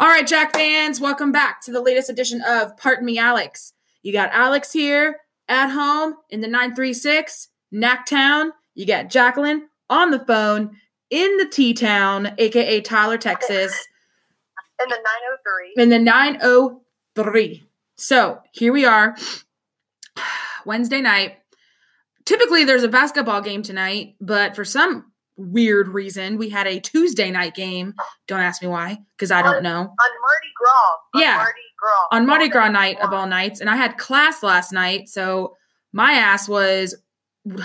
All 0.00 0.08
right, 0.08 0.26
Jack 0.26 0.54
fans, 0.54 1.00
welcome 1.00 1.32
back 1.32 1.60
to 1.62 1.70
the 1.70 1.80
latest 1.80 2.08
edition 2.08 2.40
of 2.40 2.76
Pardon 2.78 3.04
Me, 3.04 3.18
Alex. 3.18 3.74
You 4.02 4.12
got 4.12 4.30
Alex 4.32 4.72
here 4.72 5.18
at 5.48 5.68
home 5.68 6.14
in 6.30 6.40
the 6.40 6.48
936, 6.48 7.48
Nacktown. 7.74 8.50
You 8.74 8.86
got 8.86 9.10
Jacqueline 9.10 9.68
on 9.90 10.10
the 10.10 10.18
phone 10.20 10.76
in 11.10 11.36
the 11.36 11.46
T 11.46 11.74
Town, 11.74 12.32
aka 12.38 12.80
Tyler, 12.80 13.18
Texas. 13.18 13.86
In 14.82 14.88
the 14.88 14.96
903. 14.96 15.82
In 15.82 15.88
the 15.90 15.98
903. 15.98 17.62
So 17.96 18.40
here 18.52 18.72
we 18.72 18.86
are, 18.86 19.14
Wednesday 20.64 21.02
night. 21.02 21.36
Typically, 22.24 22.64
there's 22.64 22.84
a 22.84 22.88
basketball 22.88 23.42
game 23.42 23.62
tonight, 23.62 24.14
but 24.20 24.56
for 24.56 24.64
some 24.64 25.11
weird 25.36 25.88
reason, 25.88 26.36
we 26.38 26.48
had 26.48 26.66
a 26.66 26.78
Tuesday 26.80 27.30
night 27.30 27.54
game. 27.54 27.94
Don't 28.26 28.40
ask 28.40 28.62
me 28.62 28.68
why, 28.68 28.98
because 29.16 29.30
I 29.30 29.42
don't 29.42 29.62
know. 29.62 29.80
On 29.80 29.86
Mardi 29.86 30.52
Gras. 30.56 30.96
On 31.14 31.20
Yeah. 31.22 31.36
Mardi 31.36 31.60
Gras. 31.78 32.18
On 32.18 32.26
Mardi 32.26 32.48
Gras 32.48 32.68
night 32.68 33.00
of 33.00 33.12
all 33.12 33.26
nights, 33.26 33.60
and 33.60 33.68
I 33.70 33.76
had 33.76 33.98
class 33.98 34.42
last 34.42 34.72
night, 34.72 35.08
so 35.08 35.56
my 35.92 36.12
ass 36.12 36.48
was 36.48 36.94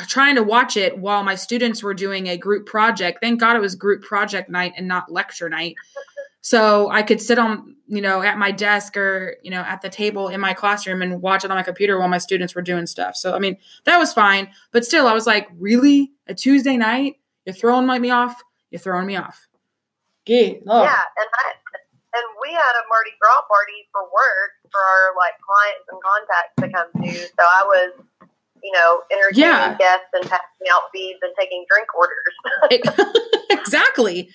trying 0.08 0.36
to 0.36 0.44
watch 0.44 0.76
it 0.76 0.98
while 0.98 1.24
my 1.24 1.36
students 1.36 1.84
were 1.84 1.94
doing 1.94 2.28
a 2.28 2.38
group 2.38 2.66
project. 2.66 3.20
Thank 3.22 3.40
God 3.40 3.56
it 3.56 3.60
was 3.60 3.76
group 3.76 4.02
project 4.02 4.50
night 4.50 4.74
and 4.76 4.88
not 4.88 5.12
lecture 5.12 5.50
night. 5.50 5.76
So 6.42 6.90
I 6.90 7.02
could 7.04 7.20
sit 7.20 7.38
on, 7.38 7.76
you 7.88 8.00
know, 8.00 8.22
at 8.22 8.38
my 8.38 8.52
desk 8.52 8.96
or, 8.96 9.36
you 9.44 9.52
know, 9.52 9.60
at 9.60 9.82
the 9.82 9.90
table 9.90 10.30
in 10.30 10.40
my 10.40 10.54
classroom 10.54 11.02
and 11.02 11.22
watch 11.22 11.44
it 11.44 11.52
on 11.52 11.58
my 11.58 11.64
computer 11.64 12.00
while 12.00 12.08
my 12.08 12.20
students 12.20 12.56
were 12.56 12.62
doing 12.62 12.86
stuff. 12.88 13.18
So 13.18 13.34
I 13.36 13.40
mean, 13.40 13.58
that 13.84 13.98
was 13.98 14.14
fine. 14.14 14.48
But 14.72 14.86
still, 14.86 15.08
I 15.08 15.14
was 15.14 15.28
like, 15.28 15.50
really? 15.60 16.14
A 16.28 16.34
Tuesday 16.34 16.78
night? 16.78 17.16
You're 17.48 17.56
throwing 17.56 17.88
me 17.88 18.10
off? 18.10 18.44
You're 18.72 18.84
throwing 18.84 19.08
me 19.08 19.16
off. 19.16 19.48
Yeah. 20.26 20.60
Oh. 20.68 20.84
Yeah, 20.84 21.00
and 21.16 21.30
I 21.32 21.48
and 22.12 22.26
we 22.42 22.52
had 22.52 22.74
a 22.76 22.84
Mardi 22.92 23.12
Gras 23.22 23.42
party 23.48 23.88
for 23.94 24.04
work 24.04 24.52
for 24.70 24.82
our 24.84 25.16
like 25.16 25.40
clients 25.40 25.88
and 25.88 26.00
contacts 26.04 26.56
to 26.60 26.68
come 26.76 26.92
to. 26.92 27.28
So 27.40 27.44
I 27.48 27.64
was, 27.64 28.04
you 28.62 28.72
know, 28.74 29.02
entertaining 29.14 29.48
Yeah. 29.48 29.78
guests 29.80 30.12
and 30.14 30.24
passing 30.30 30.68
out 30.70 30.92
beads 30.92 31.20
and 31.22 31.32
taking 31.40 31.66
drink 31.72 31.88
orders. 31.96 33.16
Exactly. 33.50 34.30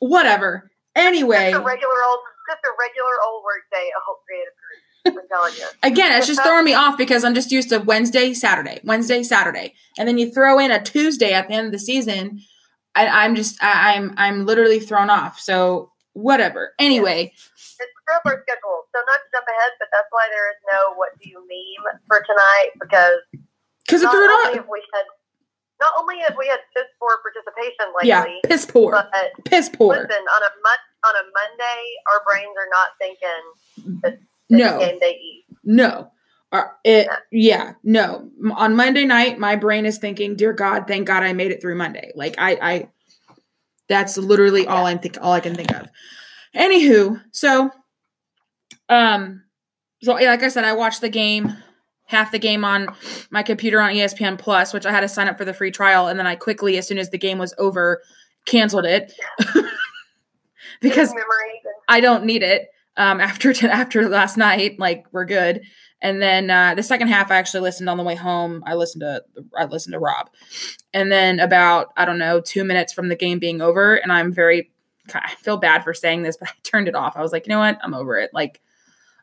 Whatever. 0.00 0.70
Anyway, 0.96 1.50
just 1.52 1.62
a 1.62 1.64
regular 1.64 2.02
old, 2.04 2.18
just 2.48 2.60
a 2.64 2.70
regular 2.80 3.12
old 3.26 3.44
work 3.44 3.62
day 3.72 3.88
at 3.88 4.02
Hope 4.06 4.22
Creative 4.26 4.54
Group. 4.58 5.22
I'm 5.22 5.28
telling 5.28 5.54
you. 5.54 5.66
again, 5.82 6.16
it's 6.18 6.26
just 6.26 6.42
throwing 6.42 6.64
me 6.64 6.74
off 6.74 6.96
because 6.98 7.22
I'm 7.24 7.34
just 7.34 7.50
used 7.52 7.68
to 7.70 7.78
Wednesday, 7.78 8.32
Saturday, 8.34 8.80
Wednesday, 8.84 9.22
Saturday, 9.22 9.74
and 9.98 10.08
then 10.08 10.18
you 10.18 10.32
throw 10.32 10.58
in 10.58 10.70
a 10.72 10.82
Tuesday 10.82 11.32
at 11.32 11.48
the 11.48 11.54
end 11.54 11.66
of 11.66 11.72
the 11.72 11.78
season. 11.78 12.40
I, 12.96 13.24
I'm 13.24 13.34
just, 13.36 13.62
I, 13.62 13.94
I'm, 13.94 14.14
I'm 14.16 14.46
literally 14.46 14.80
thrown 14.80 15.10
off. 15.10 15.38
So 15.38 15.92
whatever. 16.14 16.72
Anyway, 16.78 17.32
It's 17.32 17.92
our 18.08 18.42
schedule. 18.42 18.88
So 18.94 18.98
not 19.04 19.20
to 19.20 19.28
jump 19.36 19.46
ahead, 19.46 19.72
but 19.78 19.88
that's 19.92 20.08
why 20.10 20.26
there 20.32 20.48
is 20.50 20.56
no 20.72 20.94
what 20.96 21.10
do 21.20 21.28
you 21.28 21.38
meme 21.44 22.00
for 22.08 22.24
tonight 22.24 22.70
because 22.80 23.20
because 23.84 24.02
it 24.02 24.10
threw 24.10 24.24
it 24.24 24.32
on. 24.32 24.56
have 24.56 24.68
we 24.72 24.82
had 24.94 25.04
not 25.78 25.92
only 26.00 26.18
have 26.20 26.34
we 26.38 26.48
had 26.48 26.60
piss 26.74 26.88
poor 26.98 27.18
participation 27.20 27.92
lately, 27.92 28.08
Yeah, 28.08 28.48
piss 28.48 28.64
poor, 28.64 28.90
but 28.92 29.12
piss 29.44 29.68
poor. 29.68 29.92
listen 29.94 30.24
on 30.24 30.42
a 30.42 30.50
mon- 30.64 30.88
on 31.04 31.14
a 31.20 31.24
Monday, 31.36 31.82
our 32.10 32.24
brains 32.24 32.56
are 32.56 32.70
not 32.72 32.88
thinking 32.98 34.00
that 34.02 34.12
it's 34.14 34.22
No, 34.48 34.78
game 34.80 34.98
day 34.98 35.20
eat. 35.20 35.44
no. 35.64 36.10
It, 36.84 37.08
yeah, 37.32 37.74
no. 37.82 38.30
On 38.54 38.76
Monday 38.76 39.04
night, 39.04 39.38
my 39.38 39.56
brain 39.56 39.84
is 39.84 39.98
thinking, 39.98 40.36
"Dear 40.36 40.52
God, 40.52 40.86
thank 40.86 41.06
God 41.06 41.22
I 41.22 41.32
made 41.32 41.50
it 41.50 41.60
through 41.60 41.74
Monday." 41.74 42.12
Like 42.14 42.36
I, 42.38 42.58
I, 42.62 42.88
that's 43.88 44.16
literally 44.16 44.66
all 44.66 44.86
I'm 44.86 44.98
think, 44.98 45.18
all 45.20 45.32
I 45.32 45.40
can 45.40 45.54
think 45.54 45.72
of. 45.74 45.88
Anywho, 46.54 47.22
so, 47.32 47.70
um, 48.88 49.42
so 50.02 50.14
like 50.14 50.42
I 50.42 50.48
said, 50.48 50.64
I 50.64 50.72
watched 50.72 51.00
the 51.00 51.08
game, 51.08 51.54
half 52.04 52.32
the 52.32 52.38
game 52.38 52.64
on 52.64 52.88
my 53.30 53.42
computer 53.42 53.80
on 53.80 53.90
ESPN 53.90 54.38
Plus, 54.38 54.72
which 54.72 54.86
I 54.86 54.92
had 54.92 55.00
to 55.00 55.08
sign 55.08 55.28
up 55.28 55.36
for 55.36 55.44
the 55.44 55.54
free 55.54 55.70
trial, 55.70 56.08
and 56.08 56.18
then 56.18 56.26
I 56.26 56.36
quickly, 56.36 56.78
as 56.78 56.86
soon 56.86 56.98
as 56.98 57.10
the 57.10 57.18
game 57.18 57.38
was 57.38 57.52
over, 57.58 58.00
canceled 58.46 58.86
it 58.86 59.12
because 60.80 61.12
I 61.88 62.00
don't 62.00 62.24
need 62.24 62.42
it. 62.42 62.68
Um, 62.96 63.20
after 63.20 63.52
t- 63.52 63.66
after 63.66 64.08
last 64.08 64.36
night, 64.36 64.78
like 64.78 65.06
we're 65.12 65.24
good. 65.24 65.62
And 66.02 66.20
then 66.20 66.50
uh, 66.50 66.74
the 66.74 66.82
second 66.82 67.08
half, 67.08 67.30
I 67.30 67.36
actually 67.36 67.60
listened 67.60 67.88
on 67.88 67.96
the 67.96 68.02
way 68.02 68.14
home. 68.14 68.62
I 68.66 68.74
listened 68.74 69.00
to 69.00 69.22
I 69.56 69.64
listened 69.64 69.94
to 69.94 69.98
Rob, 69.98 70.30
and 70.92 71.10
then 71.10 71.40
about 71.40 71.88
I 71.96 72.04
don't 72.04 72.18
know 72.18 72.40
two 72.40 72.64
minutes 72.64 72.92
from 72.92 73.08
the 73.08 73.16
game 73.16 73.38
being 73.38 73.62
over, 73.62 73.94
and 73.96 74.12
I'm 74.12 74.32
very 74.32 74.70
I 75.14 75.34
feel 75.36 75.56
bad 75.56 75.84
for 75.84 75.94
saying 75.94 76.22
this, 76.22 76.36
but 76.40 76.48
I 76.48 76.52
turned 76.62 76.88
it 76.88 76.94
off. 76.94 77.16
I 77.16 77.22
was 77.22 77.32
like, 77.32 77.46
you 77.46 77.50
know 77.50 77.60
what, 77.60 77.78
I'm 77.82 77.94
over 77.94 78.18
it. 78.18 78.30
Like, 78.32 78.60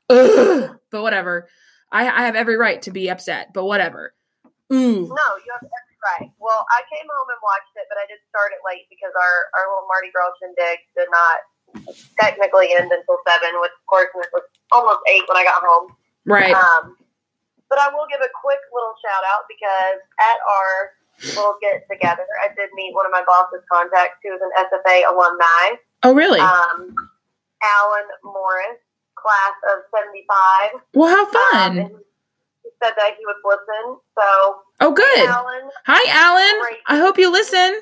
ugh. 0.10 0.78
but 0.92 1.02
whatever. 1.02 1.48
I, 1.92 2.10
I 2.10 2.26
have 2.26 2.36
every 2.36 2.58
right 2.58 2.82
to 2.84 2.92
be 2.92 3.10
upset, 3.10 3.54
but 3.54 3.66
whatever. 3.66 4.16
No, 4.72 5.30
you 5.46 5.52
have 5.54 5.62
every 5.62 5.94
right. 6.04 6.30
Well, 6.40 6.66
I 6.74 6.82
came 6.92 7.06
home 7.06 7.30
and 7.30 7.42
watched 7.46 7.74
it, 7.78 7.86
but 7.88 8.02
I 8.02 8.10
did 8.10 8.18
start 8.28 8.52
it 8.52 8.66
late 8.66 8.90
because 8.90 9.14
our 9.14 9.36
our 9.54 9.66
little 9.72 9.88
Mardi 9.88 10.10
Gras 10.12 10.34
shindig 10.42 10.82
did 10.98 11.08
not 11.14 11.46
technically 12.20 12.74
end 12.76 12.92
until 12.92 13.18
seven, 13.28 13.60
which 13.62 13.72
of 13.74 13.86
course 13.88 14.10
it 14.16 14.30
was 14.34 14.44
almost 14.72 15.00
eight 15.10 15.24
when 15.28 15.38
I 15.38 15.44
got 15.44 15.62
home. 15.64 15.94
right. 16.26 16.54
Um, 16.54 16.98
but 17.70 17.80
I 17.82 17.90
will 17.90 18.06
give 18.12 18.22
a 18.22 18.30
quick 18.42 18.62
little 18.70 18.94
shout 19.02 19.24
out 19.34 19.50
because 19.50 19.98
at 20.22 20.38
our 20.46 20.94
little 21.34 21.58
get 21.62 21.82
together, 21.90 22.28
I 22.46 22.54
did 22.54 22.70
meet 22.76 22.94
one 22.94 23.06
of 23.08 23.12
my 23.12 23.24
boss's 23.26 23.66
contacts 23.72 24.22
who 24.22 24.30
is 24.36 24.42
an 24.42 24.52
SFA 24.70 25.10
alumni, 25.10 25.82
Oh, 26.04 26.14
really? 26.14 26.40
um, 26.40 26.94
Alan 27.64 28.08
Morris, 28.24 28.78
class 29.16 29.56
of 29.74 29.82
75. 29.90 30.82
well, 30.94 31.10
how 31.10 31.26
Um, 31.26 31.32
fun. 31.32 31.78
and 31.80 31.90
he 32.62 32.70
said 32.84 32.94
that 32.96 33.16
he 33.18 33.26
would 33.26 33.42
listen. 33.44 33.98
So, 34.20 34.62
oh, 34.82 34.92
good. 34.92 35.28
Alan, 35.28 35.70
Hi, 35.88 36.04
Alan. 36.12 36.62
Great. 36.62 36.80
I 36.88 36.98
hope 36.98 37.18
you 37.18 37.32
listen. 37.32 37.82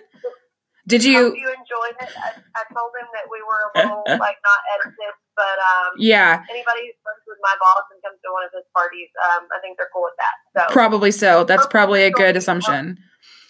Did 0.92 1.08
you? 1.08 1.32
hope 1.32 1.40
you? 1.40 1.48
enjoyed 1.48 1.96
it. 2.04 2.12
I, 2.20 2.36
I 2.36 2.64
told 2.76 2.92
him 3.00 3.08
that 3.16 3.26
we 3.32 3.40
were 3.40 3.62
a 3.64 3.70
little, 3.80 4.04
like, 4.20 4.38
not 4.44 4.62
edited, 4.76 5.16
but 5.36 5.58
um, 5.64 5.96
Yeah, 5.98 6.44
anybody 6.52 6.92
who 6.92 6.94
works 7.08 7.24
with 7.26 7.40
my 7.42 7.56
boss 7.64 7.88
and 7.96 8.04
comes 8.04 8.20
to 8.20 8.30
one 8.36 8.44
of 8.44 8.52
his 8.52 8.68
parties, 8.76 9.10
um, 9.32 9.48
I 9.56 9.60
think 9.64 9.80
they're 9.80 9.92
cool 9.96 10.04
with 10.04 10.20
that. 10.20 10.36
So, 10.68 10.74
probably 10.74 11.12
so. 11.12 11.44
That's 11.44 11.68
probably 11.68 12.04
a 12.04 12.12
good 12.12 12.36
assumption. 12.36 12.98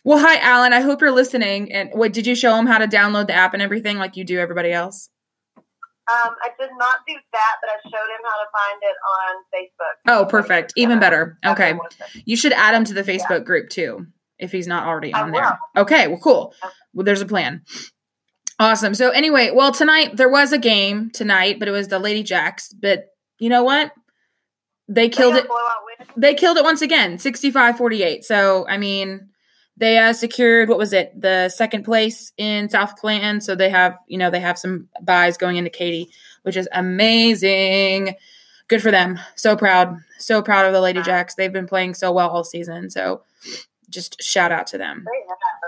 Well, 0.03 0.19
hi, 0.19 0.38
Alan. 0.38 0.74
I 0.74 0.81
hope 0.81 1.02
you're 1.02 1.12
listening. 1.12 1.72
And 1.72 1.90
what 1.94 2.13
did 2.13 2.25
you 2.25 2.35
show 2.35 2.56
him 2.56 2.66
how 2.66 2.79
to 2.79 2.88
download 2.88 3.28
the 3.28 3.34
app 3.34 3.53
and 3.53 3.62
everything, 3.62 3.97
like 3.97 4.18
you 4.18 4.23
do 4.23 4.40
everybody 4.40 4.72
else? 4.72 5.09
Um, 6.12 6.35
I 6.44 6.50
did 6.59 6.72
not 6.78 6.97
do 7.08 7.13
that, 7.13 7.56
but 7.62 7.69
I 7.69 7.78
showed 7.84 8.09
him 8.09 8.22
how 8.25 8.38
to 8.38 8.47
find 8.52 8.79
it 8.81 8.96
on 9.19 9.35
Facebook. 9.53 9.96
Oh, 10.08 10.25
perfect. 10.25 10.73
Even 10.75 11.00
better. 11.00 11.38
Okay. 11.46 11.73
You 12.25 12.35
should 12.35 12.53
add 12.53 12.73
him 12.73 12.84
to 12.85 12.94
the 12.94 13.03
Facebook 13.03 13.46
group 13.46 13.69
too, 13.69 14.08
if 14.40 14.52
he's 14.52 14.68
not 14.68 14.88
already 14.88 15.13
on 15.13 15.31
there. 15.31 15.58
Okay, 15.78 16.08
well, 16.08 16.19
cool. 16.19 16.53
Well, 16.94 17.06
there's 17.06 17.22
a 17.22 17.25
plan. 17.25 17.63
Awesome. 18.59 18.94
So 18.94 19.09
anyway, 19.09 19.52
well, 19.52 19.72
tonight 19.72 20.18
there 20.18 20.29
was 20.29 20.53
a 20.53 20.57
game 20.57 21.09
tonight, 21.09 21.57
but 21.57 21.68
it 21.68 21.72
was 21.72 21.88
the 21.88 22.00
Lady 22.00 22.22
Jacks. 22.22 22.72
But 22.74 23.07
you 23.40 23.50
know 23.50 23.63
what? 23.63 23.91
They 24.88 25.07
They 25.07 25.09
killed 25.09 25.34
got 25.34 25.46
it. 26.00 26.07
They 26.18 26.35
killed 26.35 26.57
it 26.57 26.63
once 26.63 26.81
again, 26.81 27.18
65-48. 27.18 28.24
So 28.24 28.68
I 28.68 28.78
mean, 28.78 29.29
they 29.78 29.97
uh, 29.97 30.13
secured 30.13 30.69
what 30.69 30.78
was 30.78 30.94
it, 30.94 31.19
the 31.19 31.50
second 31.50 31.85
place 31.85 32.34
in 32.38 32.69
South 32.69 32.96
Clanton. 32.97 33.41
So 33.41 33.56
they 33.56 33.69
have, 33.69 33.97
you 34.08 34.18
know, 34.18 34.29
they 34.29 34.40
have 34.40 34.59
some 34.59 34.90
buys 35.02 35.38
going 35.38 35.58
into 35.58 35.72
Katy, 35.72 36.09
which 36.44 36.56
is 36.56 36.69
amazing. 36.72 38.16
Good 38.68 38.81
for 38.81 38.91
them. 38.91 39.19
So 39.35 39.56
proud. 39.56 39.97
So 40.19 40.41
proud 40.41 40.68
of 40.68 40.73
the 40.73 40.81
Lady 40.81 41.02
Jacks. 41.02 41.34
They've 41.34 41.52
been 41.52 41.68
playing 41.68 41.96
so 41.96 42.12
well 42.12 42.29
all 42.29 42.44
season. 42.44 42.91
So 42.91 43.23
just 43.91 44.22
shout 44.22 44.52
out 44.52 44.68
to 44.68 44.78
them. 44.78 45.06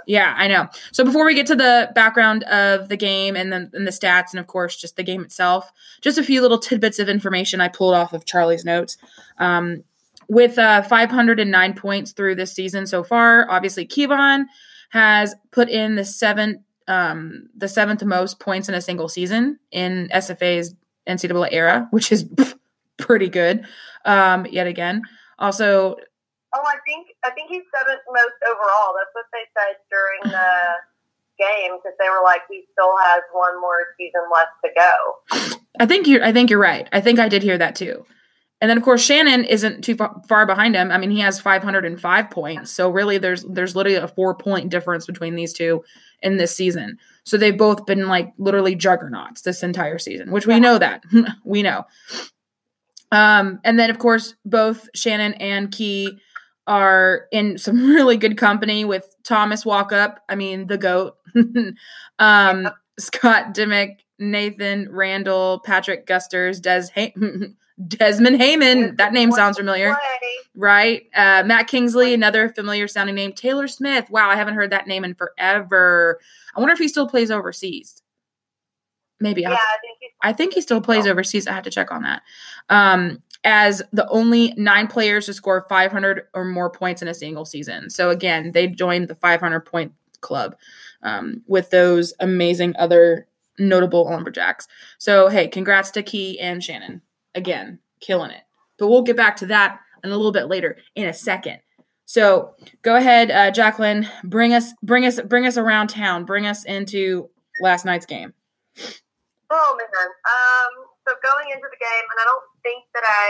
Yeah, 0.06 0.34
I 0.38 0.48
know. 0.48 0.68
So 0.92 1.04
before 1.04 1.26
we 1.26 1.36
get 1.36 1.48
to 1.48 1.56
the 1.56 1.92
background 1.96 2.44
of 2.44 2.90
the 2.90 2.98
game 2.98 3.36
and 3.36 3.52
then 3.52 3.70
and 3.74 3.88
the 3.88 3.92
stats 3.92 4.32
and 4.32 4.40
of 4.40 4.48
course 4.48 4.76
just 4.76 4.96
the 4.96 5.04
game 5.04 5.22
itself, 5.22 5.72
just 6.02 6.18
a 6.18 6.24
few 6.24 6.42
little 6.42 6.60
tidbits 6.60 7.00
of 7.00 7.10
information 7.10 7.62
I 7.62 7.68
pulled 7.68 7.94
off 7.94 8.14
of 8.14 8.26
Charlie's 8.26 8.66
notes. 8.66 8.98
Um, 9.38 9.84
with 10.30 10.58
uh, 10.58 10.82
509 10.84 11.74
points 11.74 12.12
through 12.12 12.36
this 12.36 12.54
season 12.54 12.88
so 12.88 13.04
far, 13.04 13.50
obviously 13.50 13.86
Kevon 13.86 14.46
has 14.90 15.36
put 15.52 15.70
in 15.70 15.96
the 15.96 16.06
seventh 16.06 16.62
um, 16.88 17.50
the 17.56 17.68
seventh 17.68 18.04
most 18.04 18.40
points 18.40 18.68
in 18.68 18.76
a 18.76 18.82
single 18.82 19.08
season 19.08 19.58
in 19.72 20.10
SFA's 20.14 20.76
NCAA 21.08 21.50
era, 21.52 21.88
which 21.92 22.12
is 22.12 22.26
pretty 22.98 23.30
good. 23.30 23.66
Um, 24.06 24.46
yet 24.46 24.68
again, 24.68 25.04
also 25.40 25.96
Oh, 26.56 26.64
I 26.66 26.78
think 26.86 27.08
I 27.26 27.32
think 27.32 27.50
he's 27.50 27.64
seventh 27.74 28.02
most 28.08 28.38
overall. 28.46 28.94
That's 28.94 29.14
what 29.14 29.26
they 29.34 29.46
said 29.58 29.78
during 29.90 30.34
the 30.34 30.50
game 31.40 31.78
because 31.78 31.98
they 32.00 32.10
were 32.10 32.22
like, 32.24 32.42
he 32.50 32.64
still 32.72 32.94
has 33.06 33.22
one 33.32 33.60
more 33.60 33.86
season 33.98 34.22
left 34.32 34.54
to 34.64 34.70
go. 34.76 35.60
I 35.80 35.86
think 35.86 36.08
you're 36.08 36.24
I 36.24 36.32
think 36.32 36.50
you're 36.50 36.60
right. 36.60 36.88
I 36.92 37.02
think 37.02 37.20
I 37.20 37.30
did 37.30 37.44
hear 37.44 37.58
that 37.58 37.76
too. 37.76 38.06
And 38.62 38.70
then 38.70 38.78
of 38.78 38.84
course 38.84 39.04
Shannon 39.04 39.44
isn't 39.44 39.84
too 39.84 39.96
far, 39.96 40.22
far 40.30 40.46
behind 40.46 40.76
him. 40.76 40.92
I 40.92 40.98
mean, 40.98 41.12
he 41.12 41.20
has 41.20 41.40
505 41.40 42.30
points. 42.30 42.72
So 42.72 42.90
really 42.90 43.18
there's 43.18 43.44
there's 43.44 43.76
literally 43.76 43.98
a 43.98 44.08
4 44.08 44.36
point 44.36 44.70
difference 44.70 45.06
between 45.06 45.36
these 45.36 45.54
two 45.54 45.84
in 46.22 46.38
this 46.38 46.56
season. 46.56 46.98
So 47.26 47.38
they've 47.38 47.58
both 47.58 47.86
been 47.86 48.08
like 48.08 48.32
literally 48.38 48.76
juggernauts 48.76 49.42
this 49.42 49.64
entire 49.64 50.00
season, 50.00 50.32
which 50.32 50.48
we 50.48 50.60
know 50.60 50.78
that. 50.78 51.04
we 51.44 51.64
know. 51.64 51.86
Um 53.12 53.60
and 53.64 53.80
then 53.80 53.90
of 53.90 54.00
course 54.00 54.36
both 54.46 54.88
Shannon 54.94 55.34
and 55.34 55.72
Key 55.72 56.20
are 56.68 57.28
in 57.32 57.58
some 57.58 57.86
really 57.94 58.18
good 58.18 58.38
company 58.38 58.86
with 58.86 59.16
Thomas 59.24 59.64
Walkup, 59.64 60.18
I 60.30 60.36
mean 60.36 60.68
the 60.68 60.78
goat. 60.78 61.18
um 62.20 62.70
Scott 63.00 63.54
Dimick, 63.56 64.00
Nathan 64.20 64.88
Randall, 64.92 65.60
Patrick 65.60 66.06
Gusters, 66.06 66.60
Des 66.60 66.88
Desmond 67.88 68.38
Haymon. 68.38 68.96
That 68.98 69.14
name 69.14 69.32
sounds 69.32 69.58
familiar, 69.58 69.96
right? 70.56 71.04
Uh, 71.16 71.44
Matt 71.46 71.68
Kingsley, 71.68 72.14
another 72.14 72.50
familiar 72.50 72.88
sounding 72.88 73.16
name. 73.16 73.34
Taylor 73.34 73.68
Smith. 73.68 74.10
Wow, 74.10 74.30
I 74.30 74.36
haven't 74.36 74.54
heard 74.54 74.72
that 74.72 74.88
name 74.88 75.04
in 75.04 75.16
forever. 75.16 76.20
I 76.56 76.60
wonder 76.60 76.74
if 76.74 76.80
he 76.80 76.88
still 76.88 77.08
plays 77.08 77.32
overseas. 77.32 78.02
Maybe. 79.20 79.42
Yeah, 79.42 79.54
I 79.54 79.78
think, 79.82 80.14
I 80.22 80.34
think 80.34 80.54
he 80.54 80.62
still 80.62 80.82
plays 80.82 81.08
overseas. 81.08 81.48
I 81.48 81.54
have 81.54 81.64
to 81.64 81.72
check 81.72 81.92
on 81.92 82.04
that. 82.04 82.22
Um, 82.70 83.20
as 83.44 83.82
the 83.92 84.08
only 84.10 84.54
nine 84.56 84.88
players 84.88 85.26
to 85.26 85.34
score 85.34 85.66
500 85.68 86.28
or 86.34 86.46
more 86.46 86.70
points 86.70 87.02
in 87.02 87.08
a 87.08 87.14
single 87.14 87.46
season. 87.46 87.90
So 87.90 88.10
again, 88.10 88.52
they 88.52 88.68
joined 88.68 89.08
the 89.08 89.16
500 89.16 89.62
point 89.62 89.94
club 90.22 90.56
um, 91.04 91.42
with 91.48 91.70
those 91.70 92.14
amazing 92.20 92.76
other 92.78 93.28
notable 93.60 94.06
lumberjacks. 94.06 94.68
So 94.98 95.28
hey, 95.28 95.48
congrats 95.48 95.92
to 95.92 96.04
Key 96.04 96.40
and 96.40 96.64
Shannon 96.64 97.02
again, 97.36 97.80
killing 98.00 98.32
it. 98.32 98.44
But 98.78 98.88
we'll 98.88 99.04
get 99.04 99.18
back 99.18 99.36
to 99.38 99.46
that 99.48 99.80
in 100.04 100.12
a 100.12 100.16
little 100.18 100.32
bit 100.32 100.48
later 100.48 100.78
in 100.96 101.06
a 101.06 101.14
second. 101.14 101.60
So 102.06 102.56
go 102.82 102.96
ahead, 102.96 103.32
uh, 103.32 103.52
Jacqueline. 103.52 104.08
Bring 104.24 104.54
us, 104.54 104.74
bring 104.84 105.06
us, 105.06 105.22
bring 105.22 105.46
us 105.46 105.58
around 105.58 105.88
town. 105.88 106.26
Bring 106.26 106.46
us 106.46 106.66
into 106.66 107.30
last 107.62 107.86
night's 107.86 108.06
game. 108.06 108.34
Oh 109.50 109.78
man. 109.78 109.88
Um. 109.98 110.86
So 111.08 111.16
going 111.22 111.52
into 111.52 111.68
the 111.70 111.78
game, 111.80 112.06
and 112.12 112.20
I 112.20 112.24
don't 112.24 112.44
think 112.64 112.88
that 112.96 113.06
I 113.06 113.28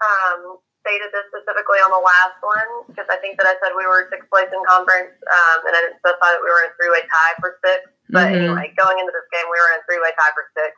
um, 0.00 0.62
stated 0.86 1.10
this 1.10 1.26
specifically 1.34 1.82
on 1.82 1.90
the 1.90 2.00
last 2.00 2.38
one 2.40 2.86
because 2.88 3.10
I 3.10 3.18
think 3.18 3.36
that 3.42 3.50
I 3.50 3.58
said 3.58 3.74
we 3.74 3.84
were 3.84 4.06
sixth 4.08 4.30
place 4.30 4.48
in 4.48 4.62
conference, 4.64 5.12
um, 5.26 5.58
and 5.66 5.74
I 5.74 5.80
didn't 5.84 6.00
specify 6.00 6.32
that 6.32 6.42
we 6.42 6.48
were 6.48 6.62
in 6.64 6.70
a 6.70 6.74
three-way 6.78 7.02
tie 7.04 7.34
for 7.42 7.58
six. 7.60 7.90
But 8.08 8.30
mm-hmm. 8.30 8.54
anyway, 8.54 8.70
going 8.78 9.02
into 9.02 9.10
this 9.10 9.26
game, 9.34 9.50
we 9.50 9.58
were 9.58 9.70
in 9.74 9.82
a 9.82 9.84
three-way 9.84 10.14
tie 10.14 10.34
for 10.34 10.46
six. 10.54 10.72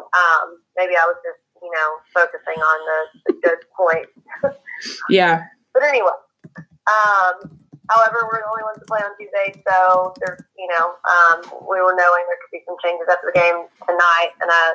Um, 0.00 0.64
maybe 0.80 0.96
I 0.96 1.04
was 1.04 1.20
just 1.20 1.44
you 1.62 1.70
know, 1.70 1.88
focusing 2.12 2.60
on 2.60 2.78
the, 2.88 3.00
the 3.26 3.32
good 3.40 3.60
points. 3.76 4.12
yeah. 5.08 5.44
But 5.72 5.84
anyway, 5.84 6.16
um, 6.88 7.36
however, 7.88 8.26
we're 8.26 8.40
the 8.40 8.48
only 8.48 8.64
ones 8.64 8.80
to 8.80 8.86
play 8.88 9.00
on 9.04 9.12
Tuesday, 9.16 9.62
so 9.68 10.12
there's, 10.18 10.40
you 10.56 10.68
know, 10.68 10.96
um, 11.04 11.38
we 11.68 11.78
were 11.80 11.94
knowing 11.94 12.24
there 12.26 12.40
could 12.40 12.52
be 12.52 12.64
some 12.66 12.76
changes 12.82 13.06
after 13.08 13.30
the 13.32 13.36
game 13.36 13.68
tonight, 13.86 14.32
and 14.40 14.50
I, 14.50 14.74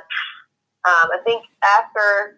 um, 0.86 1.10
I 1.12 1.20
think 1.26 1.44
after 1.64 2.38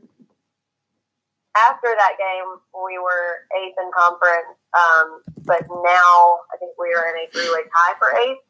after 1.58 1.90
that 1.90 2.14
game, 2.18 2.50
we 2.86 3.00
were 3.00 3.44
eighth 3.58 3.76
in 3.82 3.90
conference, 3.98 4.58
um, 4.78 5.22
but 5.46 5.66
now 5.68 6.40
I 6.54 6.58
think 6.60 6.72
we 6.78 6.94
are 6.94 7.10
in 7.10 7.26
a 7.26 7.32
three-way 7.34 7.66
tie 7.66 7.98
for 7.98 8.14
eighth. 8.14 8.44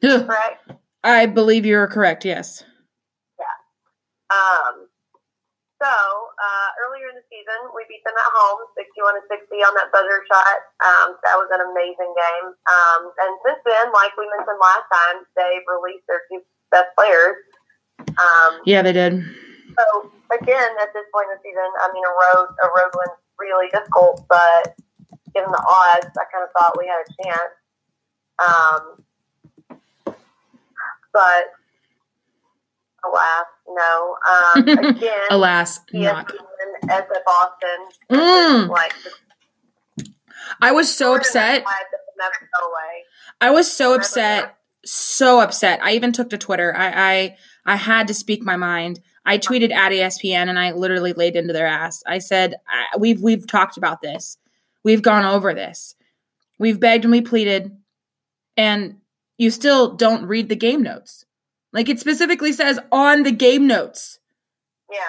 Correct. 0.00 0.72
I 1.04 1.26
believe 1.26 1.66
you 1.66 1.76
are 1.76 1.86
correct. 1.86 2.24
Yes. 2.24 2.64
Yeah. 3.38 3.56
Um, 4.32 4.88
so 5.76 5.92
uh, 5.92 6.68
earlier 6.80 7.12
in 7.12 7.16
the 7.20 7.26
season, 7.28 7.68
we 7.76 7.84
beat 7.84 8.00
them 8.08 8.16
at 8.16 8.30
home, 8.32 8.64
61 8.74 9.20
to 9.20 9.22
60 9.28 9.60
on 9.60 9.72
that 9.76 9.92
buzzer 9.92 10.24
shot. 10.24 10.58
Um, 10.80 11.20
that 11.20 11.36
was 11.36 11.52
an 11.52 11.60
amazing 11.60 12.12
game. 12.16 12.46
Um, 12.64 13.00
and 13.20 13.32
since 13.44 13.60
then, 13.68 13.92
like 13.92 14.16
we 14.16 14.24
mentioned 14.32 14.56
last 14.56 14.88
time, 14.88 15.28
they've 15.36 15.66
released 15.68 16.08
their 16.08 16.24
two 16.32 16.40
best 16.72 16.88
players. 16.96 17.36
Um, 17.98 18.60
yeah, 18.64 18.82
they 18.82 18.92
did. 18.92 19.12
So 19.78 20.10
again, 20.40 20.70
at 20.80 20.92
this 20.92 21.04
point 21.12 21.28
in 21.30 21.36
the 21.36 21.42
season, 21.42 21.70
I 21.80 21.92
mean, 21.92 22.04
a 22.04 22.08
road 22.08 22.48
a 22.62 22.68
road 22.76 22.92
win's 22.94 23.18
really 23.38 23.68
difficult, 23.72 24.24
but 24.28 24.76
given 25.34 25.50
the 25.50 25.62
odds, 25.62 26.10
I 26.16 26.24
kind 26.32 26.44
of 26.44 26.50
thought 26.56 26.78
we 26.78 26.86
had 26.86 27.00
a 27.02 27.08
chance. 27.22 27.54
Um, 28.38 28.82
but 31.12 31.52
Alas, 33.06 33.46
no. 33.68 34.16
Um, 34.26 34.68
again, 34.96 35.26
alas, 35.30 35.80
not. 35.92 36.32
SF 36.84 37.22
Austin. 37.26 37.78
Mm. 38.10 38.68
Like, 38.68 38.94
I 40.60 40.72
was 40.72 40.94
so 40.94 41.14
upset. 41.14 41.64
I 43.40 43.50
was 43.50 43.70
so 43.70 43.94
upset, 43.94 44.56
so 44.84 45.40
upset. 45.40 45.80
I 45.82 45.92
even 45.92 46.12
took 46.12 46.30
to 46.30 46.38
Twitter. 46.38 46.74
I, 46.76 46.86
I, 46.86 47.36
I 47.66 47.76
had 47.76 48.06
to 48.08 48.14
speak 48.14 48.42
my 48.42 48.56
mind. 48.56 49.00
I 49.24 49.38
tweeted 49.38 49.72
at 49.72 49.92
ESPN 49.92 50.48
and 50.48 50.58
I 50.58 50.72
literally 50.72 51.12
laid 51.12 51.36
into 51.36 51.52
their 51.52 51.66
ass. 51.66 52.02
I 52.06 52.18
said, 52.18 52.54
"We've 52.98 53.20
we've 53.20 53.46
talked 53.46 53.76
about 53.76 54.00
this. 54.00 54.38
We've 54.84 55.02
gone 55.02 55.24
over 55.24 55.52
this. 55.52 55.96
We've 56.58 56.80
begged 56.80 57.04
and 57.04 57.12
we 57.12 57.20
pleaded, 57.20 57.76
and 58.56 58.96
you 59.36 59.50
still 59.50 59.94
don't 59.94 60.26
read 60.26 60.48
the 60.48 60.56
game 60.56 60.82
notes." 60.82 61.24
Like 61.72 61.88
it 61.88 62.00
specifically 62.00 62.52
says 62.52 62.78
on 62.92 63.24
the 63.24 63.32
game 63.32 63.66
notes. 63.66 64.20
Yeah. 64.90 65.00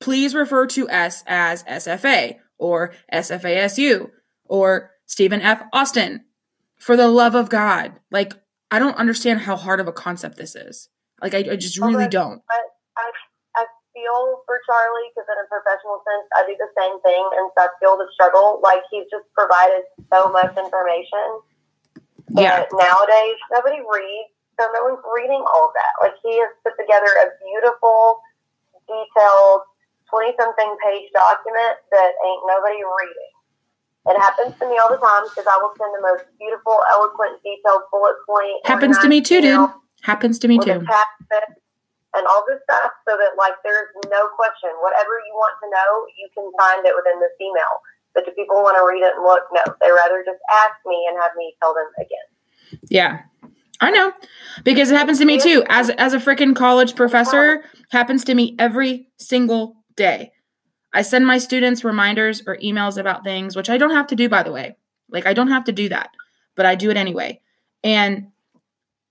Please 0.00 0.34
refer 0.34 0.66
to 0.66 0.88
S 0.90 1.22
as 1.26 1.64
SFA 1.64 2.36
or 2.58 2.92
SFASU 3.12 4.10
or 4.44 4.90
Stephen 5.06 5.40
F. 5.40 5.62
Austin. 5.72 6.24
For 6.76 6.96
the 6.96 7.08
love 7.08 7.34
of 7.34 7.48
God. 7.48 7.94
Like, 8.10 8.34
I 8.70 8.78
don't 8.78 8.98
understand 8.98 9.40
how 9.40 9.56
hard 9.56 9.80
of 9.80 9.88
a 9.88 9.92
concept 9.92 10.36
this 10.36 10.54
is. 10.54 10.90
Like, 11.22 11.34
I, 11.34 11.42
I 11.52 11.56
just 11.56 11.80
really 11.80 12.08
don't. 12.08 12.42
I, 12.50 12.60
I, 12.96 13.06
I 13.56 13.62
feel 13.92 14.44
for 14.44 14.60
Charlie 14.68 15.08
because, 15.12 15.24
in 15.28 15.38
a 15.40 15.48
professional 15.48 16.04
sense, 16.04 16.26
I 16.36 16.44
do 16.44 16.54
the 16.60 16.70
same 16.76 17.00
thing, 17.00 17.24
and 17.40 17.48
so 17.56 17.64
I 17.64 17.68
feel 17.80 17.96
the 17.96 18.08
struggle. 18.12 18.60
Like, 18.62 18.84
he's 18.90 19.08
just 19.08 19.24
provided 19.32 19.88
so 20.12 20.28
much 20.28 20.52
information. 20.56 21.26
Yeah. 22.36 22.66
nowadays, 22.74 23.38
nobody 23.54 23.80
reads 23.80 24.36
so 24.58 24.64
no 24.72 24.88
one's 24.88 25.04
reading 25.12 25.44
all 25.44 25.68
of 25.68 25.74
that. 25.76 25.92
Like 26.00 26.16
he 26.24 26.32
has 26.40 26.52
put 26.64 26.74
together 26.80 27.08
a 27.20 27.28
beautiful, 27.44 28.24
detailed, 28.88 29.68
twenty 30.08 30.32
something 30.40 30.70
page 30.80 31.12
document 31.12 31.76
that 31.92 32.10
ain't 32.24 32.42
nobody 32.48 32.80
reading. 32.80 33.32
It 34.08 34.16
happens 34.16 34.56
to 34.56 34.64
me 34.64 34.78
all 34.78 34.88
the 34.88 35.02
time 35.02 35.28
because 35.28 35.44
I 35.44 35.58
will 35.60 35.74
send 35.76 35.92
the 35.92 36.00
most 36.00 36.24
beautiful, 36.38 36.78
eloquent, 36.94 37.42
detailed 37.42 37.84
bullet 37.90 38.16
point. 38.24 38.64
Happens 38.64 38.98
to 38.98 39.08
me 39.08 39.20
too, 39.20 39.40
dude. 39.42 39.68
Happens 40.02 40.38
to 40.40 40.48
me 40.48 40.58
too. 40.58 40.84
And 42.16 42.24
all 42.26 42.44
this 42.48 42.60
stuff, 42.64 42.92
so 43.04 43.12
that 43.12 43.36
like 43.36 43.52
there's 43.62 43.92
no 44.08 44.28
question. 44.36 44.70
Whatever 44.80 45.20
you 45.20 45.34
want 45.36 45.52
to 45.60 45.68
know, 45.68 46.06
you 46.16 46.28
can 46.32 46.50
find 46.56 46.86
it 46.86 46.94
within 46.96 47.20
this 47.20 47.36
email. 47.40 47.84
But 48.14 48.24
do 48.24 48.32
people 48.32 48.56
want 48.62 48.78
to 48.80 48.86
read 48.88 49.04
it 49.04 49.12
and 49.16 49.24
look? 49.24 49.44
No, 49.52 49.60
they 49.82 49.92
rather 49.92 50.24
just 50.24 50.40
ask 50.64 50.76
me 50.86 51.04
and 51.10 51.20
have 51.20 51.32
me 51.36 51.54
tell 51.60 51.74
them 51.74 51.90
again. 52.00 52.80
Yeah, 52.88 53.20
I 53.80 53.90
know 53.90 54.12
because 54.64 54.90
it 54.90 54.96
happens 54.96 55.18
to 55.18 55.26
me 55.26 55.38
too. 55.38 55.62
As 55.68 55.90
as 55.90 56.14
a 56.14 56.18
freaking 56.18 56.56
college 56.56 56.94
professor, 56.94 57.62
uh-huh. 57.62 57.82
happens 57.90 58.24
to 58.24 58.34
me 58.34 58.56
every 58.58 59.08
single 59.18 59.76
day. 59.96 60.32
I 60.92 61.02
send 61.02 61.26
my 61.26 61.36
students 61.36 61.84
reminders 61.84 62.42
or 62.46 62.56
emails 62.56 62.96
about 62.96 63.24
things, 63.24 63.54
which 63.54 63.68
I 63.68 63.76
don't 63.76 63.90
have 63.90 64.06
to 64.06 64.16
do, 64.16 64.30
by 64.30 64.42
the 64.42 64.52
way. 64.52 64.76
Like 65.10 65.26
I 65.26 65.34
don't 65.34 65.48
have 65.48 65.64
to 65.64 65.72
do 65.72 65.90
that, 65.90 66.10
but 66.54 66.64
I 66.64 66.74
do 66.74 66.90
it 66.90 66.96
anyway. 66.96 67.40
And 67.84 68.28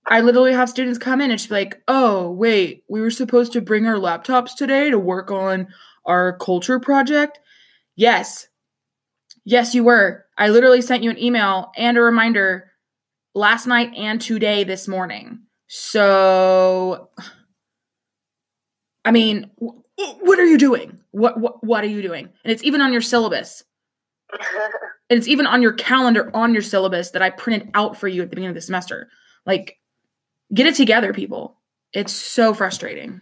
I 0.08 0.20
literally 0.20 0.52
have 0.52 0.70
students 0.70 0.98
come 0.98 1.20
in 1.20 1.30
and 1.30 1.40
be 1.40 1.54
like, 1.54 1.82
"Oh, 1.88 2.30
wait, 2.30 2.84
we 2.88 3.00
were 3.00 3.10
supposed 3.10 3.52
to 3.52 3.60
bring 3.60 3.86
our 3.86 3.96
laptops 3.96 4.54
today 4.56 4.90
to 4.90 4.98
work 4.98 5.30
on 5.30 5.68
our 6.04 6.36
culture 6.38 6.78
project." 6.78 7.40
Yes, 7.96 8.48
yes, 9.44 9.74
you 9.74 9.84
were. 9.84 10.24
I 10.38 10.48
literally 10.48 10.82
sent 10.82 11.02
you 11.02 11.10
an 11.10 11.18
email 11.18 11.72
and 11.76 11.96
a 11.96 12.02
reminder 12.02 12.70
last 13.34 13.66
night 13.66 13.92
and 13.96 14.20
today 14.20 14.64
this 14.64 14.86
morning. 14.86 15.40
So 15.68 17.10
I 19.06 19.12
mean, 19.12 19.50
what 19.56 20.38
are 20.38 20.44
you 20.44 20.58
doing? 20.58 21.00
What 21.12 21.38
what 21.40 21.64
what 21.64 21.84
are 21.84 21.88
you 21.88 22.02
doing? 22.02 22.28
And 22.44 22.52
it's 22.52 22.64
even 22.64 22.80
on 22.80 22.92
your 22.92 23.00
syllabus. 23.00 23.62
and 25.08 25.18
it's 25.18 25.28
even 25.28 25.46
on 25.46 25.62
your 25.62 25.72
calendar 25.72 26.30
on 26.34 26.52
your 26.52 26.62
syllabus 26.62 27.12
that 27.12 27.22
I 27.22 27.30
printed 27.30 27.70
out 27.74 27.96
for 27.96 28.08
you 28.08 28.22
at 28.22 28.30
the 28.30 28.36
beginning 28.36 28.50
of 28.50 28.54
the 28.56 28.60
semester. 28.60 29.08
Like 29.46 29.78
get 30.52 30.66
it 30.66 30.74
together, 30.74 31.12
people. 31.12 31.56
It's 31.92 32.12
so 32.12 32.54
frustrating. 32.54 33.20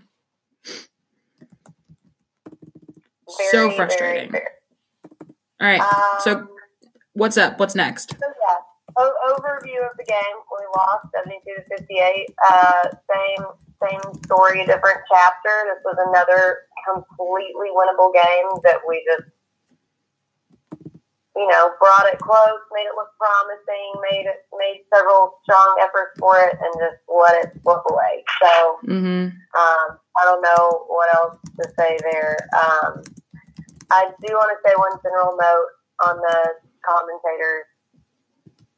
Very, 3.37 3.51
so 3.51 3.71
frustrating. 3.73 4.31
Very, 4.31 4.45
very. 4.45 5.31
All 5.61 5.67
right. 5.67 5.81
Um, 5.81 6.21
so 6.21 6.49
what's 7.13 7.37
up? 7.37 7.59
What's 7.59 7.75
next? 7.75 8.11
So 8.11 8.17
yeah 8.21 8.57
o- 8.97 9.19
overview 9.35 9.83
of 9.85 9.97
the 9.97 10.05
game, 10.05 10.37
we 10.51 10.67
lost 10.77 11.09
72 11.15 11.41
to 11.45 11.63
58. 11.79 12.35
Uh, 12.49 12.83
same 13.11 13.47
same 13.83 14.15
story, 14.25 14.65
different 14.65 15.01
chapter. 15.11 15.55
This 15.69 15.83
was 15.85 15.99
another 16.09 16.59
completely 16.89 17.69
winnable 17.75 18.15
game 18.15 18.49
that 18.63 18.79
we 18.89 19.05
just, 19.05 19.29
you 21.37 21.47
know, 21.49 21.71
brought 21.81 22.07
it 22.07 22.19
close, 22.19 22.61
made 22.73 22.87
it 22.87 22.95
look 22.97 23.11
promising, 23.19 23.93
made 24.11 24.27
it 24.27 24.47
made 24.59 24.85
several 24.95 25.39
strong 25.43 25.77
efforts 25.83 26.15
for 26.19 26.39
it, 26.39 26.57
and 26.61 26.73
just 26.79 27.03
let 27.11 27.45
it 27.45 27.51
slip 27.63 27.83
away. 27.91 28.25
So 28.43 28.79
Mm-hmm. 28.87 29.35
um, 29.35 29.99
I 30.17 30.23
don't 30.25 30.43
know 30.43 30.85
what 30.89 31.15
else 31.17 31.39
to 31.59 31.65
say 31.79 31.99
there. 32.03 32.37
Um, 32.55 33.03
I 33.91 34.11
do 34.23 34.33
want 34.35 34.51
to 34.55 34.69
say 34.69 34.75
one 34.77 34.99
general 35.03 35.37
note 35.37 35.71
on 36.07 36.17
the 36.19 36.39
commentators. 36.87 37.67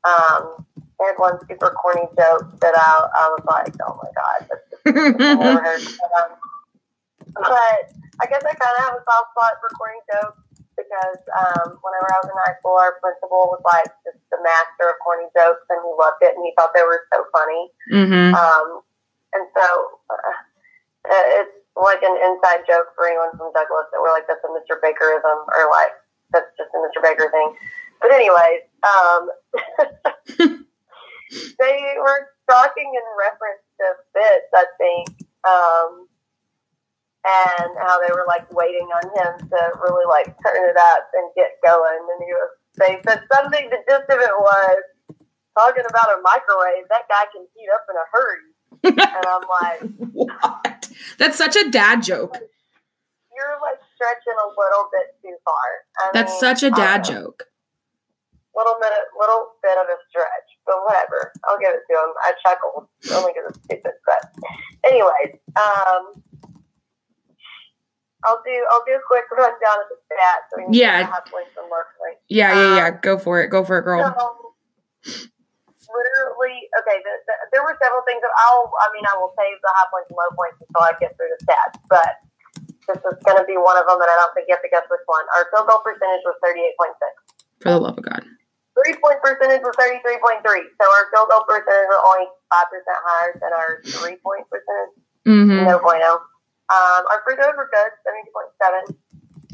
Um, 0.04 0.66
they 0.98 1.06
had 1.06 1.18
one 1.18 1.38
super 1.48 1.70
corny 1.70 2.06
joke 2.16 2.58
that 2.60 2.74
I, 2.74 3.08
I 3.14 3.28
was 3.36 3.44
like, 3.46 3.74
oh 3.86 4.00
my 4.00 4.10
god, 4.14 4.48
that's 4.48 4.64
just 4.70 4.84
never 5.38 5.60
heard. 5.62 5.82
But, 5.84 6.10
um, 6.22 6.30
but 7.34 7.92
I 8.22 8.26
guess 8.30 8.42
I 8.44 8.54
kind 8.54 8.74
of 8.78 8.84
have 8.84 8.94
a 8.94 9.04
soft 9.04 9.30
spot 9.36 9.52
for 9.60 9.68
corny 9.76 10.00
jokes 10.12 10.40
because 10.76 11.20
um, 11.32 11.80
whenever 11.80 12.08
I 12.12 12.20
was 12.20 12.28
in 12.30 12.38
high 12.44 12.56
school, 12.60 12.76
our 12.76 13.00
principal 13.00 13.50
was 13.50 13.64
like 13.64 13.88
just 14.04 14.20
the 14.28 14.38
master 14.44 14.92
of 14.92 15.00
corny 15.00 15.26
jokes, 15.32 15.64
and 15.72 15.80
he 15.80 15.92
loved 15.96 16.20
it, 16.20 16.36
and 16.36 16.44
he 16.44 16.52
thought 16.54 16.76
they 16.76 16.84
were 16.84 17.02
so 17.10 17.24
funny. 17.32 17.62
Mm-hmm. 17.90 18.36
Um, 18.36 18.84
and 19.32 19.44
so 19.56 19.66
uh, 20.12 20.36
it's 21.40 21.56
like 21.76 22.00
an 22.02 22.16
inside 22.16 22.64
joke 22.64 22.92
for 22.96 23.08
anyone 23.08 23.32
from 23.36 23.52
Douglas 23.52 23.88
that 23.92 24.00
we're 24.00 24.12
like, 24.12 24.28
that's 24.28 24.44
a 24.44 24.52
Mr. 24.52 24.80
Bakerism, 24.80 25.38
or 25.52 25.68
like, 25.68 25.92
that's 26.32 26.48
just 26.56 26.72
a 26.72 26.80
Mr. 26.80 27.02
Baker 27.04 27.28
thing. 27.30 27.52
But, 28.00 28.12
anyways, 28.12 28.64
um, 28.84 29.22
they 31.60 31.96
were 32.00 32.28
talking 32.48 32.92
in 32.92 33.04
reference 33.16 33.64
to 33.80 33.86
Fitz, 34.12 34.48
I 34.54 34.64
think, 34.78 35.08
um, 35.44 36.05
and 37.26 37.70
how 37.82 37.98
they 38.06 38.12
were 38.14 38.24
like 38.28 38.46
waiting 38.54 38.86
on 38.94 39.04
him 39.18 39.48
to 39.48 39.58
really 39.82 40.06
like 40.06 40.26
turn 40.46 40.62
it 40.70 40.76
up 40.78 41.10
and 41.14 41.26
get 41.34 41.58
going. 41.64 41.98
And 41.98 42.20
he 42.22 42.30
was, 42.30 42.50
they 42.78 42.92
said 43.02 43.22
something, 43.32 43.70
the 43.70 43.82
gist 43.88 44.06
of 44.10 44.20
it 44.20 44.36
was 44.38 44.82
talking 45.58 45.84
about 45.88 46.12
a 46.14 46.20
microwave, 46.22 46.86
that 46.90 47.08
guy 47.08 47.24
can 47.32 47.46
heat 47.56 47.68
up 47.74 47.84
in 47.90 47.96
a 47.96 48.06
hurry. 48.12 48.46
And 48.84 49.26
I'm 49.26 49.46
like, 49.48 49.80
what? 50.12 50.88
That's 51.18 51.36
such 51.36 51.56
a 51.56 51.68
dad 51.70 52.02
joke. 52.02 52.36
you're 53.34 53.58
like 53.60 53.80
stretching 53.94 54.36
a 54.36 54.48
little 54.48 54.88
bit 54.92 55.16
too 55.22 55.36
far. 55.44 55.68
I 55.98 56.10
That's 56.12 56.32
mean, 56.32 56.40
such 56.40 56.62
a 56.62 56.70
dad 56.70 57.00
uh, 57.00 57.10
joke. 57.10 57.44
Little 58.54 58.76
bit, 58.80 58.92
little 59.18 59.52
bit 59.62 59.76
of 59.76 59.84
a 59.88 59.96
stretch, 60.08 60.48
but 60.64 60.76
whatever. 60.84 61.32
I'll 61.44 61.58
give 61.58 61.74
it 61.74 61.84
to 61.90 61.92
him. 61.92 62.10
I 62.24 62.32
chuckled 62.40 62.88
only 63.12 63.32
because 63.34 63.50
it's 63.52 63.64
stupid. 63.64 63.92
But, 64.06 64.32
anyways, 64.86 65.36
um, 65.56 66.22
I'll 68.24 68.40
do 68.44 68.56
I'll 68.72 68.84
do 68.86 68.94
a 68.96 69.04
quick 69.06 69.28
rundown 69.30 69.78
of 69.84 69.88
the 69.92 69.98
stats. 70.08 70.48
So 70.50 70.56
Yeah. 70.72 71.02
get 71.02 71.06
the 71.06 71.12
hot 71.12 71.26
points 71.30 71.52
and 71.58 71.68
mark 71.68 71.88
points. 72.00 72.20
Yeah, 72.28 72.52
yeah, 72.54 72.76
yeah. 72.76 72.88
Go 73.02 73.18
for 73.18 73.42
it. 73.42 73.48
Go 73.52 73.64
for 73.64 73.78
it, 73.78 73.84
girl. 73.84 74.02
So, 74.02 74.56
literally, 75.86 76.66
okay. 76.82 76.98
The, 77.04 77.12
the, 77.28 77.34
there 77.52 77.62
were 77.62 77.76
several 77.78 78.02
things. 78.08 78.24
That 78.24 78.32
I'll, 78.48 78.72
I 78.82 78.88
mean, 78.96 79.04
I 79.06 79.14
will 79.20 79.30
save 79.38 79.60
the 79.62 79.70
high 79.70 79.88
points 79.92 80.08
and 80.10 80.18
low 80.18 80.30
points 80.34 80.58
until 80.64 80.82
I 80.82 80.92
get 80.98 81.14
through 81.14 81.30
the 81.36 81.40
stats. 81.46 81.76
But 81.86 82.18
this 82.88 82.98
is 82.98 83.18
going 83.22 83.38
to 83.38 83.46
be 83.46 83.54
one 83.60 83.76
of 83.78 83.86
them, 83.86 84.00
and 84.00 84.10
I 84.10 84.16
don't 84.18 84.32
think 84.34 84.48
you 84.50 84.56
have 84.56 84.64
to 84.64 84.72
guess 84.72 84.86
which 84.90 85.04
one. 85.06 85.22
Our 85.36 85.46
field 85.52 85.68
goal 85.70 85.82
percentage 85.84 86.24
was 86.26 86.34
thirty-eight 86.42 86.74
point 86.80 86.96
six. 86.98 87.12
For 87.62 87.70
the 87.70 87.78
love 87.78 87.98
of 88.00 88.04
God. 88.04 88.24
Three 88.74 88.96
point 88.98 89.20
percentage 89.22 89.62
was 89.62 89.76
thirty-three 89.78 90.18
point 90.18 90.42
three. 90.42 90.66
So 90.80 90.84
our 90.88 91.04
field 91.14 91.28
goal 91.30 91.44
percentage 91.46 91.88
was 91.92 92.02
only 92.02 92.26
five 92.50 92.68
percent 92.72 92.98
higher 93.06 93.32
than 93.38 93.52
our 93.54 93.70
three 93.86 94.18
point 94.24 94.44
percentage. 94.50 94.94
Mm-hmm. 95.28 95.64
No 95.70 95.78
bueno. 95.78 96.18
Um, 96.66 97.02
our 97.10 97.22
free 97.22 97.36
throws 97.38 97.54
were 97.54 97.70
good, 97.70 97.90
seventy-two 98.02 98.34
point 98.34 98.52
seven. 98.58 98.84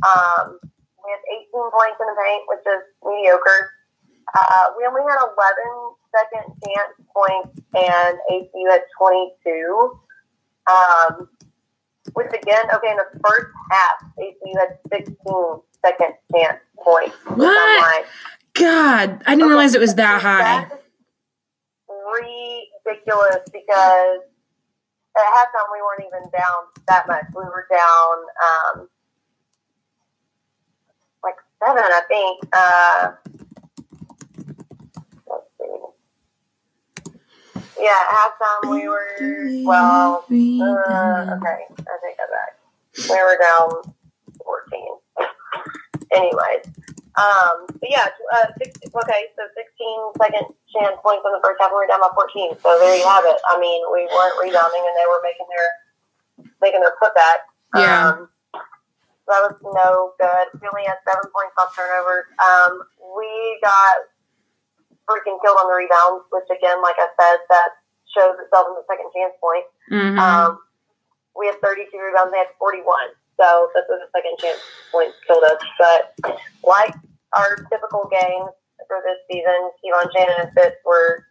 Um, 0.03 0.45
we 1.05 1.09
had 1.13 1.23
eighteen 1.29 1.67
points 1.69 1.99
in 2.01 2.07
the 2.09 2.17
paint, 2.17 2.43
which 2.49 2.65
is 2.65 2.83
mediocre. 3.05 3.73
Uh, 4.35 4.67
we 4.79 4.87
only 4.87 5.03
had 5.03 5.19
11 5.21 5.37
second 6.15 6.55
chance 6.65 6.95
points, 7.13 7.61
and 7.75 8.19
ACU 8.31 8.71
had 8.71 8.83
22. 8.99 9.99
Um, 10.71 11.29
which 12.15 12.29
again, 12.29 12.65
okay, 12.75 12.91
in 12.91 12.97
the 12.97 13.21
first 13.27 13.47
half, 13.71 13.95
ACU 14.19 14.59
had 14.59 14.79
16 14.93 15.17
second 15.85 16.15
chance 16.35 16.59
points. 16.79 17.17
What? 17.27 18.07
God, 18.55 19.23
I 19.27 19.35
didn't 19.35 19.49
realize 19.49 19.75
it 19.75 19.81
was 19.81 19.95
that 19.97 20.21
high. 20.23 20.69
That's 20.69 20.83
ridiculous 22.87 23.41
because 23.53 24.21
at 25.17 25.25
halftime 25.35 25.69
we 25.73 25.83
weren't 25.83 26.03
even 26.07 26.31
down 26.31 26.67
that 26.89 27.07
much. 27.07 27.25
We 27.35 27.45
were 27.45 27.67
down 27.71 28.25
um, 28.45 28.89
like 31.23 31.37
seven, 31.65 31.83
I 31.85 32.03
think. 32.09 32.49
Uh, 32.53 33.13
let's 35.29 35.49
see. 35.59 35.77
Yeah, 37.81 37.97
at 38.01 38.09
halftime 38.11 38.71
we 38.71 38.89
were 38.89 39.65
well. 39.65 40.25
Uh, 40.31 41.37
okay, 41.37 41.65
I 41.71 41.97
take 42.03 42.17
that 42.17 42.31
back. 42.31 42.59
We 43.09 43.17
were 43.23 43.39
down 43.41 43.95
fourteen. 44.45 44.93
Anyways, 46.15 46.65
um, 47.21 47.69
but 47.69 47.91
yeah, 47.93 48.09
uh, 48.33 48.49
six, 48.57 48.73
okay, 48.89 49.23
so 49.37 49.45
16 49.53 50.17
second 50.17 50.47
chance 50.73 50.97
points 51.05 51.21
in 51.29 51.33
the 51.37 51.43
first 51.45 51.61
half, 51.61 51.69
and 51.69 51.77
we 51.77 51.85
were 51.85 51.91
down 51.91 52.01
by 52.01 52.09
14. 52.17 52.57
So 52.65 52.73
there 52.81 52.97
you 52.97 53.05
have 53.05 53.25
it. 53.29 53.37
I 53.53 53.61
mean, 53.61 53.85
we 53.93 54.09
weren't 54.09 54.37
rebounding, 54.41 54.81
and 54.81 54.95
they 54.97 55.09
were 55.09 55.21
making 55.21 55.49
their 55.53 55.69
making 56.65 56.81
their 56.81 56.97
putback. 56.97 57.45
Yeah. 57.77 58.17
Um, 58.17 58.33
so 59.25 59.29
that 59.29 59.43
was 59.45 59.57
no 59.61 60.17
good. 60.17 60.47
We 60.57 60.67
only 60.73 60.89
had 60.89 60.99
seven 61.05 61.29
points 61.29 61.53
off 61.61 61.77
turnovers. 61.77 62.27
Um, 62.41 62.81
we 63.13 63.61
got 63.61 64.09
freaking 65.05 65.37
killed 65.45 65.61
on 65.61 65.69
the 65.69 65.77
rebounds, 65.77 66.25
which 66.33 66.49
again, 66.49 66.81
like 66.81 66.97
I 66.97 67.13
said, 67.21 67.39
that 67.53 67.77
shows 68.09 68.41
itself 68.41 68.73
in 68.73 68.75
the 68.81 68.87
second 68.89 69.13
chance 69.13 69.37
point. 69.37 69.67
Mm-hmm. 69.93 70.19
Um, 70.19 70.65
we 71.37 71.47
had 71.47 71.61
32 71.61 71.93
rebounds, 71.93 72.33
they 72.33 72.41
had 72.41 72.53
41. 72.59 72.85
So 73.43 73.69
this 73.75 73.85
was 73.89 74.01
a 74.07 74.11
second 74.17 74.39
chance 74.39 74.61
point 74.93 75.11
killed 75.27 75.43
us. 75.45 75.59
But 75.79 76.39
like 76.63 76.95
our 77.37 77.57
typical 77.71 78.09
games 78.11 78.51
for 78.87 79.03
this 79.05 79.19
season, 79.31 79.71
Kevon 79.83 80.11
Shannon 80.17 80.37
and 80.47 80.53
Fitz 80.55 80.77
were, 80.85 81.25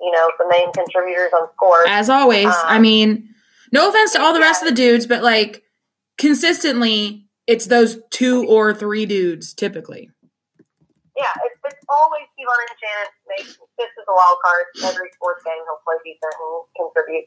you 0.00 0.10
know, 0.10 0.30
the 0.38 0.46
main 0.50 0.70
contributors 0.72 1.30
on 1.32 1.48
scores. 1.56 1.86
As 1.88 2.10
always, 2.10 2.46
I 2.46 2.76
Um, 2.76 2.82
mean, 2.82 3.34
no 3.72 3.88
offense 3.88 4.12
to 4.12 4.20
all 4.20 4.34
the 4.34 4.40
rest 4.40 4.62
of 4.62 4.68
the 4.68 4.74
dudes, 4.74 5.06
but 5.06 5.22
like 5.22 5.62
consistently, 6.18 7.26
it's 7.46 7.66
those 7.66 7.98
two 8.10 8.46
or 8.46 8.74
three 8.74 9.06
dudes 9.06 9.54
typically. 9.54 10.10
Yeah, 11.16 11.30
it's, 11.46 11.56
it's 11.64 11.84
always 11.88 12.26
Kevon 12.36 12.58
and 12.68 12.78
Shannon. 12.82 13.08
They, 13.28 13.42
Fitz 13.44 13.94
is 13.96 14.04
a 14.08 14.12
wild 14.14 14.36
card. 14.44 14.64
Every 14.92 15.08
sports 15.14 15.42
game, 15.44 15.54
he'll 15.64 15.80
play 15.86 15.96
decent 16.04 16.34
and 16.34 16.64
contribute. 16.76 17.24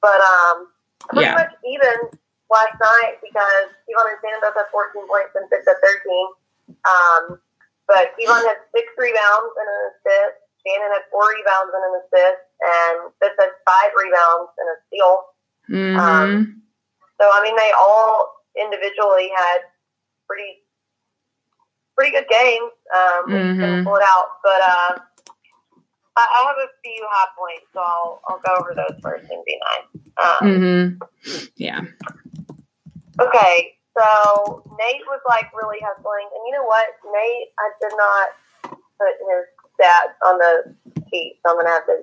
But 0.00 0.20
um, 0.22 0.68
pretty 1.10 1.26
Yeah. 1.26 1.34
much 1.34 1.52
even 1.66 2.10
last 2.50 2.76
night 2.80 3.18
because 3.22 3.72
Kevon 3.88 4.14
and 4.14 4.40
both 4.42 4.54
had 4.56 4.68
14 4.72 5.06
points 5.08 5.32
and 5.34 5.48
Fitz 5.48 5.66
had 5.66 5.80
13. 5.80 6.76
Um, 6.84 7.22
but 7.88 8.12
Kevon 8.16 8.40
had 8.44 8.60
six 8.72 8.86
rebounds 8.96 9.52
and 9.56 9.68
an 9.68 9.80
assist. 9.92 10.40
Shannon 10.64 10.92
had 10.96 11.04
four 11.12 11.28
rebounds 11.28 11.72
and 11.76 11.84
an 11.84 11.94
assist, 12.00 12.40
and 12.64 12.96
Fitz 13.20 13.36
had 13.36 13.52
five 13.68 13.92
rebounds 13.92 14.48
and 14.56 14.66
a 14.72 14.76
steal. 14.88 15.14
Mm-hmm. 15.68 16.00
Um, 16.00 16.62
So 17.20 17.28
I 17.28 17.42
mean, 17.44 17.54
they 17.56 17.72
all 17.78 18.32
individually 18.56 19.28
had 19.36 19.68
pretty 20.26 20.64
pretty 21.96 22.12
good 22.12 22.26
games. 22.28 22.72
Um, 22.96 23.20
we 23.28 23.32
just 23.38 23.60
couldn't 23.60 23.80
Mhm. 23.80 23.84
pull 23.84 23.96
it 23.96 24.02
out, 24.02 24.28
but 24.42 24.60
uh, 24.62 24.98
I, 26.16 26.22
I 26.26 26.44
have 26.48 26.56
a 26.56 26.68
few 26.82 27.06
high 27.10 27.28
points, 27.38 27.66
so 27.72 27.80
I'll 27.80 28.20
I'll 28.28 28.40
go 28.40 28.54
over 28.56 28.72
those 28.74 28.98
first 29.00 29.26
and 29.30 29.44
be 29.44 29.60
nice. 29.68 29.86
Um, 30.24 30.48
mm-hmm. 30.48 31.44
Yeah. 31.56 31.80
Okay, 33.20 33.74
so 33.96 34.62
Nate 34.78 35.02
was 35.06 35.20
like 35.28 35.52
really 35.54 35.78
hustling, 35.82 36.26
and 36.34 36.42
you 36.46 36.52
know 36.52 36.64
what, 36.64 36.86
Nate, 37.12 37.48
I 37.58 37.70
did 37.80 37.92
not 37.96 38.78
put 38.98 39.14
his 39.20 39.44
stats 39.78 40.14
on 40.26 40.38
the 40.38 40.74
sheet, 41.10 41.38
so 41.44 41.52
I'm 41.52 41.56
gonna 41.58 41.68
have 41.70 41.86
to 41.86 41.98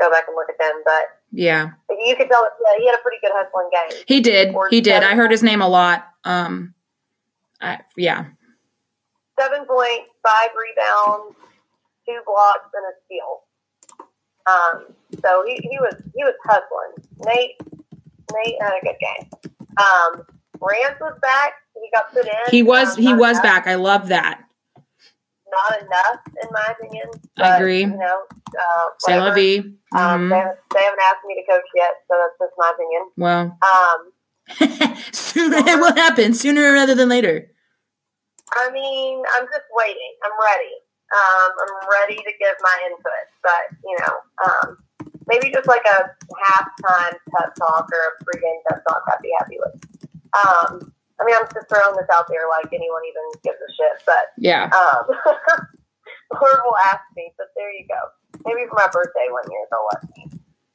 go 0.00 0.10
back 0.10 0.24
and 0.26 0.34
look 0.36 0.48
at 0.48 0.58
them. 0.58 0.82
But 0.84 1.04
Yeah. 1.32 1.70
you 1.90 2.16
could 2.16 2.28
tell, 2.28 2.42
yeah, 2.64 2.78
he 2.78 2.86
had 2.86 2.94
a 2.98 3.02
pretty 3.02 3.18
good 3.22 3.32
hustling 3.34 3.70
game. 3.72 4.02
He 4.06 4.20
did. 4.20 4.54
Or 4.54 4.68
He 4.68 4.80
did. 4.80 5.02
I 5.02 5.14
heard 5.14 5.30
his 5.30 5.42
name 5.42 5.62
a 5.62 5.68
lot. 5.68 6.06
Um 6.24 6.74
I, 7.60 7.80
yeah. 7.96 8.24
seven 9.38 9.66
points, 9.66 10.08
five 10.26 10.48
rebounds, 10.56 11.36
two 12.06 12.18
blocks, 12.26 12.70
and 12.74 12.84
a 12.86 12.94
steal. 13.04 13.42
Um, 14.46 14.94
so 15.22 15.44
he, 15.46 15.54
he 15.68 15.78
was 15.78 15.94
he 16.14 16.24
was 16.24 16.34
hustling. 16.44 17.06
Nate 17.26 17.56
Nate 18.32 18.56
had 18.62 18.72
a 18.72 18.80
good 18.82 18.96
game. 18.98 19.30
Um, 19.76 20.22
Rance 20.60 20.98
was 21.00 21.18
back. 21.22 21.52
He 21.74 21.88
got 21.94 22.12
put 22.12 22.26
in. 22.26 22.32
He 22.50 22.62
was 22.62 22.96
Um, 22.96 23.02
he 23.02 23.14
was 23.14 23.32
enough- 23.38 23.42
back. 23.42 23.66
I 23.66 23.74
love 23.76 24.08
that. 24.08 24.42
Not 25.50 25.82
enough, 25.82 26.20
in 26.42 26.48
my 26.52 26.74
opinion. 26.78 27.08
I 27.38 27.56
agree. 27.56 27.80
You 27.80 27.86
know, 27.88 28.22
uh, 28.56 28.86
Say 29.00 29.18
la 29.18 29.34
vie. 29.34 29.58
Um, 29.96 30.28
Mhm. 30.28 30.30
they, 30.30 30.36
haven't, 30.38 30.58
they 30.72 30.82
haven't 30.84 31.00
asked 31.10 31.24
me 31.26 31.34
to 31.34 31.52
coach 31.52 31.66
yet, 31.74 31.94
so 32.06 32.14
that's 32.16 32.38
just 32.38 32.54
my 32.56 32.70
opinion. 32.70 33.10
Well, 33.16 33.58
Um, 33.62 34.12
Soon 35.12 35.52
it 35.54 35.78
will 35.78 35.94
happen 35.94 36.34
sooner 36.34 36.72
rather 36.72 36.94
than 36.94 37.08
later. 37.08 37.46
I 38.52 38.70
mean, 38.70 39.22
I'm 39.34 39.46
just 39.46 39.66
waiting. 39.72 40.12
I'm 40.24 40.32
ready. 40.38 40.74
Um, 41.14 41.50
I'm 41.62 41.88
ready 41.90 42.16
to 42.16 42.32
give 42.38 42.54
my 42.60 42.76
input, 42.86 43.26
but 43.42 43.76
you 43.84 43.96
know, 44.00 44.14
um, 44.46 44.76
maybe 45.26 45.50
just 45.52 45.66
like 45.66 45.84
a 45.86 46.10
halftime 46.50 47.14
pep 47.36 47.54
talk 47.56 47.88
or 47.92 48.14
a 48.14 48.24
pregame 48.24 48.58
pep 48.68 48.82
talk. 48.88 49.02
I'd 49.08 49.18
be 49.22 49.30
happy 49.38 49.56
with. 49.58 50.09
Um, 50.34 50.92
I 51.20 51.24
mean, 51.24 51.36
I'm 51.36 51.48
just 51.52 51.68
throwing 51.68 51.96
this 51.96 52.08
out 52.12 52.26
there 52.28 52.48
like 52.48 52.72
anyone 52.72 53.02
even 53.04 53.24
gives 53.44 53.58
a 53.60 53.70
shit, 53.74 54.02
but 54.06 54.32
Yeah. 54.38 54.70
um, 54.72 55.04
Lord 56.32 56.60
will 56.64 56.78
ask 56.86 57.02
me. 57.16 57.32
But 57.36 57.48
there 57.56 57.72
you 57.72 57.84
go. 57.86 58.00
Maybe 58.46 58.66
for 58.68 58.76
my 58.76 58.88
birthday 58.92 59.28
one 59.30 59.44
year 59.50 59.64
they'll 59.70 59.88
let 59.92 60.02
me. 60.16 60.22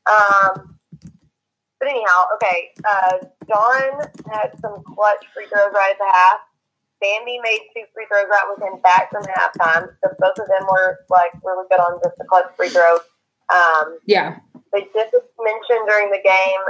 Um, 0.05 0.77
but 1.79 1.89
anyhow, 1.89 2.25
okay. 2.35 2.71
Uh, 2.85 3.17
Dawn 3.47 4.05
had 4.31 4.53
some 4.62 4.83
clutch 4.83 5.25
free 5.33 5.45
throws 5.47 5.74
right 5.74 5.91
at 5.91 5.97
the 5.97 6.12
half. 6.13 6.39
Sandy 7.03 7.39
made 7.43 7.59
two 7.75 7.83
free 7.93 8.05
throws 8.07 8.29
right 8.29 8.47
with 8.53 8.62
him 8.63 8.79
back 8.81 9.12
from 9.12 9.24
halftime. 9.24 9.89
So 10.03 10.13
both 10.19 10.38
of 10.39 10.47
them 10.47 10.67
were 10.69 10.97
like 11.09 11.31
really 11.43 11.65
good 11.69 11.79
on 11.79 12.00
just 12.03 12.17
the 12.17 12.25
clutch 12.25 12.45
free 12.55 12.69
throw. 12.69 12.97
Um, 13.53 13.97
Yeah. 14.05 14.38
they 14.74 14.81
just 14.93 15.13
mentioned 15.41 15.85
during 15.88 16.09
the 16.12 16.21
game 16.24 16.63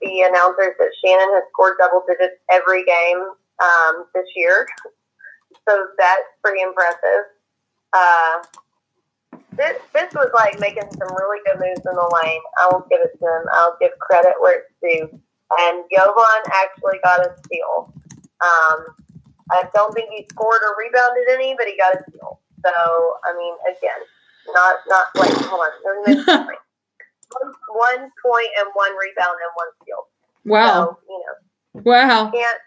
the 0.00 0.22
announcers 0.22 0.74
that 0.78 0.90
Shannon 1.04 1.28
has 1.34 1.44
scored 1.52 1.76
double 1.78 2.02
digits 2.08 2.40
every 2.50 2.84
game 2.84 3.20
um, 3.62 4.06
this 4.14 4.26
year. 4.34 4.66
So 5.68 5.86
that's 5.98 6.28
pretty 6.42 6.62
impressive. 6.62 7.28
Uh, 7.92 8.42
this, 9.52 9.76
this 9.92 10.12
was 10.14 10.30
like 10.34 10.58
making 10.60 10.88
some 10.96 11.14
really 11.16 11.38
good 11.44 11.60
moves 11.60 11.84
in 11.84 11.92
the 11.92 12.20
lane. 12.22 12.40
I 12.58 12.68
will 12.72 12.86
give 12.88 13.00
it 13.00 13.12
to 13.18 13.24
him. 13.24 13.44
I'll 13.52 13.76
give 13.80 13.92
credit 14.00 14.34
where 14.40 14.62
it's 14.62 14.72
due. 14.80 15.20
And 15.58 15.84
Jovan 15.92 16.42
actually 16.52 16.98
got 17.02 17.20
a 17.20 17.34
steal. 17.44 17.92
Um, 18.40 18.86
I 19.50 19.64
don't 19.74 19.92
think 19.92 20.10
he 20.10 20.26
scored 20.30 20.62
or 20.62 20.76
rebounded 20.78 21.28
any, 21.30 21.54
but 21.58 21.66
he 21.66 21.76
got 21.76 21.96
a 21.96 22.02
steal. 22.08 22.40
So, 22.64 22.72
I 23.24 23.36
mean, 23.36 23.54
again, 23.66 24.00
not, 24.54 24.76
not, 24.88 25.06
wait, 25.16 25.32
hold 25.44 25.66
on. 26.26 26.48
One, 27.30 27.52
one 27.68 28.10
point 28.24 28.48
and 28.58 28.68
one 28.74 28.90
rebound 28.92 29.36
and 29.38 29.52
one 29.54 29.68
steal. 29.82 30.02
Wow. 30.44 30.66
So, 30.66 30.98
you 31.08 31.18
know, 31.24 31.82
Wow. 31.84 32.30
can't, 32.30 32.58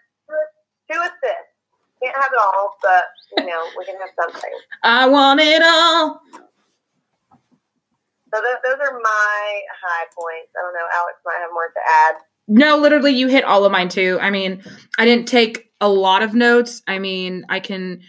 two 0.90 1.00
assists. 1.00 1.50
Can't 2.02 2.16
have 2.16 2.32
it 2.32 2.38
all, 2.38 2.76
but, 2.82 3.04
you 3.38 3.46
know, 3.46 3.62
we 3.78 3.84
can 3.84 3.94
have 4.00 4.10
something. 4.20 4.50
I 4.82 5.06
want 5.08 5.40
it 5.40 5.62
all. 5.64 6.20
So 8.34 8.40
th- 8.40 8.56
those 8.64 8.80
are 8.80 8.92
my 9.00 9.60
high 9.82 10.06
points. 10.18 10.50
I 10.58 10.62
don't 10.62 10.74
know. 10.74 10.86
Alex 10.96 11.18
might 11.24 11.38
have 11.40 11.50
more 11.52 11.68
to 11.68 11.80
add. 12.08 12.14
No, 12.48 12.76
literally, 12.78 13.12
you 13.12 13.28
hit 13.28 13.44
all 13.44 13.64
of 13.64 13.72
mine 13.72 13.88
too. 13.88 14.18
I 14.20 14.30
mean, 14.30 14.62
I 14.98 15.04
didn't 15.04 15.28
take 15.28 15.70
a 15.80 15.88
lot 15.88 16.22
of 16.22 16.34
notes. 16.34 16.82
I 16.86 16.98
mean, 16.98 17.44
I 17.48 17.60
can, 17.60 18.00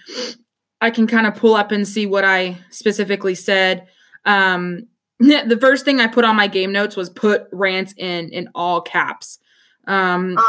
I 0.82 0.90
can 0.90 1.08
kind 1.08 1.28
of 1.28 1.36
pull 1.36 1.54
up 1.56 1.72
and 1.72 1.88
see 1.88 2.06
what 2.06 2.26
I 2.26 2.58
specifically 2.72 3.36
said. 3.36 3.88
Um, 4.26 4.88
the 5.20 5.58
first 5.60 5.86
thing 5.86 6.00
I 6.00 6.08
put 6.08 6.26
on 6.26 6.36
my 6.36 6.48
game 6.48 6.72
notes 6.72 6.96
was 6.96 7.10
put 7.10 7.48
Rance 7.52 7.94
in 7.98 8.30
in 8.30 8.50
all 8.56 8.82
caps. 8.82 9.40
Um, 9.88 10.38
Uh, 10.38 10.42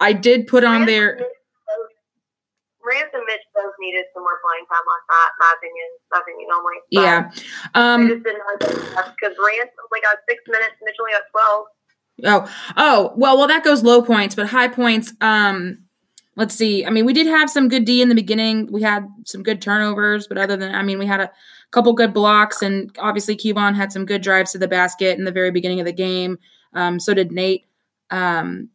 I 0.00 0.12
did 0.12 0.46
put 0.46 0.64
on 0.64 0.84
there. 0.86 1.10
and 1.10 1.20
Mitch 1.20 1.28
both- 1.66 1.88
Rance 2.84 3.10
and 3.14 3.22
Mitch 3.26 3.40
both 3.54 3.72
needed 3.80 4.04
some 4.14 4.22
more 4.22 4.38
playing 4.44 4.66
time 4.66 4.82
last 4.86 5.06
night. 5.10 5.30
My 5.38 5.54
opinion. 5.56 5.88
My 6.10 6.18
opinion 6.20 6.48
only. 6.52 6.74
But 6.92 7.00
Yeah. 7.00 7.30
I 7.74 7.94
Um, 7.94 8.08
just 8.08 8.22
didn't 8.24 8.38
know 8.38 8.56
because 8.58 9.36
Rance 9.38 9.70
only 9.84 10.00
got 10.02 10.18
six 10.28 10.42
minutes. 10.48 10.72
Mitch 10.82 10.96
only 11.00 11.12
got 11.12 11.22
twelve. 11.30 11.66
Oh, 12.24 12.54
oh, 12.76 13.12
well, 13.16 13.38
well, 13.38 13.48
that 13.48 13.64
goes 13.64 13.82
low 13.82 14.02
points, 14.02 14.34
but 14.34 14.46
high 14.46 14.68
points. 14.68 15.14
Um, 15.20 15.78
let's 16.36 16.54
see. 16.54 16.84
I 16.84 16.90
mean, 16.90 17.06
we 17.06 17.12
did 17.12 17.26
have 17.26 17.48
some 17.50 17.68
good 17.68 17.84
D 17.84 18.02
in 18.02 18.08
the 18.08 18.14
beginning. 18.14 18.68
We 18.70 18.82
had 18.82 19.08
some 19.24 19.42
good 19.42 19.62
turnovers, 19.62 20.26
but 20.28 20.36
other 20.38 20.56
than, 20.56 20.74
I 20.74 20.82
mean, 20.82 20.98
we 20.98 21.06
had 21.06 21.20
a 21.20 21.30
couple 21.72 21.92
good 21.94 22.14
blocks, 22.14 22.62
and 22.62 22.94
obviously, 22.98 23.36
Kevon 23.36 23.74
had 23.74 23.92
some 23.92 24.06
good 24.06 24.22
drives 24.22 24.52
to 24.52 24.58
the 24.58 24.68
basket 24.68 25.18
in 25.18 25.24
the 25.24 25.32
very 25.32 25.50
beginning 25.50 25.80
of 25.80 25.86
the 25.86 25.92
game. 25.92 26.38
Um, 26.74 27.00
so 27.00 27.12
did 27.12 27.32
Nate. 27.32 27.66
Um, 28.10 28.68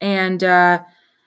and 0.00 0.42
uh, 0.42 0.82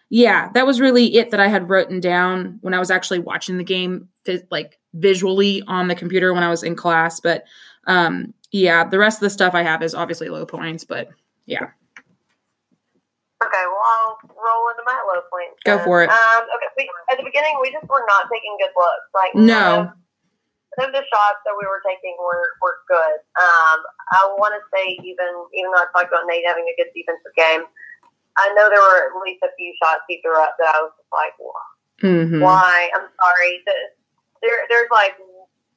yeah, 0.10 0.50
that 0.54 0.66
was 0.66 0.82
really 0.82 1.16
it 1.16 1.32
that 1.32 1.40
I 1.40 1.48
had 1.48 1.70
written 1.70 2.00
down 2.00 2.60
when 2.62 2.74
I 2.74 2.80
was 2.80 2.92
actually 2.92 3.20
watching 3.20 3.58
the 3.58 3.64
game, 3.64 4.10
like 4.52 4.80
visually 4.94 5.64
on 5.68 5.88
the 5.88 5.96
computer 5.96 6.34
when 6.34 6.44
I 6.44 6.50
was 6.50 6.64
in 6.64 6.76
class. 6.76 7.20
But 7.20 7.46
um, 7.88 8.34
yeah, 8.52 8.84
the 8.84 9.00
rest 9.00 9.18
of 9.18 9.22
the 9.22 9.30
stuff 9.30 9.54
I 9.54 9.64
have 9.64 9.82
is 9.82 9.96
obviously 9.96 10.30
low 10.30 10.46
points, 10.46 10.84
but 10.84 11.10
yeah. 11.46 11.68
Okay, 13.44 13.64
well 13.68 13.82
I'll 13.86 14.18
roll 14.30 14.70
into 14.72 14.84
my 14.86 15.04
low 15.14 15.22
points. 15.30 15.62
Go 15.64 15.84
for 15.84 16.04
it. 16.04 16.10
Um, 16.10 16.44
okay, 16.56 16.68
we, 16.78 16.90
at 17.12 17.18
the 17.18 17.24
beginning 17.24 17.54
we 17.62 17.72
just 17.72 17.88
were 17.88 18.04
not 18.08 18.26
taking 18.32 18.58
good 18.60 18.72
looks. 18.76 19.10
Like 19.14 19.36
No. 19.36 19.92
None 20.80 20.90
of, 20.92 20.96
the 20.96 21.04
shots 21.08 21.40
that 21.46 21.56
we 21.58 21.66
were 21.68 21.82
taking 21.86 22.16
were, 22.20 22.56
were 22.62 22.80
good. 22.88 23.20
Um, 23.40 23.80
I 24.16 24.28
want 24.40 24.54
to 24.58 24.62
say 24.74 24.96
even 25.04 25.30
even 25.56 25.70
though 25.72 25.84
I 25.84 25.90
talked 25.96 26.12
about 26.12 26.28
Nate 26.28 26.46
having 26.48 26.66
a 26.68 26.76
good 26.80 26.92
defensive 26.96 27.36
game, 27.36 27.64
I 28.38 28.52
know 28.56 28.68
there 28.68 28.82
were 28.84 29.12
at 29.12 29.16
least 29.24 29.44
a 29.44 29.52
few 29.56 29.72
shots 29.82 30.04
he 30.08 30.20
threw 30.24 30.36
up 30.36 30.56
that 30.60 30.76
I 30.76 30.80
was 30.84 30.94
just 31.00 31.12
like, 31.12 31.36
"Wha- 31.40 31.72
Mm-hmm. 32.04 32.42
why? 32.44 32.90
I'm 32.94 33.08
sorry. 33.16 33.64
There, 34.44 34.60
there's 34.70 34.92
like 34.92 35.16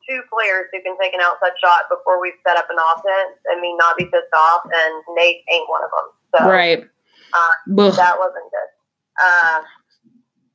two 0.08 0.20
players 0.32 0.66
who 0.72 0.82
can 0.82 0.96
take 1.00 1.14
an 1.14 1.20
outside 1.22 1.54
shot 1.62 1.86
before 1.88 2.20
we've 2.20 2.36
set 2.46 2.56
up 2.56 2.66
an 2.70 2.76
offense 2.80 3.38
and 3.46 3.60
me 3.60 3.76
not 3.78 3.96
be 3.96 4.04
pissed 4.06 4.34
off, 4.34 4.62
and 4.66 4.92
Nate 5.14 5.44
ain't 5.52 5.68
one 5.70 5.82
of 5.84 5.90
them. 5.94 6.08
So 6.34 6.38
Right. 6.50 6.82
uh, 7.32 7.52
that 7.96 8.18
wasn't 8.18 8.50
good. 8.50 8.70
Uh, 9.20 9.62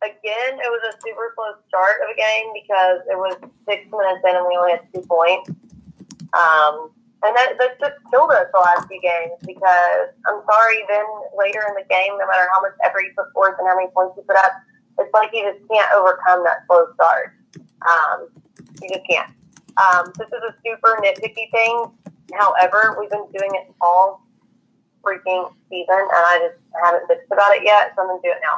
again, 0.03 0.59
it 0.59 0.69
was 0.69 0.83
a 0.91 0.93
super 0.99 1.31
slow 1.35 1.55
start 1.67 2.03
of 2.03 2.11
a 2.11 2.17
game 2.17 2.51
because 2.51 3.01
it 3.07 3.17
was 3.17 3.35
six 3.67 3.87
minutes 3.87 4.23
in 4.23 4.35
and 4.35 4.45
we 4.45 4.55
only 4.59 4.75
had 4.75 4.85
two 4.91 5.01
points. 5.07 5.49
Um, 6.35 6.91
and 7.23 7.31
that, 7.39 7.55
that 7.55 7.79
just 7.79 7.95
killed 8.11 8.31
us 8.35 8.51
the 8.51 8.59
last 8.59 8.87
few 8.91 8.99
games 8.99 9.39
because 9.47 10.11
I'm 10.27 10.43
sorry, 10.43 10.83
then 10.91 11.07
later 11.39 11.63
in 11.71 11.79
the 11.79 11.87
game, 11.87 12.19
no 12.19 12.27
matter 12.27 12.51
how 12.51 12.59
much 12.59 12.75
effort 12.83 13.07
you 13.07 13.15
put 13.15 13.31
forth 13.31 13.55
and 13.57 13.67
how 13.67 13.79
many 13.79 13.87
points 13.95 14.19
you 14.19 14.27
put 14.27 14.35
up, 14.35 14.51
it's 14.99 15.13
like 15.15 15.31
you 15.31 15.47
just 15.47 15.63
can't 15.71 15.87
overcome 15.95 16.43
that 16.43 16.67
slow 16.67 16.91
start. 16.99 17.39
Um, 17.87 18.27
you 18.83 18.91
just 18.91 19.07
can't. 19.07 19.31
Um, 19.79 20.11
this 20.19 20.27
is 20.27 20.43
a 20.43 20.53
super 20.61 20.99
nitpicky 20.99 21.47
thing. 21.49 21.95
However, 22.35 22.97
we've 22.99 23.09
been 23.09 23.25
doing 23.31 23.51
it 23.55 23.71
all 23.79 24.21
freaking 25.01 25.51
season, 25.69 25.95
and 25.95 26.23
I 26.27 26.49
just 26.49 26.59
haven't 26.83 27.07
bitched 27.09 27.31
about 27.31 27.55
it 27.55 27.63
yet, 27.63 27.93
so 27.95 28.03
I'm 28.03 28.07
gonna 28.07 28.21
do 28.23 28.31
it 28.31 28.41
now. 28.43 28.57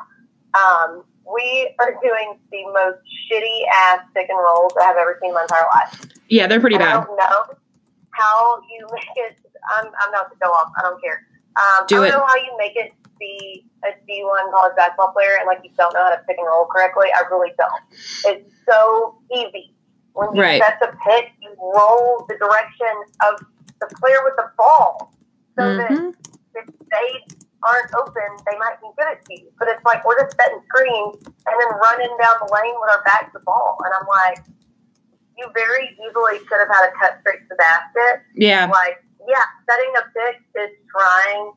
Um, 0.56 1.04
we 1.32 1.74
are 1.80 1.92
doing 2.04 2.38
the 2.52 2.64
most 2.74 3.00
shitty 3.28 3.66
ass 3.74 4.00
pick 4.14 4.30
and 4.30 4.38
rolls 4.38 4.74
I 4.80 4.86
have 4.86 4.98
ever 4.98 5.18
seen 5.22 5.30
in 5.30 5.36
my 5.36 5.42
entire 5.42 5.66
life. 5.74 6.02
Yeah, 6.30 6.48
they're 6.48 6.60
pretty 6.60 6.76
And 6.76 6.84
I 6.84 6.98
bad. 6.98 7.06
don't 7.08 7.18
know 7.18 7.44
how 8.12 8.62
you 8.70 8.88
make 8.94 9.10
it. 9.16 9.38
I'm, 9.78 9.88
I'm 9.88 10.12
not 10.12 10.30
to 10.32 10.38
go 10.42 10.50
off. 10.50 10.72
I 10.78 10.82
don't 10.84 11.02
care. 11.02 11.26
Um, 11.56 11.86
Do 11.88 12.04
I 12.04 12.10
don't 12.10 12.20
know 12.20 12.26
how 12.26 12.36
you 12.36 12.54
make 12.58 12.76
it 12.76 12.92
be 13.20 13.66
a 13.84 13.88
D1 14.10 14.52
college 14.52 14.76
basketball 14.76 15.12
player 15.14 15.38
and 15.40 15.48
like 15.48 15.60
you 15.64 15.72
don't 15.78 15.94
know 15.94 16.04
how 16.04 16.10
to 16.10 16.22
pick 16.28 16.38
and 16.38 16.46
roll 16.48 16.66
correctly. 16.66 17.08
I 17.16 17.22
really 17.32 17.52
don't. 17.58 17.82
It's 18.26 18.52
so 18.70 19.18
easy. 19.34 19.74
When 20.14 20.34
you 20.36 20.42
Right. 20.42 20.62
set 20.62 20.80
the 20.80 20.88
pick, 21.06 21.32
you 21.42 21.50
roll 21.60 22.26
the 22.28 22.36
direction 22.38 22.94
of 23.28 23.40
the 23.80 23.88
player 24.00 24.18
with 24.24 24.36
the 24.38 24.50
ball. 24.58 25.12
So 25.58 25.64
that 25.78 25.92
Mhm. 25.92 26.10
if 26.10 26.16
they 26.24 26.25
aren't 27.66 27.92
open, 27.98 28.30
they 28.46 28.58
might 28.62 28.78
can 28.78 28.94
give 28.94 29.10
it 29.10 29.20
to 29.26 29.34
you. 29.34 29.50
But 29.58 29.74
it's 29.74 29.84
like 29.84 30.06
we're 30.06 30.22
just 30.22 30.38
setting 30.38 30.62
screens 30.70 31.26
and 31.26 31.56
then 31.58 31.70
running 31.82 32.14
down 32.22 32.38
the 32.40 32.50
lane 32.54 32.78
with 32.78 32.94
our 32.94 33.04
back 33.04 33.28
to 33.28 33.34
the 33.34 33.44
ball. 33.44 33.82
And 33.82 33.92
I'm 33.92 34.08
like, 34.08 34.46
you 35.38 35.50
very 35.52 35.98
easily 35.98 36.40
could 36.46 36.62
have 36.62 36.72
had 36.72 36.88
a 36.88 36.94
cut 36.96 37.20
straight 37.22 37.44
to 37.44 37.50
the 37.50 37.60
basket. 37.60 38.24
Yeah. 38.38 38.70
Like, 38.72 39.04
yeah, 39.28 39.44
setting 39.68 39.92
a 39.98 40.04
pick 40.14 40.38
is 40.56 40.72
trying 40.88 41.52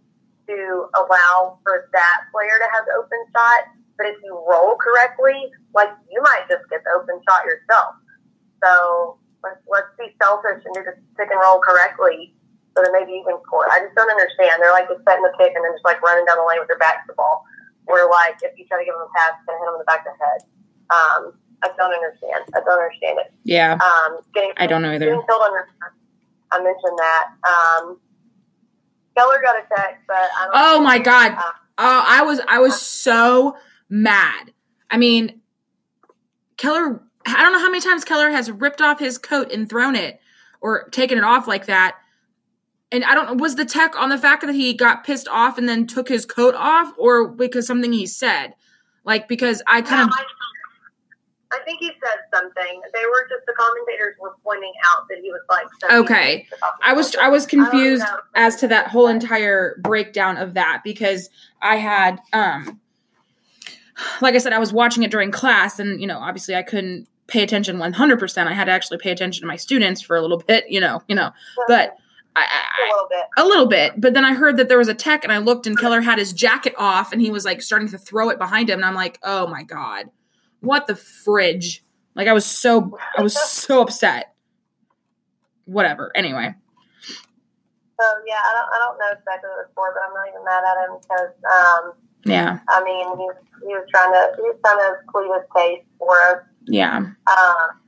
to 0.49 0.89
allow 0.97 1.61
for 1.63 1.93
that 1.93 2.19
player 2.33 2.57
to 2.57 2.69
have 2.73 2.89
the 2.89 2.97
open 2.97 3.21
shot. 3.37 3.69
But 4.01 4.09
if 4.09 4.17
you 4.25 4.33
roll 4.49 4.75
correctly, 4.81 5.53
like 5.75 5.93
you 6.11 6.23
might 6.23 6.49
just 6.49 6.65
get 6.71 6.83
the 6.83 6.91
open 6.97 7.21
shot 7.29 7.45
yourself. 7.45 7.95
So 8.65 9.19
let's 9.45 9.61
let's 9.69 9.93
be 9.99 10.17
selfish 10.23 10.65
and 10.65 10.75
do 10.75 10.83
the 10.83 10.97
pick 11.19 11.31
and 11.31 11.41
roll 11.41 11.61
correctly 11.61 12.35
so 12.79 12.87
maybe 12.95 13.19
you 13.19 13.27
can 13.27 13.43
score. 13.43 13.67
I 13.67 13.83
just 13.83 13.99
don't 13.99 14.07
understand. 14.07 14.63
They're 14.63 14.71
like 14.71 14.87
just 14.87 15.03
setting 15.03 15.27
the 15.27 15.35
pick 15.35 15.51
and 15.51 15.63
then 15.67 15.75
just 15.75 15.83
like 15.83 15.99
running 16.01 16.23
down 16.31 16.39
the 16.39 16.47
lane 16.47 16.63
with 16.63 16.71
their 16.71 16.79
back 16.79 17.03
to 17.03 17.11
the 17.11 17.19
ball. 17.19 17.43
Where 17.91 18.07
like 18.07 18.39
if 18.47 18.55
you 18.55 18.63
try 18.71 18.79
to 18.79 18.87
give 18.87 18.95
them 18.95 19.03
a 19.03 19.13
pass, 19.13 19.35
it's 19.35 19.45
gonna 19.51 19.59
hit 19.59 19.67
them 19.67 19.77
in 19.77 19.83
the 19.83 19.91
back 19.91 20.07
of 20.07 20.13
the 20.13 20.17
head. 20.23 20.41
Um, 20.95 21.21
I 21.65 21.69
don't 21.75 21.91
understand. 21.91 22.47
I 22.55 22.61
don't 22.63 22.79
understand 22.79 23.19
it. 23.19 23.29
Yeah. 23.43 23.75
Um, 23.83 24.23
getting 24.31 24.55
I 24.57 24.71
don't 24.71 24.83
know 24.83 24.95
either. 24.95 25.11
getting 25.11 25.25
killed 25.27 25.43
on 25.43 25.53
I 26.51 26.63
mentioned 26.63 26.97
that. 26.97 27.27
Um, 27.45 28.01
Keller 29.17 29.41
got 29.43 29.57
a 29.59 29.65
text, 29.69 30.07
but 30.07 30.17
I 30.17 30.45
don't 30.45 30.53
Oh 30.55 30.81
my 30.81 30.99
God. 30.99 31.33
Uh, 31.35 31.53
Oh, 31.81 32.05
I 32.05 32.23
was 32.23 32.41
I 32.49 32.59
was 32.59 32.81
so 32.81 33.57
mad. 33.89 34.53
I 34.91 34.97
mean, 34.97 35.41
Keller. 36.57 37.01
I 37.25 37.43
don't 37.43 37.53
know 37.53 37.61
how 37.61 37.71
many 37.71 37.81
times 37.81 38.05
Keller 38.05 38.31
has 38.31 38.51
ripped 38.51 38.81
off 38.81 38.99
his 38.99 39.17
coat 39.19 39.53
and 39.53 39.69
thrown 39.69 39.95
it, 39.95 40.21
or 40.61 40.89
taken 40.89 41.19
it 41.19 41.25
off 41.25 41.47
like 41.47 41.67
that. 41.67 41.97
And 42.91 43.05
I 43.05 43.15
don't 43.15 43.27
know, 43.27 43.35
was 43.35 43.57
the 43.57 43.65
tech 43.65 43.97
on 43.97 44.09
the 44.09 44.19
fact 44.19 44.43
that 44.43 44.55
he 44.55 44.75
got 44.75 45.05
pissed 45.05 45.29
off 45.29 45.59
and 45.59 45.69
then 45.69 45.87
took 45.87 46.09
his 46.09 46.25
coat 46.25 46.55
off, 46.55 46.93
or 46.99 47.29
because 47.29 47.67
something 47.67 47.93
he 47.93 48.07
said? 48.07 48.55
Like 49.05 49.29
because 49.29 49.63
I 49.67 49.83
kind 49.83 50.09
of 50.09 50.15
I, 50.17 50.25
I 51.53 51.65
think 51.65 51.81
he 51.81 51.87
said 51.87 52.19
something. 52.33 52.83
They 52.93 53.05
were 53.07 53.27
just 53.29 53.47
the 53.47 53.55
commentators 53.59 54.17
were 54.21 54.35
pointing 54.45 54.73
out 54.91 55.07
that 55.09 55.19
he 55.23 55.31
was 55.31 55.41
like. 55.49 55.67
Okay. 55.91 56.47
I 56.83 56.93
was. 56.93 57.15
I 57.17 57.29
was 57.29 57.47
confused 57.47 58.05
know. 58.05 58.19
as 58.35 58.57
to 58.57 58.69
that 58.69 58.89
whole 58.89 59.09
entire 59.09 59.79
breakdown 59.83 60.37
of 60.37 60.55
that 60.55 60.83
because 60.85 61.31
I 61.63 61.77
had 61.77 62.21
um 62.33 62.81
like 64.21 64.35
I 64.35 64.39
said 64.39 64.53
I 64.53 64.59
was 64.59 64.73
watching 64.73 65.03
it 65.03 65.11
during 65.11 65.31
class 65.31 65.79
and 65.79 66.01
you 66.01 66.07
know 66.07 66.19
obviously 66.19 66.55
I 66.55 66.63
couldn't 66.63 67.09
pay 67.27 67.43
attention 67.43 67.77
100% 67.77 68.47
I 68.47 68.55
had 68.55 68.65
to 68.65 68.73
actually 68.73 68.99
pay 68.99 69.11
attention 69.11 69.43
to 69.43 69.47
my 69.47 69.57
students 69.57 70.01
for 70.01 70.17
a 70.17 70.23
little 70.23 70.39
bit 70.39 70.65
you 70.69 70.81
know 70.81 71.03
you 71.09 71.15
know 71.15 71.31
but 71.67 71.97
I, 72.39 72.85
a 72.85 72.87
I, 72.87 72.89
little 72.91 73.09
bit. 73.09 73.25
a 73.37 73.45
little 73.45 73.67
bit. 73.67 74.01
But 74.01 74.15
then 74.15 74.25
I 74.25 74.35
heard 74.35 74.57
that 74.57 74.69
there 74.69 74.79
was 74.79 74.89
a 74.89 74.95
tech 74.95 75.25
and 75.25 75.33
I 75.33 75.39
looked 75.39 75.67
and 75.67 75.79
Keller 75.79 76.01
had 76.01 76.19
his 76.19 76.33
jacket 76.33 76.75
off 76.77 77.13
and 77.13 77.21
he 77.21 77.31
was 77.31 77.45
like 77.45 77.63
starting 77.63 77.89
to 77.89 77.99
throw 77.99 78.29
it 78.31 78.39
behind 78.39 78.71
him 78.71 78.79
and 78.79 78.85
I'm 78.85 78.95
like 78.95 79.19
oh 79.23 79.47
my 79.47 79.63
god. 79.63 80.07
What 80.61 80.87
the 80.87 80.97
fridge? 80.97 81.85
Like 82.15 82.29
I 82.29 82.33
was 82.33 82.45
so 82.45 82.99
I 83.17 83.23
was 83.23 83.39
so 83.51 83.83
upset. 83.83 84.35
Whatever. 85.65 86.11
Anyway. 86.17 86.55
So 88.01 88.07
yeah, 88.27 88.39
I 88.39 88.53
don't, 88.55 88.69
I 88.75 88.79
don't 88.79 88.99
know 88.99 89.19
exactly 89.19 89.51
what 89.51 89.59
it 89.59 89.67
was 89.67 89.71
for, 89.75 89.93
but 89.93 90.03
I'm 90.07 90.15
not 90.15 90.29
even 90.29 90.45
mad 90.45 90.63
at 90.63 90.89
him 90.89 90.99
because 91.03 91.35
um, 91.51 91.93
yeah. 92.25 92.59
I 92.69 92.85
mean 92.85 93.17
he, 93.19 93.67
he 93.67 93.75
was 93.75 93.87
trying 93.91 94.13
to 94.13 94.37
he 94.37 94.43
was 94.43 94.57
trying 94.65 94.79
to 94.79 94.95
plead 95.11 95.31
his 95.35 95.47
case 95.57 95.85
for 95.99 96.17
us. 96.31 96.45
yeah. 96.67 96.97
Um, 96.97 97.88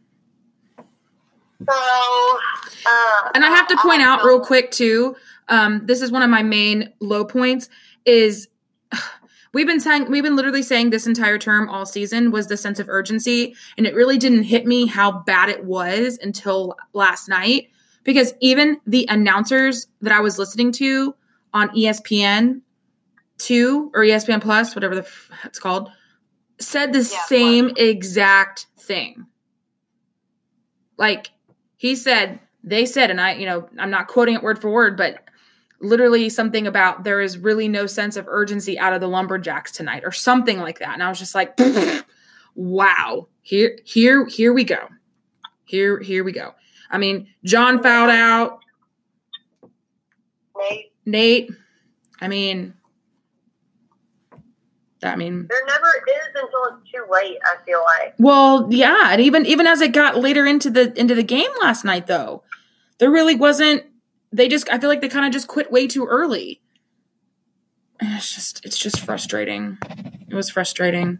so 1.68 2.38
uh, 2.87 3.31
and 3.35 3.44
I 3.44 3.51
have 3.51 3.68
to 3.68 3.77
point 3.79 4.03
out 4.03 4.25
real 4.25 4.40
quick 4.40 4.70
too. 4.70 5.16
Um, 5.49 5.83
this 5.85 6.01
is 6.01 6.11
one 6.11 6.23
of 6.23 6.31
my 6.31 6.42
main 6.42 6.92
low 7.01 7.25
points. 7.25 7.68
Is 8.05 8.49
we've 9.53 9.66
been 9.66 9.81
saying 9.81 10.11
we've 10.11 10.23
been 10.23 10.37
literally 10.37 10.62
saying 10.62 10.90
this 10.90 11.07
entire 11.07 11.38
term 11.38 11.68
all 11.68 11.87
season 11.87 12.31
was 12.31 12.46
the 12.46 12.57
sense 12.57 12.79
of 12.79 12.88
urgency, 12.88 13.55
and 13.77 13.87
it 13.87 13.94
really 13.94 14.18
didn't 14.18 14.44
hit 14.44 14.66
me 14.66 14.87
how 14.87 15.12
bad 15.12 15.49
it 15.49 15.64
was 15.64 16.18
until 16.23 16.77
last 16.92 17.29
night. 17.29 17.68
Because 18.03 18.33
even 18.40 18.81
the 18.87 19.07
announcers 19.11 19.87
that 20.01 20.12
I 20.12 20.20
was 20.20 20.38
listening 20.38 20.73
to 20.73 21.14
on 21.53 21.68
ESPN 21.70 22.62
two 23.40 23.90
or 23.94 24.03
ESPN 24.03 24.40
Plus, 24.40 24.75
whatever 24.75 24.94
the 24.94 25.03
f- 25.03 25.31
it's 25.44 25.59
called, 25.59 25.90
said 26.59 26.92
the 26.92 26.99
Yeah, 26.99 27.18
same 27.27 27.73
exact 27.77 28.66
thing. 28.79 29.27
Like 30.96 31.31
he 31.81 31.97
said, 31.97 32.40
they 32.62 32.85
said, 32.85 33.11
and 33.11 33.19
I, 33.19 33.33
you 33.37 33.47
know, 33.47 33.66
I'm 33.79 33.88
not 33.88 34.07
quoting 34.07 34.35
it 34.35 34.43
word 34.43 34.61
for 34.61 34.69
word, 34.69 34.99
but 34.99 35.25
literally 35.81 36.29
something 36.29 36.66
about 36.66 37.05
there 37.05 37.23
is 37.23 37.38
really 37.38 37.69
no 37.69 37.87
sense 37.87 38.16
of 38.16 38.29
urgency 38.29 38.79
out 38.79 38.93
of 38.93 39.01
the 39.01 39.09
lumberjacks 39.09 39.73
tonight, 39.73 40.03
or 40.05 40.12
something 40.12 40.61
like 40.61 40.79
that. 40.81 40.93
And 40.93 41.03
I 41.03 41.09
was 41.09 41.19
just 41.19 41.35
like, 41.35 41.59
wow, 42.55 43.29
here, 43.40 43.79
here, 43.87 44.27
here 44.27 44.53
we 44.53 44.62
go. 44.62 44.88
Here, 45.64 45.99
here 45.99 46.23
we 46.23 46.33
go. 46.33 46.53
I 46.90 46.99
mean, 46.99 47.29
John 47.45 47.83
fouled 47.83 48.11
out, 48.11 48.59
Nate, 50.59 50.93
Nate. 51.07 51.51
I 52.21 52.29
mean, 52.29 52.75
I 55.03 55.17
mean, 55.17 55.47
there 55.49 55.65
never 55.67 55.87
is 55.87 56.43
until 56.43 56.65
it's 56.79 56.91
too 56.91 57.05
late. 57.11 57.39
I 57.45 57.65
feel 57.65 57.83
like. 57.99 58.15
Well, 58.19 58.69
yeah, 58.71 59.09
and 59.13 59.21
even 59.21 59.47
even 59.47 59.67
as 59.67 59.81
it 59.81 59.93
got 59.93 60.17
later 60.17 60.47
into 60.47 60.71
the 60.71 60.99
into 60.99 61.15
the 61.15 61.23
game 61.23 61.51
last 61.63 61.85
night, 61.85 62.07
though, 62.07 62.43
there 62.99 63.11
really 63.11 63.35
wasn't. 63.35 63.85
They 64.33 64.47
just, 64.47 64.71
I 64.71 64.79
feel 64.79 64.89
like 64.89 65.01
they 65.01 65.09
kind 65.09 65.27
of 65.27 65.33
just 65.33 65.49
quit 65.49 65.73
way 65.73 65.89
too 65.89 66.07
early. 66.07 66.61
And 67.99 68.15
It's 68.15 68.33
just, 68.33 68.65
it's 68.65 68.79
just 68.79 69.01
frustrating. 69.01 69.77
It 70.29 70.35
was 70.35 70.49
frustrating. 70.49 71.19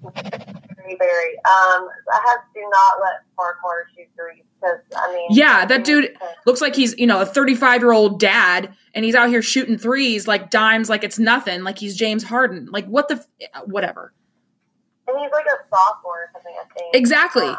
Um, 0.95 1.89
I 2.13 2.21
have 2.27 2.39
do 2.55 2.61
not 2.61 3.01
let 3.01 3.15
Farquhar 3.37 3.87
shoot 3.97 4.09
threes 4.17 4.45
because 4.61 4.79
I 4.97 5.13
mean. 5.15 5.29
Yeah, 5.31 5.65
that 5.67 5.85
dude- 5.85 6.17
Looks 6.47 6.61
like 6.61 6.75
he's, 6.75 6.97
you 6.99 7.07
know, 7.07 7.21
a 7.21 7.27
35 7.27 7.83
year 7.83 7.93
old 7.93 8.19
dad, 8.19 8.75
and 8.95 9.05
he's 9.05 9.15
out 9.15 9.29
here 9.29 9.43
shooting 9.43 9.79
threes 9.79 10.27
like 10.27 10.51
dimes, 10.51 10.89
like 10.89 11.05
it's 11.05 11.19
nothing, 11.19 11.63
like 11.63 11.79
he's 11.79 11.97
James 11.97 12.23
Harden. 12.25 12.69
Like 12.71 12.87
what 12.87 13.09
the, 13.09 13.15
f- 13.17 13.63
whatever. 13.67 14.13
And 15.07 15.19
he's 15.19 15.31
like 15.33 15.47
a 15.47 15.59
sophomore 15.75 16.15
or 16.25 16.31
something. 16.33 16.55
I 16.59 16.79
think. 16.79 16.95
Exactly. 16.95 17.47
Um, 17.47 17.57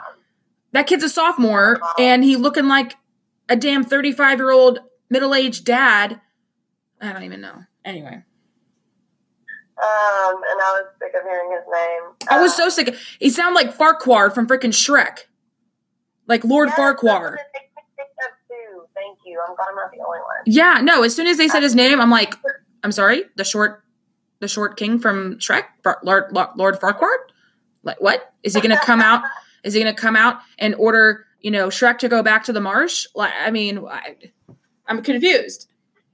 That 0.74 0.88
kid's 0.88 1.04
a 1.04 1.10
sophomore, 1.10 1.80
and 2.00 2.24
he 2.24 2.36
looking 2.38 2.67
like 2.67 2.96
a 3.50 3.56
damn 3.56 3.84
35 3.84 4.39
year 4.39 4.52
old 4.52 4.80
middle 5.10 5.36
aged 5.36 5.65
dad. 5.65 6.22
I 7.02 7.12
don't 7.13 7.24
even 7.24 7.41
know. 7.41 7.63
Anyway. 7.84 8.24
Um, 9.82 10.36
and 10.36 10.62
I 10.62 10.72
was 10.82 10.86
sick 11.00 11.12
of 11.15 11.24
hearing 11.24 11.52
his 11.52 11.63
name. 11.74 12.02
I 12.30 12.39
was 12.41 12.52
Uh, 12.54 12.56
so 12.58 12.70
sick. 12.70 12.96
He 13.20 13.30
sounded 13.30 13.56
like 13.56 13.74
Farquhar 13.74 14.30
from 14.30 14.48
freaking 14.48 14.72
Shrek, 14.72 15.20
like 16.28 16.44
Lord 16.44 16.70
yes, 16.70 16.78
Farquhar. 16.78 17.38
that's 17.38 17.44
what 17.54 17.62
it 17.63 17.70
makes 17.98 17.98
me 17.98 18.04
of 18.28 18.32
too. 18.48 18.84
Thank 18.94 19.17
you. 19.26 19.41
I'm 19.48 19.56
glad 19.56 19.67
I'm 19.70 19.76
not 19.76 19.91
the 19.91 19.98
only 20.06 20.20
one. 20.20 20.44
Yeah, 20.46 20.82
no. 20.84 21.04
As 21.04 21.15
soon 21.15 21.26
as 21.28 21.38
they 21.38 21.48
said 21.48 21.63
his 21.63 21.74
name, 21.76 22.00
I'm 22.00 22.12
like, 22.12 22.36
I'm 22.84 22.91
sorry, 22.91 23.24
the 23.38 23.44
short, 23.44 23.84
the 24.39 24.48
short 24.48 24.78
king 24.78 25.00
from 25.00 25.38
Shrek, 25.39 25.65
Far- 25.84 26.00
Lord 26.04 26.26
Lord, 26.32 26.50
Lord 26.56 26.80
Farquhar. 26.80 27.10
Like, 27.84 28.00
what 28.00 28.34
is 28.44 28.54
he 28.54 28.62
going 28.62 28.78
to 28.78 28.84
come 28.86 29.02
out? 29.02 29.24
Is 29.63 29.76
he 29.76 29.82
going 29.84 29.94
to 29.96 30.02
come 30.02 30.15
out 30.15 30.39
and 30.58 30.74
order, 30.74 31.28
you 31.39 31.52
know, 31.52 31.67
Shrek 31.67 32.00
to 32.00 32.10
go 32.10 32.24
back 32.24 32.44
to 32.46 32.52
the 32.54 32.60
marsh? 32.60 33.06
Like, 33.13 33.32
I 33.39 33.52
mean, 33.52 33.86
I, 33.88 34.15
I'm 34.88 35.04
confused. 35.04 35.67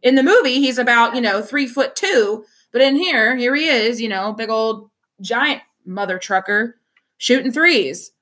In 0.03 0.15
the 0.15 0.23
movie, 0.23 0.55
he's 0.55 0.77
about 0.77 1.15
you 1.15 1.21
know 1.21 1.41
three 1.41 1.65
foot 1.65 1.95
two, 1.95 2.43
but 2.77 2.85
in 2.85 2.93
here, 2.93 3.33
here 3.33 3.55
he 3.57 3.65
is, 3.65 3.97
you 3.97 4.05
know, 4.05 4.37
big 4.37 4.53
old 4.53 4.93
giant 5.17 5.65
mother 5.81 6.21
trucker 6.21 6.77
shooting 7.17 7.49
threes. 7.49 8.13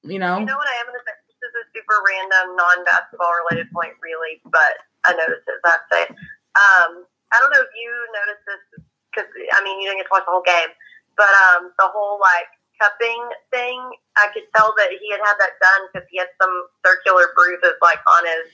You 0.00 0.16
know, 0.16 0.40
You 0.40 0.48
know 0.48 0.56
what 0.56 0.64
I 0.64 0.80
am 0.80 0.88
to 0.88 1.00
say? 1.04 1.12
This 1.28 1.36
is 1.44 1.52
a 1.60 1.64
super 1.76 2.00
random, 2.00 2.56
non-basketball 2.56 3.36
related 3.44 3.68
point, 3.68 3.92
really, 4.00 4.40
but 4.48 4.80
I 5.04 5.12
noticed 5.12 5.44
it. 5.44 5.60
Have 5.60 5.84
say, 5.92 6.08
um, 6.56 7.04
I 7.04 7.36
don't 7.36 7.52
know 7.52 7.60
if 7.60 7.68
you 7.76 7.92
noticed 8.16 8.48
this 8.48 8.64
because 9.12 9.28
I 9.52 9.60
mean 9.60 9.76
you 9.84 9.92
didn't 9.92 10.00
get 10.00 10.08
to 10.08 10.14
watch 10.16 10.24
the 10.24 10.32
whole 10.32 10.48
game, 10.48 10.72
but 11.20 11.28
um, 11.52 11.68
the 11.76 11.92
whole 11.92 12.16
like 12.16 12.48
cupping 12.80 13.20
thing, 13.52 13.76
I 14.16 14.32
could 14.32 14.48
tell 14.56 14.72
that 14.72 14.88
he 14.88 15.12
had 15.12 15.20
had 15.20 15.36
that 15.36 15.60
done 15.60 15.82
because 15.92 16.08
he 16.08 16.16
had 16.16 16.32
some 16.40 16.64
circular 16.80 17.28
bruises 17.36 17.76
like 17.84 18.00
on 18.08 18.24
his 18.24 18.44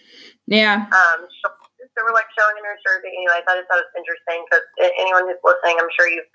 yeah, 0.51 0.91
um, 0.91 1.31
shoulders. 1.31 1.68
They 1.99 2.07
were 2.07 2.15
like 2.15 2.31
showing 2.39 2.55
in 2.55 2.63
her 2.63 2.79
shirt. 2.87 3.03
But 3.03 3.11
anyways, 3.11 3.43
I 3.43 3.59
just 3.59 3.67
thought 3.67 3.83
it 3.83 3.91
was 3.91 3.99
interesting 3.99 4.47
because 4.47 4.63
anyone 4.79 5.27
who's 5.27 5.43
listening, 5.43 5.83
I'm 5.83 5.91
sure 5.99 6.07
you've 6.07 6.31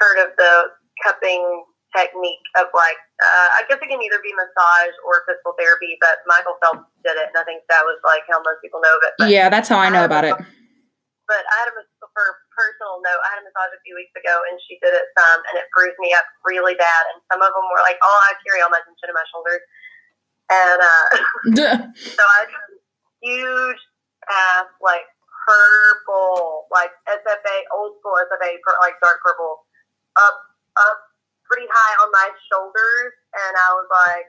heard 0.00 0.24
of 0.24 0.32
the 0.40 0.72
cupping 1.04 1.44
technique 1.92 2.40
of 2.56 2.72
like, 2.72 2.96
uh, 3.20 3.60
I 3.60 3.68
guess 3.68 3.76
it 3.76 3.92
can 3.92 4.00
either 4.00 4.24
be 4.24 4.32
massage 4.32 4.96
or 5.04 5.20
physical 5.28 5.52
therapy, 5.60 6.00
but 6.00 6.24
Michael 6.24 6.56
Phelps 6.64 6.88
did 7.04 7.20
it, 7.20 7.28
and 7.28 7.36
I 7.36 7.44
think 7.44 7.66
that 7.68 7.84
was 7.84 8.00
like 8.08 8.24
how 8.24 8.40
most 8.40 8.64
people 8.64 8.80
know 8.80 8.96
of 8.96 9.04
it. 9.04 9.12
But, 9.20 9.28
yeah. 9.28 9.52
That's 9.52 9.68
how 9.68 9.76
I 9.76 9.92
know 9.92 10.08
about 10.08 10.24
it. 10.24 10.32
but 11.28 11.42
I 11.44 11.56
had 11.60 11.68
a 11.68 11.84
for 12.10 12.26
personal 12.54 12.98
note, 13.04 13.20
I 13.22 13.28
had 13.36 13.40
a 13.42 13.46
massage 13.46 13.74
a 13.74 13.80
few 13.86 13.94
weeks 13.94 14.14
ago, 14.18 14.34
and 14.50 14.58
she 14.66 14.80
did 14.82 14.90
it 14.90 15.06
some, 15.14 15.40
and 15.50 15.54
it 15.62 15.70
bruised 15.70 15.98
me 16.02 16.10
up 16.16 16.26
really 16.42 16.74
bad. 16.74 17.02
And 17.14 17.22
some 17.30 17.38
of 17.38 17.50
them 17.54 17.66
were 17.70 17.82
like, 17.86 17.98
"Oh, 18.02 18.18
I 18.26 18.34
carry 18.42 18.60
all 18.62 18.72
my 18.72 18.82
tension 18.82 19.08
in 19.08 19.14
my 19.14 19.26
shoulders," 19.30 19.62
and 20.50 20.78
uh, 20.82 21.06
so 22.18 22.22
I 22.26 22.50
had 22.50 22.70
huge 23.22 23.82
ass, 24.30 24.70
like 24.78 25.04
purple, 25.46 26.70
like 26.70 26.90
SFA, 27.10 27.56
old 27.74 27.98
school 27.98 28.14
SFA, 28.30 28.54
like 28.80 28.94
dark 29.02 29.18
purple, 29.24 29.66
up, 30.16 30.36
up 30.78 30.98
pretty 31.50 31.66
high 31.66 31.94
on 32.04 32.08
my 32.14 32.28
shoulders. 32.46 33.12
And 33.34 33.52
I 33.58 33.68
was 33.74 33.88
like, 33.90 34.26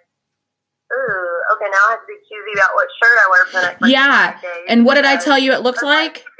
ooh, 0.89 1.55
okay, 1.55 1.69
now 1.69 1.81
I 1.87 1.89
have 1.95 2.01
to 2.01 2.09
be 2.09 2.17
choosy 2.25 2.53
about 2.57 2.73
what 2.73 2.87
shirt 2.97 3.17
I 3.17 3.27
wear 3.29 3.45
for 3.45 3.53
the 3.53 3.61
next 3.61 3.81
like, 3.81 3.91
Yeah. 3.91 4.37
And 4.67 4.85
what 4.85 4.95
did 4.95 5.05
I 5.05 5.17
tell 5.17 5.37
you 5.37 5.53
it 5.53 5.61
looked 5.61 5.83
like? 5.83 6.25
It's 6.25 6.35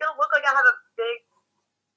gonna 0.00 0.18
look 0.18 0.30
like 0.32 0.44
I 0.44 0.52
have 0.54 0.66
a 0.66 0.76
big 0.96 1.18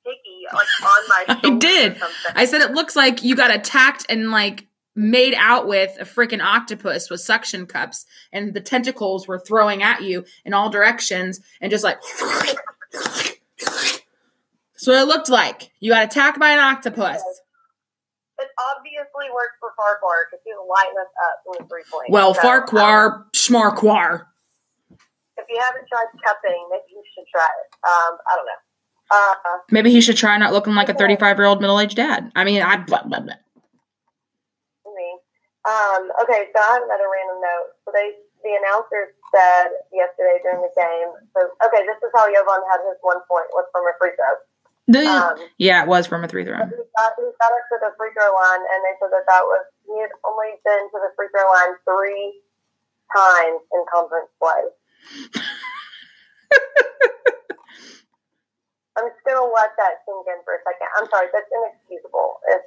hickey 0.06 0.46
like 0.54 0.68
on 0.86 1.02
my 1.10 1.26
I 1.44 1.58
did. 1.58 1.98
I 2.36 2.46
said 2.46 2.62
it 2.62 2.72
looks 2.72 2.96
like 2.96 3.24
you 3.24 3.36
got 3.36 3.54
attacked 3.54 4.06
and 4.10 4.32
like 4.32 4.68
made 4.96 5.34
out 5.38 5.68
with 5.68 5.96
a 6.00 6.06
freaking 6.06 6.42
octopus 6.44 7.10
with 7.10 7.20
suction 7.22 7.66
cups, 7.66 8.06
and 8.32 8.54
the 8.54 8.62
tentacles 8.62 9.28
were 9.28 9.40
throwing 9.40 9.84
at 9.84 10.02
you 10.04 10.26
in 10.46 10.54
all 10.54 10.70
directions, 10.70 11.40
and 11.62 11.70
just 11.72 11.84
like. 11.84 12.00
That's 14.76 14.88
what 14.88 15.02
it 15.02 15.08
looked 15.08 15.30
like. 15.30 15.72
You 15.80 15.92
got 15.92 16.04
attacked 16.04 16.40
by 16.40 16.52
an 16.52 16.60
octopus. 16.60 17.22
it 18.40 18.48
obviously 18.76 19.32
worked 19.34 19.58
for 19.60 19.72
Farquhar 19.78 20.28
because 20.30 20.44
he 20.46 20.52
was 20.52 20.68
lighting 20.70 20.98
us 21.00 21.12
up 21.26 21.38
in 21.60 21.64
the 21.64 21.70
three 21.70 21.84
point. 21.92 22.10
Well, 22.12 22.34
So, 22.34 22.42
um, 22.42 22.46
Farquhar, 22.46 23.26
Schmarquar. 23.34 24.26
if 25.38 25.46
you 25.50 25.60
haven't 25.60 25.88
tried 25.88 26.06
cupping, 26.24 26.68
maybe 26.70 26.84
you 26.92 27.04
should 27.16 27.26
try 27.32 27.46
it. 27.46 27.76
Um, 27.88 28.18
I 28.32 28.36
don't 28.36 28.46
know. 28.46 28.62
Uh, 29.12 29.36
Maybe 29.72 29.92
he 29.92 30.02
should 30.02 30.18
try 30.18 30.36
not 30.38 30.52
looking 30.52 30.74
like 30.76 30.90
a 30.90 30.94
35 30.96 31.38
year 31.38 31.46
old 31.46 31.62
middle 31.62 31.80
aged 31.80 31.96
dad. 31.96 32.32
I 32.36 32.44
mean, 32.44 32.62
I. 32.62 32.78
Blah, 32.78 33.04
blah, 33.04 33.20
blah. 33.22 33.36
Um, 35.66 36.14
okay, 36.22 36.48
so 36.54 36.58
I 36.62 36.78
have 36.78 36.86
another 36.86 37.10
random 37.10 37.42
note. 37.42 37.70
So 37.86 37.90
they 37.94 38.14
the 38.46 38.54
announcers 38.62 39.10
said 39.34 39.74
yesterday 39.90 40.38
during 40.46 40.62
the 40.62 40.70
game. 40.78 41.10
So, 41.34 41.50
okay, 41.66 41.82
this 41.90 41.98
is 41.98 42.14
how 42.14 42.30
Jovan 42.30 42.62
had 42.70 42.78
his 42.86 42.94
one 43.02 43.18
point 43.26 43.50
was 43.58 43.66
from 43.74 43.90
a 43.90 43.94
free 43.98 44.14
throw. 44.14 44.38
The- 44.86 45.10
Um, 45.10 45.34
yeah, 45.58 45.82
it 45.82 45.90
was 45.90 46.06
from 46.06 46.22
a 46.22 46.30
three 46.30 46.46
throw. 46.46 46.62
He 46.62 46.78
got, 46.94 47.18
he 47.18 47.26
got 47.42 47.50
up 47.50 47.66
to 47.74 47.78
the 47.82 47.92
free 47.98 48.14
throw 48.14 48.30
line, 48.30 48.62
and 48.62 48.80
they 48.86 48.94
said 49.02 49.10
that 49.10 49.26
that 49.26 49.42
was 49.50 49.66
he 49.90 49.98
had 49.98 50.14
only 50.22 50.62
been 50.62 50.86
to 50.94 50.98
the 51.02 51.10
free 51.18 51.26
throw 51.34 51.42
line 51.50 51.74
three 51.90 52.38
times 53.18 53.66
in 53.74 53.82
conference 53.90 54.30
play. 54.38 54.62
I'm 58.96 59.10
just 59.12 59.26
gonna 59.28 59.44
let 59.52 59.74
that 59.76 60.06
sink 60.08 60.24
in 60.30 60.40
for 60.48 60.56
a 60.56 60.62
second. 60.64 60.88
I'm 60.96 61.10
sorry, 61.12 61.28
that's 61.34 61.50
inexcusable. 61.52 62.40
If, 62.48 62.62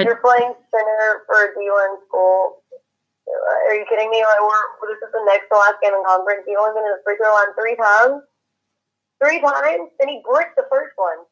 you're 0.00 0.22
playing 0.24 0.54
center 0.72 1.04
for 1.28 1.36
a 1.44 1.48
D1 1.52 1.90
school, 2.08 2.64
uh, 3.28 3.68
are 3.68 3.74
you 3.76 3.84
kidding 3.88 4.08
me? 4.10 4.24
Like, 4.24 4.40
we're, 4.40 4.64
this 4.88 5.00
is 5.04 5.12
the 5.12 5.22
next 5.28 5.48
to 5.52 5.56
last 5.60 5.76
game 5.82 5.92
in 5.92 6.02
conference. 6.04 6.42
He 6.48 6.56
only 6.56 6.72
been 6.72 6.84
to 6.88 6.96
the 6.96 7.02
free 7.04 7.16
throw 7.20 7.32
line 7.32 7.52
three 7.58 7.76
times. 7.76 8.22
Three 9.22 9.38
times, 9.40 9.86
and 10.02 10.10
he 10.10 10.18
bricked 10.26 10.56
the 10.58 10.66
first 10.66 10.98
one. 10.98 11.22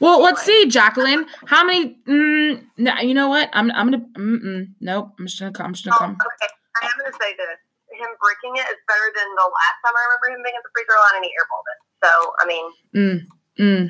Well, 0.00 0.22
let's 0.22 0.40
see, 0.40 0.68
Jacqueline. 0.72 1.26
How 1.44 1.64
many? 1.68 1.98
Mm, 2.08 2.64
no, 2.78 2.92
you 3.04 3.12
know 3.12 3.28
what? 3.28 3.50
I'm 3.52 3.70
I'm 3.72 3.90
gonna. 3.92 4.04
Mm-mm, 4.16 4.72
nope. 4.80 5.12
I'm 5.18 5.26
just 5.26 5.38
gonna 5.40 5.52
come. 5.52 5.66
I'm 5.66 5.72
just 5.74 5.84
gonna 5.84 5.96
Oh, 5.96 6.00
come. 6.00 6.16
okay. 6.16 6.48
I 6.80 6.86
am 6.88 6.92
going 6.96 7.12
to 7.12 7.18
say 7.20 7.36
this. 7.36 7.60
Him 7.92 8.08
breaking 8.20 8.56
it 8.56 8.64
is 8.72 8.80
better 8.88 9.08
than 9.16 9.28
the 9.36 9.48
last 9.52 9.76
time 9.84 9.92
I 9.96 10.02
remember 10.08 10.26
him 10.32 10.40
being 10.44 10.56
at 10.56 10.64
the 10.64 10.72
free 10.72 10.84
throw 10.88 10.96
line 10.96 11.16
and 11.20 11.24
he 11.24 11.32
airballed 11.36 11.68
it. 11.72 11.78
So, 12.04 12.12
I 12.40 12.44
mean, 12.48 12.64
Mm, 12.96 13.18
mm, 13.60 13.84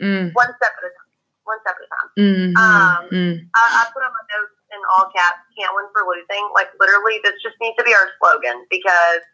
mm, 0.00 0.26
one 0.36 0.52
step 0.60 0.72
at 0.76 0.84
a 0.84 0.92
time. 0.92 1.07
One 1.48 1.60
step 1.64 1.80
at 1.80 1.84
a 1.84 1.90
time. 1.90 2.08
mm, 2.20 2.52
Um, 2.60 3.00
mm. 3.08 3.34
I, 3.56 3.64
I 3.80 3.82
put 3.90 4.04
on 4.04 4.12
my 4.12 4.24
notes 4.36 4.52
in 4.68 4.80
all 4.92 5.08
caps, 5.16 5.40
can't 5.56 5.72
win 5.72 5.88
for 5.96 6.04
losing. 6.04 6.44
Like, 6.52 6.68
literally, 6.76 7.24
this 7.24 7.40
just 7.40 7.56
needs 7.56 7.72
to 7.80 7.84
be 7.88 7.96
our 7.96 8.12
slogan 8.20 8.68
because 8.68 9.24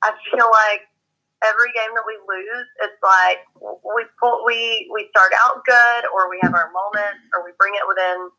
I 0.00 0.16
feel 0.32 0.48
like 0.48 0.88
every 1.44 1.68
game 1.76 1.92
that 1.92 2.08
we 2.08 2.16
lose, 2.24 2.68
it's 2.82 2.96
like 3.04 3.44
we 3.60 4.08
pull, 4.16 4.42
we, 4.48 4.88
we 4.88 5.06
start 5.12 5.36
out 5.44 5.60
good 5.68 6.02
or 6.10 6.32
we 6.32 6.40
have 6.40 6.56
our 6.56 6.72
moments 6.72 7.20
or 7.36 7.44
we 7.44 7.52
bring 7.60 7.76
it 7.76 7.84
within 7.84 8.32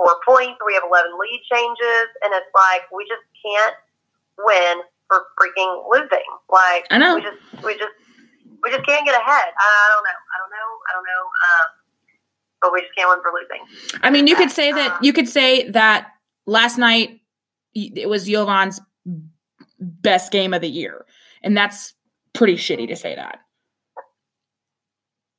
four 0.00 0.16
points 0.24 0.56
or 0.58 0.64
we 0.66 0.74
have 0.74 0.88
11 0.88 1.12
lead 1.20 1.40
changes. 1.52 2.06
And 2.24 2.32
it's 2.32 2.48
like 2.56 2.88
we 2.90 3.04
just 3.04 3.22
can't 3.44 3.76
win 4.40 4.80
for 5.06 5.28
freaking 5.36 5.84
losing. 5.92 6.26
Like, 6.48 6.88
I 6.90 6.96
know. 6.96 7.20
we 7.20 7.22
just, 7.22 7.38
we 7.60 7.76
just, 7.76 7.92
we 8.64 8.72
just 8.72 8.88
can't 8.88 9.04
get 9.04 9.14
ahead. 9.14 9.50
I, 9.52 9.68
I 9.68 9.86
don't 9.92 10.04
know. 10.08 10.20
I 10.32 10.36
don't 10.40 10.52
know. 10.52 10.68
I 10.88 10.90
don't 10.96 11.06
know. 11.06 11.22
Um, 11.28 11.66
but 12.60 12.72
we 12.72 12.82
just 12.82 12.94
can't 12.94 13.22
for 13.22 13.32
losing. 13.32 14.00
I 14.02 14.10
mean, 14.10 14.26
you 14.26 14.36
could 14.36 14.50
say 14.50 14.72
that. 14.72 15.02
You 15.02 15.12
could 15.12 15.28
say 15.28 15.70
that 15.70 16.08
last 16.46 16.78
night 16.78 17.20
it 17.74 18.08
was 18.08 18.26
Jovan's 18.26 18.80
best 19.78 20.32
game 20.32 20.52
of 20.52 20.60
the 20.60 20.68
year, 20.68 21.06
and 21.42 21.56
that's 21.56 21.94
pretty 22.32 22.56
shitty 22.56 22.88
to 22.88 22.96
say 22.96 23.14
that. 23.14 23.40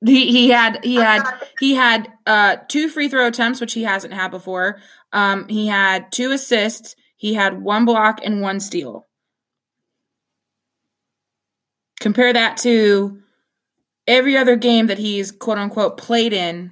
He 0.04 0.32
he 0.32 0.50
had 0.50 0.84
he 0.84 0.96
had 0.96 1.22
he 1.60 1.76
had 1.76 2.12
uh 2.26 2.58
two 2.68 2.90
free 2.90 3.08
throw 3.08 3.28
attempts 3.28 3.62
which 3.62 3.74
he 3.74 3.84
hasn't 3.84 4.16
had 4.16 4.32
before 4.32 4.80
um 5.14 5.48
he 5.48 5.68
had 5.68 6.12
two 6.12 6.32
assists 6.32 6.96
he 7.18 7.36
had 7.36 7.62
one 7.62 7.86
block 7.86 8.20
and 8.24 8.42
one 8.42 8.60
steal 8.60 9.08
compare 12.00 12.34
that 12.34 12.58
to 12.58 13.22
every 14.08 14.36
other 14.36 14.56
game 14.56 14.88
that 14.88 14.98
he's 14.98 15.32
quote 15.32 15.60
unquote 15.60 15.98
played 15.98 16.34
in 16.34 16.72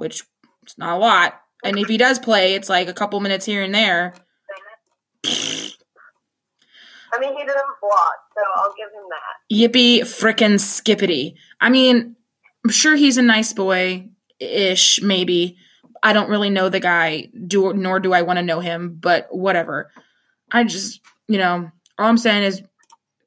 which 0.00 0.24
is 0.66 0.76
not 0.78 0.96
a 0.96 0.98
lot. 0.98 1.40
And 1.62 1.78
if 1.78 1.88
he 1.88 1.98
does 1.98 2.18
play 2.18 2.54
it's 2.54 2.68
like 2.68 2.88
a 2.88 2.94
couple 2.94 3.20
minutes 3.20 3.46
here 3.46 3.62
and 3.62 3.74
there. 3.74 4.14
I 7.12 7.18
mean, 7.18 7.36
he 7.36 7.40
didn't 7.40 7.56
block, 7.82 8.18
so 8.34 8.42
I'll 8.56 8.74
give 8.76 8.88
him 8.88 9.02
that. 9.10 9.72
yippee 9.72 10.00
frickin' 10.00 10.58
skippity. 10.58 11.36
I 11.60 11.70
mean 11.70 12.16
i'm 12.64 12.70
sure 12.70 12.94
he's 12.96 13.16
a 13.18 13.22
nice 13.22 13.52
boy 13.52 14.08
ish 14.38 15.00
maybe. 15.02 15.56
I 16.02 16.12
don't 16.14 16.30
really 16.30 16.50
know 16.50 16.68
the 16.70 16.80
guy 16.80 17.28
do 17.46 17.72
nor 17.74 18.00
do 18.00 18.12
i 18.14 18.22
want 18.22 18.38
to 18.38 18.42
know 18.42 18.60
him 18.60 18.96
but 19.00 19.28
whatever. 19.30 19.90
I 20.50 20.64
just 20.64 21.00
you 21.28 21.38
know 21.38 21.70
all 21.98 22.06
i'm 22.08 22.18
saying 22.18 22.44
is 22.44 22.62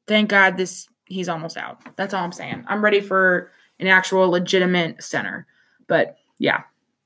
thank 0.07 0.29
god 0.29 0.57
this 0.57 0.87
he's 1.05 1.29
almost 1.29 1.57
out. 1.57 1.81
That's 1.95 2.13
all 2.13 2.23
i'm 2.23 2.31
saying. 2.31 2.65
I'm 2.67 2.83
ready 2.83 3.01
for 3.01 3.51
an 3.79 3.87
actual 3.87 4.29
legitimate 4.29 5.03
center. 5.03 5.45
But 5.87 6.17
yeah 6.43 6.61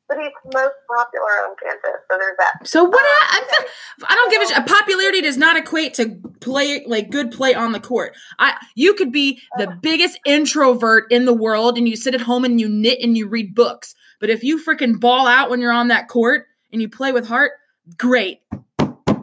But 0.09 0.17
he's 0.17 0.31
most 0.53 0.73
popular 0.89 1.33
on 1.45 1.55
campus, 1.61 2.01
so 2.09 2.17
there's 2.17 2.37
that. 2.37 2.67
so 2.67 2.83
what 2.83 3.05
um, 3.05 3.09
I, 3.29 3.65
I 4.09 4.15
don't 4.15 4.31
give 4.31 4.41
a 4.41 4.47
shit. 4.47 4.65
Popularity 4.65 5.21
does 5.21 5.37
not 5.37 5.57
equate 5.57 5.93
to 5.95 6.19
play 6.39 6.83
like 6.85 7.11
good 7.11 7.31
play 7.31 7.53
on 7.53 7.71
the 7.71 7.79
court. 7.79 8.15
I 8.39 8.55
you 8.75 8.93
could 8.93 9.11
be 9.11 9.41
the 9.57 9.69
uh. 9.69 9.75
biggest 9.81 10.19
introvert 10.25 11.11
in 11.11 11.25
the 11.25 11.33
world 11.33 11.77
and 11.77 11.87
you 11.87 11.95
sit 11.95 12.15
at 12.15 12.21
home 12.21 12.43
and 12.43 12.59
you 12.59 12.67
knit 12.67 12.99
and 13.01 13.15
you 13.15 13.27
read 13.27 13.53
books. 13.53 13.95
But 14.19 14.29
if 14.29 14.43
you 14.43 14.63
freaking 14.63 14.99
ball 14.99 15.27
out 15.27 15.49
when 15.49 15.61
you're 15.61 15.71
on 15.71 15.89
that 15.89 16.07
court 16.07 16.47
and 16.73 16.81
you 16.81 16.89
play 16.89 17.11
with 17.11 17.27
heart, 17.27 17.51
great. 17.97 18.41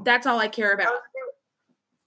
That's 0.05 0.27
all 0.27 0.39
I 0.39 0.49
care 0.49 0.73
about. 0.73 0.95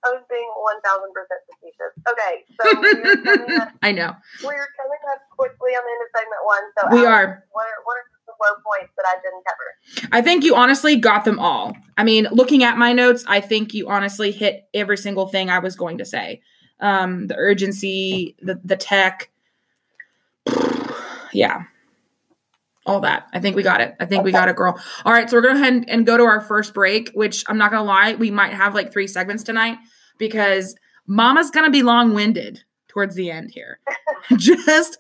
I 0.08 0.16
was 0.16 0.24
being 0.30 0.50
1,000% 0.56 1.28
facetious. 1.48 1.94
Okay, 2.08 2.34
so 2.56 3.62
up, 3.62 3.74
I 3.82 3.92
know. 3.92 4.16
we're 4.44 4.68
coming 4.78 5.04
up 5.12 5.20
quickly 5.36 5.72
on 5.72 5.84
the 5.84 5.92
end 5.92 6.02
of 6.02 6.10
segment 6.16 6.44
one. 6.46 6.64
So 6.80 6.88
We 6.96 7.06
Alex, 7.06 7.12
are. 7.12 7.44
What 7.52 7.66
are, 7.66 7.84
what 7.84 7.98
are 7.98 8.08
the 8.26 8.34
low 8.42 8.56
points 8.64 8.94
that 8.96 9.06
I 9.06 9.16
didn't 9.22 9.44
cover? 9.44 10.10
I 10.14 10.22
think 10.22 10.44
you 10.46 10.56
honestly 10.56 10.96
got 10.96 11.26
them 11.26 11.40
all. 11.40 11.76
I 11.98 12.04
mean, 12.04 12.28
looking 12.32 12.64
at 12.64 12.78
my 12.78 12.94
notes, 12.94 13.26
I 13.28 13.42
think 13.42 13.74
you 13.74 13.90
honestly 13.90 14.32
hit 14.32 14.68
every 14.74 14.98
single 14.98 15.28
thing 15.28 15.50
I 15.50 15.60
was 15.60 15.76
going 15.76 15.98
to 15.98 16.06
say. 16.06 16.42
Um, 16.80 17.28
the 17.28 17.36
urgency, 17.36 18.36
the 18.40 18.62
the 18.64 18.78
tech, 18.78 19.32
yeah, 21.34 21.64
all 22.86 23.00
that. 23.02 23.26
I 23.34 23.40
think 23.40 23.56
we 23.56 23.64
got 23.64 23.82
it. 23.82 23.96
I 24.00 24.06
think 24.06 24.24
we 24.24 24.32
got 24.32 24.48
it, 24.48 24.56
girl. 24.56 24.80
All 25.04 25.12
right, 25.12 25.28
so 25.28 25.36
we're 25.38 25.42
gonna 25.42 25.56
go 25.56 25.62
ahead 25.62 25.86
and 25.88 26.06
go 26.06 26.18
to 26.18 26.24
our 26.24 26.40
first 26.40 26.76
break. 26.76 27.10
Which 27.16 27.44
I'm 27.48 27.58
not 27.58 27.72
gonna 27.72 27.84
lie, 27.84 28.14
we 28.14 28.30
might 28.30 28.54
have 28.54 28.76
like 28.76 28.94
three 28.94 29.08
segments 29.08 29.42
tonight 29.44 29.80
because 30.18 30.76
Mama's 31.08 31.50
gonna 31.52 31.70
be 31.72 31.84
long 31.84 32.14
winded 32.14 32.64
towards 32.88 33.16
the 33.16 33.30
end 33.32 33.52
here. 33.52 33.80
Just 34.38 34.98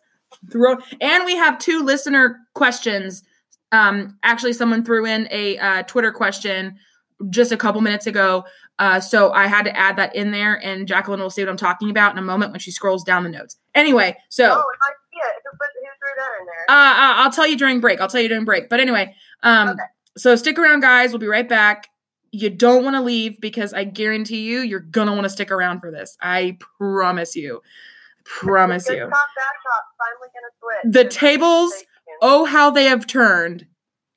throw, 0.51 0.77
and 1.01 1.25
we 1.25 1.35
have 1.35 1.57
two 1.59 1.83
listener 1.83 2.39
questions. 2.53 3.23
Um 3.71 4.17
actually 4.23 4.53
someone 4.53 4.83
threw 4.85 5.05
in 5.05 5.27
a 5.31 5.57
uh, 5.57 5.83
twitter 5.83 6.11
question 6.11 6.77
just 7.29 7.51
a 7.51 7.57
couple 7.57 7.81
minutes 7.81 8.07
ago. 8.07 8.45
Uh 8.79 8.99
so 9.01 9.31
i 9.33 9.47
had 9.47 9.63
to 9.65 9.75
add 9.75 9.97
that 9.97 10.15
in 10.15 10.31
there 10.31 10.63
and 10.63 10.87
jacqueline 10.87 11.19
will 11.19 11.29
see 11.31 11.41
what 11.41 11.49
i'm 11.49 11.57
talking 11.57 11.89
about 11.89 12.11
in 12.13 12.17
a 12.19 12.21
moment 12.21 12.51
when 12.51 12.59
she 12.59 12.71
scrolls 12.71 13.03
down 13.03 13.23
the 13.23 13.29
notes. 13.29 13.57
Anyway 13.75 14.15
so 14.29 14.45
Oh, 14.45 14.49
uh, 14.49 14.53
I 14.53 14.59
it, 14.59 15.33
who, 15.43 15.57
threw 15.57 16.11
that 16.17 16.39
in 16.39 16.45
there? 16.45 16.65
uh, 16.69 17.23
i'll 17.23 17.31
tell 17.31 17.47
you 17.47 17.57
during 17.57 17.79
break. 17.81 17.99
I'll 17.99 18.07
tell 18.07 18.21
you 18.21 18.29
during 18.29 18.45
break. 18.45 18.69
But 18.69 18.79
anyway 18.79 19.13
um 19.43 19.69
Okay. 19.69 19.83
so 20.17 20.35
stick 20.37 20.57
around 20.59 20.79
guys. 20.81 21.09
We'll 21.11 21.19
be 21.19 21.27
right 21.27 21.49
back 21.49 21.89
you 22.37 22.51
don't 22.51 22.83
want 22.83 22.95
to 22.95 23.01
leave 23.01 23.41
because 23.41 23.73
i 23.73 23.83
guarantee 23.83 24.43
you 24.43 24.59
you're 24.59 24.79
gonna 24.79 25.11
want 25.11 25.23
to 25.23 25.29
stick 25.29 25.51
around 25.51 25.79
for 25.79 25.91
this. 25.91 26.15
I 26.21 26.57
promise 26.77 27.35
you. 27.35 27.61
Promise 28.25 28.87
you. 28.89 28.99
Cop, 28.99 29.09
bad 29.09 29.55
cop, 29.65 29.83
finally 29.97 30.29
gonna 30.33 30.53
switch. 30.83 30.93
The 30.93 31.09
tables- 31.09 31.83
oh 32.21 32.45
how 32.45 32.69
they 32.71 32.85
have 32.85 33.07
turned. 33.07 33.65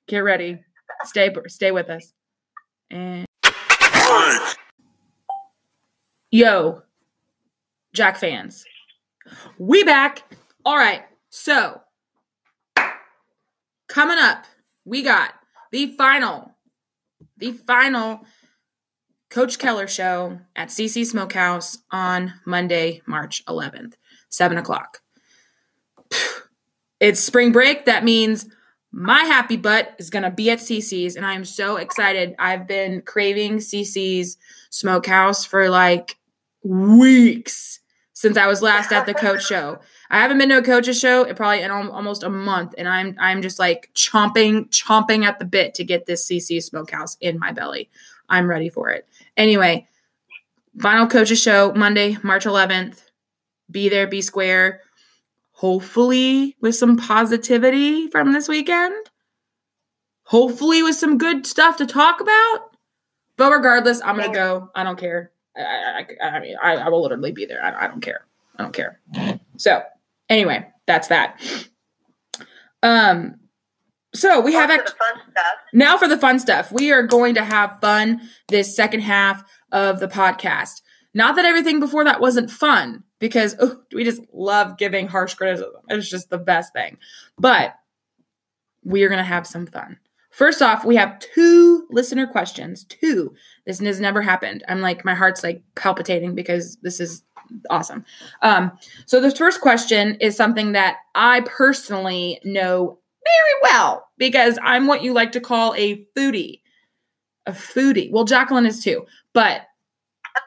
Get 0.06 0.18
ready. 0.18 0.58
Stay 1.04 1.34
stay 1.46 1.70
with 1.70 1.88
us. 1.88 2.12
And 2.90 3.26
yo 6.30 6.82
jack 7.94 8.18
fans. 8.18 8.64
We 9.58 9.84
back. 9.84 10.22
All 10.64 10.76
right 10.76 11.04
so 11.30 11.80
coming 13.88 14.18
up 14.18 14.44
we 14.84 15.02
got 15.02 15.32
the 15.72 15.94
final 15.96 16.54
the 17.40 17.52
final 17.52 18.20
coach 19.28 19.58
keller 19.58 19.86
show 19.86 20.38
at 20.56 20.68
cc 20.68 21.06
smokehouse 21.06 21.78
on 21.90 22.34
monday 22.44 23.00
march 23.06 23.44
11th 23.46 23.94
7 24.30 24.56
o'clock. 24.56 25.02
It's 27.00 27.20
spring 27.20 27.52
break. 27.52 27.86
That 27.86 28.04
means 28.04 28.46
my 28.92 29.20
happy 29.20 29.56
butt 29.56 29.94
is 29.98 30.10
going 30.10 30.22
to 30.22 30.30
be 30.30 30.50
at 30.50 30.58
cc's 30.58 31.16
and 31.16 31.24
i'm 31.24 31.44
so 31.44 31.76
excited. 31.76 32.34
I've 32.38 32.66
been 32.66 33.02
craving 33.02 33.58
cc's 33.58 34.36
smokehouse 34.70 35.44
for 35.44 35.68
like 35.68 36.16
weeks 36.62 37.79
since 38.20 38.36
i 38.36 38.46
was 38.46 38.60
last 38.60 38.92
at 38.92 39.06
the 39.06 39.14
coach 39.26 39.46
show. 39.46 39.78
I 40.10 40.18
haven't 40.18 40.36
been 40.36 40.50
to 40.50 40.58
a 40.58 40.62
coach's 40.62 41.00
show 41.00 41.24
in 41.24 41.34
probably 41.36 41.62
in 41.62 41.70
al- 41.70 41.90
almost 41.90 42.22
a 42.22 42.28
month 42.28 42.74
and 42.76 42.86
i'm 42.86 43.16
i'm 43.18 43.40
just 43.40 43.58
like 43.58 43.90
chomping 43.94 44.68
chomping 44.68 45.24
at 45.24 45.38
the 45.38 45.46
bit 45.46 45.72
to 45.74 45.84
get 45.84 46.04
this 46.04 46.28
cc 46.28 46.62
smokehouse 46.62 47.16
in 47.22 47.38
my 47.38 47.50
belly. 47.52 47.88
I'm 48.28 48.46
ready 48.46 48.68
for 48.68 48.90
it. 48.90 49.08
Anyway 49.38 49.86
final 50.78 51.06
coaches 51.06 51.40
show 51.40 51.72
monday 51.72 52.18
march 52.22 52.44
11th 52.44 53.04
be 53.70 53.88
there 53.88 54.06
be 54.06 54.20
square. 54.20 54.82
Hopefully 55.52 56.56
with 56.60 56.74
some 56.74 56.98
positivity 56.98 58.06
from 58.08 58.32
this 58.34 58.48
weekend. 58.48 58.94
Hopefully 60.24 60.82
with 60.82 60.96
some 60.96 61.16
good 61.16 61.46
stuff 61.46 61.78
to 61.78 61.86
talk 61.86 62.20
about. 62.20 62.76
But 63.38 63.50
regardless 63.50 64.02
i'm 64.02 64.16
gonna 64.16 64.30
go. 64.30 64.68
I 64.74 64.84
don't 64.84 64.98
care 64.98 65.32
I, 65.60 66.06
I, 66.22 66.28
I 66.28 66.40
mean, 66.40 66.56
I, 66.62 66.76
I 66.76 66.88
will 66.88 67.02
literally 67.02 67.32
be 67.32 67.46
there. 67.46 67.62
I, 67.62 67.84
I 67.84 67.88
don't 67.88 68.00
care. 68.00 68.26
I 68.56 68.62
don't 68.62 68.72
care. 68.74 69.00
So 69.56 69.82
anyway, 70.28 70.66
that's 70.86 71.08
that. 71.08 71.40
Um, 72.82 73.36
so 74.14 74.40
we 74.40 74.54
have 74.54 74.70
On 74.70 74.76
to 74.76 74.82
act- 74.82 74.90
the 74.90 74.96
fun 74.96 75.20
stuff. 75.30 75.54
now 75.72 75.96
for 75.98 76.08
the 76.08 76.18
fun 76.18 76.38
stuff. 76.38 76.72
We 76.72 76.92
are 76.92 77.02
going 77.06 77.34
to 77.34 77.44
have 77.44 77.78
fun 77.80 78.20
this 78.48 78.74
second 78.74 79.00
half 79.00 79.44
of 79.70 80.00
the 80.00 80.08
podcast. 80.08 80.82
Not 81.14 81.36
that 81.36 81.44
everything 81.44 81.80
before 81.80 82.04
that 82.04 82.20
wasn't 82.20 82.50
fun, 82.50 83.02
because 83.18 83.56
oh, 83.60 83.80
we 83.94 84.04
just 84.04 84.22
love 84.32 84.78
giving 84.78 85.08
harsh 85.08 85.34
criticism. 85.34 85.72
It's 85.88 86.08
just 86.08 86.30
the 86.30 86.38
best 86.38 86.72
thing. 86.72 86.98
But 87.38 87.74
we 88.84 89.02
are 89.02 89.08
going 89.08 89.18
to 89.18 89.24
have 89.24 89.46
some 89.46 89.66
fun. 89.66 89.98
First 90.40 90.62
off, 90.62 90.86
we 90.86 90.96
have 90.96 91.18
two 91.18 91.86
listener 91.90 92.26
questions. 92.26 92.84
Two. 92.84 93.34
This 93.66 93.78
has 93.78 94.00
never 94.00 94.22
happened. 94.22 94.64
I'm 94.66 94.80
like, 94.80 95.04
my 95.04 95.14
heart's 95.14 95.44
like 95.44 95.62
palpitating 95.76 96.34
because 96.34 96.76
this 96.76 96.98
is 96.98 97.22
awesome. 97.68 98.06
Um, 98.40 98.72
so 99.04 99.20
the 99.20 99.30
first 99.30 99.60
question 99.60 100.14
is 100.14 100.34
something 100.34 100.72
that 100.72 100.96
I 101.14 101.42
personally 101.42 102.40
know 102.42 103.00
very 103.22 103.74
well 103.74 104.08
because 104.16 104.58
I'm 104.62 104.86
what 104.86 105.02
you 105.02 105.12
like 105.12 105.32
to 105.32 105.42
call 105.42 105.74
a 105.74 106.06
foodie. 106.16 106.62
A 107.44 107.52
foodie. 107.52 108.10
Well, 108.10 108.24
Jacqueline 108.24 108.64
is 108.64 108.82
too, 108.82 109.04
but 109.34 109.66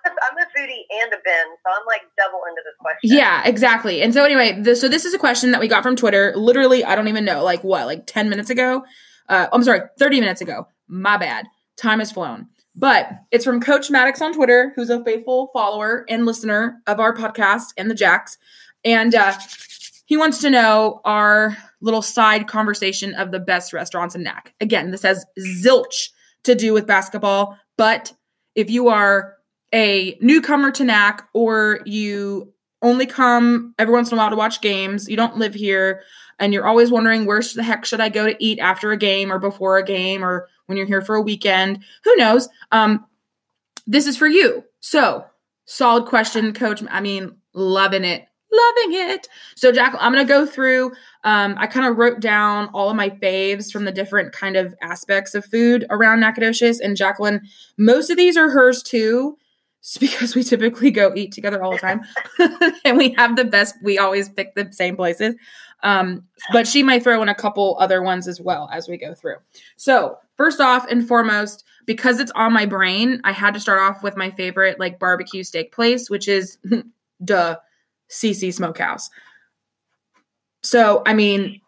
I'm 0.03 0.37
a 0.37 0.59
foodie 0.59 1.01
and 1.03 1.13
a 1.13 1.17
bin, 1.23 1.45
so 1.63 1.71
I'm 1.71 1.85
like 1.85 2.01
double 2.17 2.41
into 2.49 2.63
this 2.65 2.73
question. 2.79 3.15
yeah, 3.15 3.43
exactly. 3.45 4.01
And 4.01 4.11
so 4.11 4.23
anyway, 4.23 4.59
this, 4.59 4.81
so 4.81 4.89
this 4.89 5.05
is 5.05 5.13
a 5.13 5.19
question 5.19 5.51
that 5.51 5.61
we 5.61 5.67
got 5.67 5.83
from 5.83 5.95
Twitter. 5.95 6.33
Literally, 6.35 6.83
I 6.83 6.95
don't 6.95 7.09
even 7.09 7.25
know, 7.25 7.43
like 7.43 7.63
what, 7.63 7.85
like 7.85 8.07
10 8.07 8.27
minutes 8.27 8.49
ago? 8.49 8.83
Uh, 9.29 9.47
I'm 9.51 9.63
sorry, 9.63 9.81
30 9.99 10.19
minutes 10.19 10.41
ago. 10.41 10.67
My 10.87 11.17
bad. 11.17 11.47
Time 11.77 11.99
has 11.99 12.11
flown. 12.11 12.47
But 12.75 13.09
it's 13.31 13.45
from 13.45 13.61
Coach 13.61 13.91
Maddox 13.91 14.21
on 14.21 14.33
Twitter, 14.33 14.73
who's 14.75 14.89
a 14.89 15.03
faithful 15.03 15.49
follower 15.53 16.05
and 16.09 16.25
listener 16.25 16.81
of 16.87 16.99
our 16.99 17.13
podcast 17.13 17.73
and 17.77 17.89
the 17.89 17.95
Jacks. 17.95 18.37
And 18.83 19.13
uh, 19.13 19.33
he 20.05 20.17
wants 20.17 20.41
to 20.41 20.49
know 20.49 21.01
our 21.05 21.55
little 21.81 22.01
side 22.01 22.47
conversation 22.47 23.13
of 23.15 23.31
the 23.31 23.39
best 23.39 23.73
restaurants 23.73 24.15
in 24.15 24.23
NAC. 24.23 24.53
Again, 24.59 24.91
this 24.91 25.03
has 25.03 25.25
zilch 25.39 26.09
to 26.43 26.55
do 26.55 26.73
with 26.73 26.87
basketball, 26.87 27.57
but 27.77 28.13
if 28.55 28.69
you 28.69 28.89
are 28.89 29.35
a 29.73 30.17
newcomer 30.21 30.71
to 30.71 30.83
NAC 30.83 31.27
or 31.33 31.79
you 31.85 32.53
only 32.81 33.05
come 33.05 33.73
every 33.79 33.93
once 33.93 34.11
in 34.11 34.17
a 34.17 34.21
while 34.21 34.29
to 34.29 34.35
watch 34.35 34.61
games, 34.61 35.07
you 35.07 35.15
don't 35.15 35.37
live 35.37 35.53
here, 35.53 36.03
and 36.39 36.53
you're 36.53 36.67
always 36.67 36.91
wondering 36.91 37.25
where 37.25 37.41
the 37.41 37.63
heck 37.63 37.85
should 37.85 38.01
I 38.01 38.09
go 38.09 38.25
to 38.25 38.43
eat 38.43 38.59
after 38.59 38.91
a 38.91 38.97
game 38.97 39.31
or 39.31 39.39
before 39.39 39.77
a 39.77 39.85
game 39.85 40.23
or 40.23 40.47
when 40.65 40.77
you're 40.77 40.87
here 40.87 41.01
for 41.01 41.15
a 41.15 41.21
weekend, 41.21 41.83
who 42.03 42.15
knows? 42.15 42.49
Um, 42.71 43.05
this 43.85 44.07
is 44.07 44.17
for 44.17 44.27
you. 44.27 44.63
So, 44.79 45.25
solid 45.65 46.05
question, 46.05 46.53
coach. 46.53 46.81
I 46.89 47.01
mean, 47.01 47.35
loving 47.53 48.03
it. 48.03 48.25
Loving 48.51 48.93
it. 48.93 49.27
So, 49.55 49.71
Jack, 49.71 49.95
I'm 49.99 50.13
going 50.13 50.25
to 50.25 50.31
go 50.31 50.45
through. 50.45 50.91
Um, 51.23 51.55
I 51.57 51.67
kind 51.67 51.87
of 51.87 51.97
wrote 51.97 52.19
down 52.19 52.69
all 52.73 52.89
of 52.89 52.95
my 52.95 53.09
faves 53.09 53.71
from 53.71 53.85
the 53.85 53.91
different 53.91 54.31
kind 54.31 54.55
of 54.55 54.75
aspects 54.81 55.33
of 55.33 55.45
food 55.45 55.85
around 55.89 56.19
Nacogdoches. 56.19 56.79
And 56.79 56.95
Jacqueline, 56.95 57.41
most 57.77 58.09
of 58.09 58.17
these 58.17 58.37
are 58.37 58.49
hers 58.49 58.83
too. 58.83 59.37
Because 59.99 60.33
we 60.33 60.43
typically 60.43 60.91
go 60.91 61.11
eat 61.13 61.33
together 61.33 61.61
all 61.61 61.73
the 61.73 61.77
time 61.77 62.03
and 62.85 62.97
we 62.97 63.09
have 63.17 63.35
the 63.35 63.43
best 63.43 63.75
we 63.83 63.97
always 63.97 64.29
pick 64.29 64.55
the 64.55 64.71
same 64.71 64.95
places 64.95 65.35
um, 65.83 66.23
but 66.51 66.67
she 66.67 66.81
might 66.81 67.03
throw 67.03 67.21
in 67.21 67.29
a 67.29 67.35
couple 67.35 67.77
other 67.79 68.01
ones 68.01 68.27
as 68.27 68.41
well 68.41 68.69
as 68.71 68.87
we 68.87 68.97
go 68.97 69.13
through. 69.13 69.35
So 69.75 70.17
first 70.37 70.59
off 70.59 70.87
and 70.89 71.07
foremost 71.07 71.63
because 71.85 72.19
it's 72.19 72.31
on 72.31 72.53
my 72.53 72.65
brain 72.65 73.21
i 73.23 73.31
had 73.31 73.53
to 73.53 73.59
start 73.59 73.79
off 73.79 74.03
with 74.03 74.17
my 74.17 74.31
favorite 74.31 74.79
like 74.79 74.99
barbecue 74.99 75.43
steak 75.43 75.71
place 75.71 76.09
which 76.09 76.27
is 76.27 76.57
duh 77.23 77.55
cc 78.09 78.53
smokehouse. 78.53 79.09
So 80.61 81.03
i 81.05 81.13
mean 81.13 81.61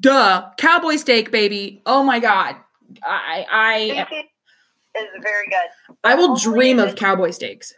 duh 0.00 0.50
cowboy 0.56 0.96
steak 0.96 1.30
baby. 1.30 1.82
Oh 1.86 2.02
my 2.02 2.20
god. 2.20 2.56
I 3.02 3.46
i 3.50 4.06
is 5.00 5.04
very 5.22 5.46
good. 5.48 5.96
i 6.04 6.14
will 6.14 6.36
dream 6.36 6.78
of 6.78 6.96
cowboy 6.96 7.30
steaks. 7.30 7.74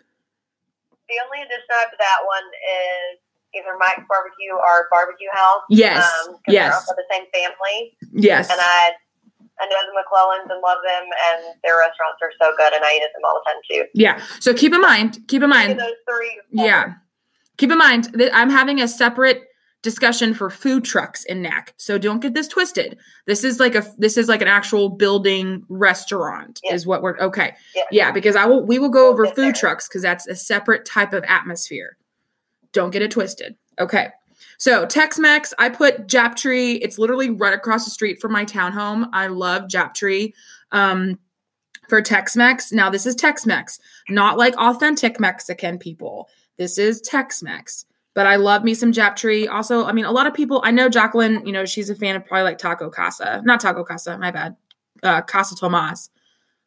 The 1.09 1.15
only 1.25 1.43
addition 1.43 1.65
I 1.71 1.81
have 1.81 1.91
to 1.91 1.97
that 1.99 2.19
one 2.27 2.45
is 2.45 3.19
either 3.59 3.77
Mike's 3.79 4.07
Barbecue 4.09 4.55
or 4.55 4.87
Barbecue 4.91 5.29
House. 5.33 5.63
Yes, 5.69 6.07
Um, 6.29 6.37
yes. 6.49 6.87
They're 6.87 6.97
the 6.97 7.09
same 7.11 7.27
family, 7.35 7.97
yes 8.15 8.51
and 8.51 8.61
I 8.61 8.93
I 9.61 9.67
know 9.67 9.77
the 9.91 9.99
McClellans 9.99 10.53
and 10.53 10.61
love 10.63 10.79
them, 10.85 11.03
and 11.03 11.55
their 11.65 11.77
restaurants 11.79 12.21
are 12.23 12.31
so 12.41 12.55
good, 12.57 12.73
and 12.73 12.85
I 12.85 12.93
eat 12.95 13.03
at 13.03 13.11
them 13.13 13.23
all 13.27 13.43
the 13.45 13.51
time 13.51 13.61
too. 13.69 13.85
Yeah. 13.93 14.23
So 14.39 14.55
keep 14.55 14.73
in 14.73 14.81
mind, 14.81 15.19
keep 15.27 15.43
in 15.43 15.51
mind, 15.51 15.81
those 15.81 15.95
three. 16.09 16.41
yeah. 16.53 16.93
Keep 17.57 17.73
in 17.73 17.79
mind 17.79 18.05
that 18.15 18.31
I'm 18.37 18.51
having 18.51 18.81
a 18.81 18.87
separate 18.87 19.43
discussion 19.83 20.33
for 20.35 20.49
food 20.49 20.85
trucks 20.85 21.25
in 21.25 21.43
NAC. 21.43 21.75
So 21.77 21.99
don't 21.99 22.21
get 22.21 22.35
this 22.35 22.47
twisted. 22.47 22.99
This 23.27 23.43
is 23.43 23.59
like 23.59 23.75
a 23.75 23.85
this 23.99 24.17
is 24.17 24.29
like 24.29 24.43
an 24.43 24.49
actual 24.49 24.91
building 24.91 25.65
restaurant 25.69 26.61
is 26.71 26.87
what 26.87 27.03
we're 27.03 27.19
okay. 27.19 27.55
Yeah. 27.75 27.83
Yeah, 27.91 28.11
because 28.13 28.37
I 28.37 28.45
will 28.47 28.65
we 28.65 28.79
will 28.79 28.91
go 28.91 29.09
over 29.11 29.27
food 29.27 29.37
there. 29.37 29.53
trucks 29.53 29.89
because 29.89 30.03
that's 30.03 30.29
a 30.29 30.37
separate 30.37 30.85
type 30.85 31.13
of 31.13 31.25
atmosphere. 31.27 31.97
Don't 32.73 32.91
get 32.91 33.03
it 33.03 33.11
twisted. 33.11 33.57
Okay. 33.79 34.09
So 34.59 34.87
Tex-Mex, 34.87 35.55
I 35.59 35.69
put 35.69 36.07
Japtree. 36.07 36.79
It's 36.83 36.99
literally 36.99 37.31
right 37.31 37.55
across 37.55 37.85
the 37.85 37.91
street 37.91 38.21
from 38.21 38.33
my 38.33 38.45
townhome. 38.45 39.09
I 39.13 39.29
love 39.29 39.65
Japtree. 39.65 40.33
Um, 40.73 41.19
for 41.89 42.03
Tex-Mex. 42.03 42.71
Now 42.73 42.91
this 42.91 43.07
is 43.07 43.15
Tex-Mex, 43.15 43.81
not 44.09 44.39
like 44.39 44.55
authentic 44.57 45.19
Mexican 45.19 45.79
people. 45.79 46.29
This 46.57 46.79
is 46.79 47.01
Tex-Mex. 47.01 47.87
But 48.15 48.27
I 48.27 48.37
love 48.37 48.65
me 48.65 48.75
some 48.75 48.93
Japtree. 48.93 49.49
Also, 49.49 49.85
I 49.85 49.93
mean, 49.93 50.05
a 50.05 50.11
lot 50.11 50.27
of 50.27 50.35
people. 50.35 50.61
I 50.65 50.73
know 50.73 50.89
Jacqueline. 50.89 51.47
You 51.47 51.53
know, 51.53 51.65
she's 51.65 51.89
a 51.89 51.95
fan 51.95 52.17
of 52.17 52.25
probably 52.25 52.43
like 52.43 52.59
Taco 52.59 52.91
Casa, 52.91 53.43
not 53.45 53.61
Taco 53.61 53.85
Casa. 53.85 54.19
My 54.19 54.31
bad. 54.33 54.57
Uh, 55.05 55.23
Casa 55.23 55.55
Tomas, 55.55 56.11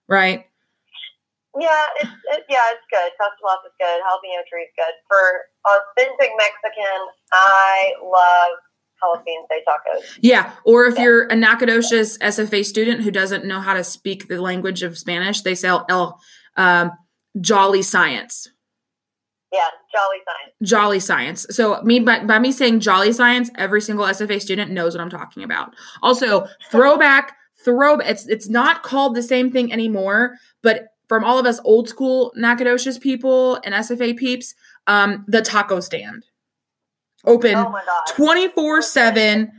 right? 0.07 0.45
Yeah, 1.59 1.83
it's 1.99 2.11
it, 2.11 2.43
yeah, 2.49 2.71
it's 2.71 2.85
good. 2.89 3.11
Tostamas 3.19 3.65
is 3.67 3.73
good. 3.79 3.99
Jalapeno 3.99 4.41
tree 4.49 4.63
is 4.63 4.73
good. 4.77 4.93
For 5.07 5.41
authentic 5.67 6.31
Mexican, 6.37 7.07
I 7.33 7.93
love 8.01 8.51
jalapeno 9.03 9.43
tacos. 9.67 10.17
Yeah, 10.21 10.53
or 10.63 10.85
if 10.85 10.97
you're 10.97 11.23
a 11.23 11.35
Nacogdoches 11.35 12.17
SFA 12.19 12.63
student 12.63 13.01
who 13.01 13.11
doesn't 13.11 13.45
know 13.45 13.59
how 13.59 13.73
to 13.73 13.83
speak 13.83 14.27
the 14.27 14.41
language 14.41 14.81
of 14.81 14.97
Spanish, 14.97 15.41
they 15.41 15.55
sell 15.55 15.85
El 15.89 16.19
um, 16.55 16.91
Jolly 17.39 17.81
Science. 17.81 18.47
Yeah, 19.51 19.67
Jolly 19.93 20.17
Science. 20.25 20.71
Jolly 20.71 20.99
Science. 20.99 21.45
So 21.49 21.81
me 21.81 21.99
by, 21.99 22.23
by 22.23 22.39
me 22.39 22.53
saying 22.53 22.79
Jolly 22.79 23.11
Science, 23.11 23.49
every 23.57 23.81
single 23.81 24.05
SFA 24.05 24.41
student 24.41 24.71
knows 24.71 24.95
what 24.95 25.01
I'm 25.01 25.09
talking 25.09 25.43
about. 25.43 25.73
Also, 26.01 26.47
throwback, 26.71 27.35
throw 27.63 27.95
it's 27.97 28.27
it's 28.27 28.49
not 28.49 28.83
called 28.83 29.15
the 29.15 29.21
same 29.21 29.51
thing 29.51 29.71
anymore, 29.73 30.37
but 30.63 30.87
from 31.11 31.25
all 31.25 31.37
of 31.37 31.45
us 31.45 31.59
old 31.65 31.89
school 31.89 32.31
Nacogdoches 32.37 32.97
people 32.97 33.59
and 33.65 33.75
SFA 33.75 34.15
peeps, 34.15 34.55
um, 34.87 35.25
the 35.27 35.41
taco 35.41 35.81
stand. 35.81 36.23
Open 37.25 37.53
Oh 37.53 38.05
24 38.15 38.81
7 38.81 39.51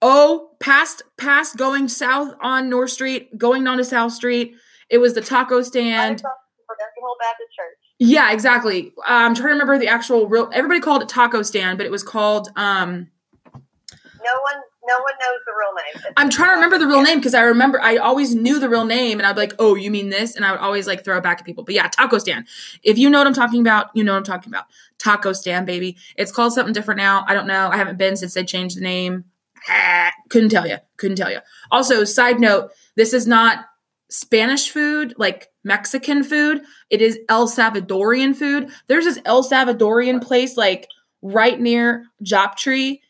oh 0.00 0.50
past 0.60 1.02
past 1.18 1.56
going 1.56 1.88
south 1.88 2.34
on 2.40 2.70
north 2.70 2.90
street 2.90 3.36
going 3.36 3.64
down 3.64 3.78
to 3.78 3.84
south 3.84 4.12
street. 4.12 4.54
It 4.88 4.98
was 4.98 5.14
the 5.14 5.20
taco 5.22 5.60
stand. 5.62 6.20
Across 6.20 6.34
from 6.54 6.64
Progressive 6.68 7.00
Hill 7.00 7.16
Baptist 7.18 7.50
Church. 7.56 7.78
yeah 7.98 8.32
exactly. 8.32 8.92
I'm 9.04 9.34
trying 9.34 9.48
to 9.48 9.52
remember 9.54 9.76
the 9.76 9.88
actual 9.88 10.28
real 10.28 10.48
everybody 10.52 10.78
called 10.78 11.02
it 11.02 11.08
taco 11.08 11.42
stand 11.42 11.78
but 11.78 11.84
it 11.84 11.90
was 11.90 12.04
called 12.04 12.48
um 12.54 13.08
No 13.52 14.40
one, 14.44 14.62
no 14.90 15.02
one 15.02 15.14
knows 15.20 15.40
the 15.46 15.52
real 15.56 16.04
name. 16.04 16.14
I'm 16.16 16.30
trying 16.30 16.48
to 16.50 16.54
remember 16.54 16.78
the 16.78 16.86
real 16.86 17.02
name 17.02 17.18
because 17.18 17.34
i 17.34 17.42
remember 17.42 17.80
i 17.80 17.96
always 17.96 18.34
knew 18.34 18.58
the 18.58 18.68
real 18.68 18.84
name 18.84 19.18
and 19.18 19.26
i'd 19.26 19.34
be 19.34 19.40
like 19.40 19.54
oh 19.58 19.74
you 19.74 19.90
mean 19.90 20.10
this? 20.10 20.34
And 20.34 20.44
i 20.44 20.50
would 20.50 20.60
always 20.60 20.86
like 20.86 21.04
throw 21.04 21.16
it 21.18 21.22
back 21.22 21.38
at 21.38 21.46
people. 21.46 21.64
But 21.64 21.74
yeah 21.74 21.88
taco 21.88 22.18
stand. 22.18 22.46
If 22.82 22.98
you 22.98 23.08
know 23.08 23.18
what 23.18 23.26
i'm 23.26 23.34
talking 23.34 23.60
about 23.60 23.90
you 23.94 24.04
know 24.04 24.12
what 24.12 24.18
i'm 24.18 24.24
talking 24.24 24.52
about. 24.52 24.66
Taco 24.98 25.32
stand 25.32 25.66
baby. 25.66 25.96
It's 26.16 26.32
called 26.32 26.52
something 26.52 26.74
different 26.74 26.98
now. 26.98 27.24
I 27.26 27.32
don't 27.32 27.46
know. 27.46 27.70
I 27.72 27.76
haven't 27.76 27.96
been 27.96 28.16
since 28.16 28.34
they 28.34 28.44
changed 28.44 28.76
the 28.76 28.82
name. 28.82 29.24
Couldn't 30.28 30.50
tell 30.50 30.66
you 30.66 30.78
couldn't 30.96 31.16
tell 31.16 31.30
you 31.30 31.40
also 31.70 32.04
side 32.04 32.40
note 32.40 32.70
this 32.96 33.12
is 33.12 33.26
not 33.26 33.66
spanish 34.08 34.70
food 34.70 35.14
like 35.16 35.48
mexican 35.64 36.24
food. 36.24 36.62
It 36.88 37.00
is 37.00 37.18
el 37.28 37.48
salvadorian 37.48 38.34
food. 38.34 38.70
There's 38.86 39.04
this 39.04 39.20
el 39.24 39.44
salvadorian 39.44 40.22
place 40.22 40.56
like 40.56 40.88
right 41.22 41.60
near 41.60 42.06
Joptree 42.22 43.00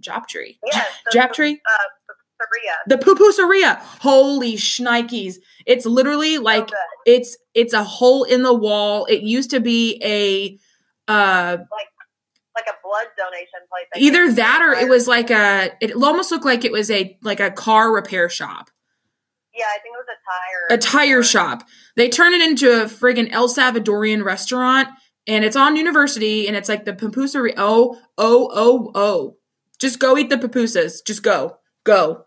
Joptree 0.00 0.58
Yes, 0.64 0.86
the- 1.12 1.18
Japtree 1.18 1.54
Uh, 1.54 1.78
Saria. 2.40 2.76
the 2.86 2.96
pupuseria 2.96 3.76
holy 4.00 4.54
shnikes 4.54 5.36
it's 5.66 5.84
literally 5.84 6.38
like 6.38 6.68
good. 6.68 6.76
it's 7.06 7.36
it's 7.54 7.72
a 7.72 7.82
hole 7.82 8.22
in 8.24 8.42
the 8.44 8.54
wall 8.54 9.06
it 9.06 9.22
used 9.22 9.50
to 9.50 9.58
be 9.60 10.00
a 10.04 10.58
uh 11.12 11.56
like 12.54 12.66
a 12.66 12.74
blood 12.82 13.06
donation 13.16 13.60
place. 13.68 13.86
I 13.94 13.98
either 14.00 14.26
think. 14.26 14.36
that 14.36 14.60
or 14.62 14.72
it 14.72 14.88
was 14.88 15.06
like 15.08 15.30
a 15.30 15.70
it 15.80 15.94
almost 15.94 16.30
looked 16.32 16.44
like 16.44 16.64
it 16.64 16.72
was 16.72 16.90
a 16.90 17.16
like 17.22 17.38
a 17.40 17.50
car 17.50 17.92
repair 17.92 18.28
shop 18.28 18.70
Yeah, 19.54 19.66
I 19.68 19.78
think 19.78 19.94
it 19.94 19.98
was 19.98 20.06
a 20.08 20.18
tire. 20.30 20.76
A 20.76 20.78
tire 20.78 21.22
shop. 21.22 21.68
They 21.96 22.08
turned 22.08 22.34
it 22.34 22.42
into 22.42 22.82
a 22.82 22.86
friggin' 22.86 23.30
El 23.32 23.48
Salvadorian 23.48 24.24
restaurant, 24.24 24.88
and 25.26 25.44
it's 25.44 25.56
on 25.56 25.74
University, 25.76 26.46
and 26.46 26.56
it's 26.56 26.68
like 26.68 26.84
the 26.84 26.92
pupusa. 26.92 27.42
Re- 27.42 27.54
oh, 27.56 27.98
oh, 28.16 28.50
oh, 28.54 28.90
oh! 28.94 29.36
Just 29.78 29.98
go 29.98 30.16
eat 30.16 30.30
the 30.30 30.36
pupusas. 30.36 31.04
Just 31.04 31.22
go, 31.22 31.58
go, 31.84 32.26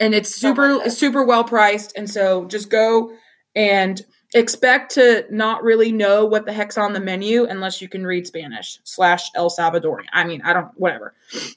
and 0.00 0.14
it's 0.14 0.34
super, 0.34 0.88
super 0.90 1.24
well 1.24 1.44
priced. 1.44 1.96
And 1.96 2.08
so 2.08 2.46
just 2.46 2.70
go 2.70 3.12
and 3.54 4.04
expect 4.34 4.94
to 4.94 5.24
not 5.30 5.62
really 5.62 5.92
know 5.92 6.26
what 6.26 6.44
the 6.44 6.52
heck's 6.52 6.76
on 6.76 6.92
the 6.92 7.00
menu 7.00 7.44
unless 7.44 7.80
you 7.80 7.88
can 7.88 8.06
read 8.06 8.26
Spanish 8.26 8.78
slash 8.84 9.30
El 9.34 9.50
Salvadorian. 9.50 10.06
I 10.12 10.24
mean, 10.24 10.42
I 10.42 10.52
don't, 10.52 10.68
whatever. 10.76 11.14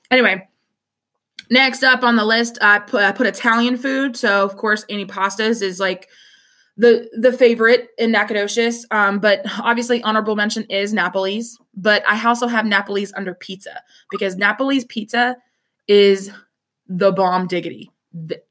Anyway, 0.09 0.47
next 1.49 1.83
up 1.83 2.03
on 2.03 2.15
the 2.15 2.25
list, 2.25 2.57
I 2.61 2.79
put, 2.79 3.03
I 3.03 3.11
put 3.11 3.27
Italian 3.27 3.77
food. 3.77 4.15
So 4.15 4.45
of 4.45 4.55
course, 4.55 4.85
any 4.87 5.05
pastas 5.05 5.61
is 5.61 5.79
like 5.79 6.09
the 6.79 7.09
the 7.11 7.33
favorite 7.33 7.89
in 7.97 8.11
Nacogdoches. 8.11 8.87
Um, 8.89 9.19
but 9.19 9.41
obviously, 9.61 10.01
honorable 10.01 10.35
mention 10.35 10.63
is 10.63 10.93
Napoli's. 10.93 11.59
But 11.75 12.03
I 12.07 12.25
also 12.25 12.47
have 12.47 12.65
Napoli's 12.65 13.13
under 13.13 13.33
pizza 13.35 13.81
because 14.09 14.37
Napoli's 14.37 14.85
pizza 14.85 15.35
is 15.87 16.31
the 16.87 17.11
bomb 17.11 17.47
diggity. 17.47 17.91
Th- 18.27 18.41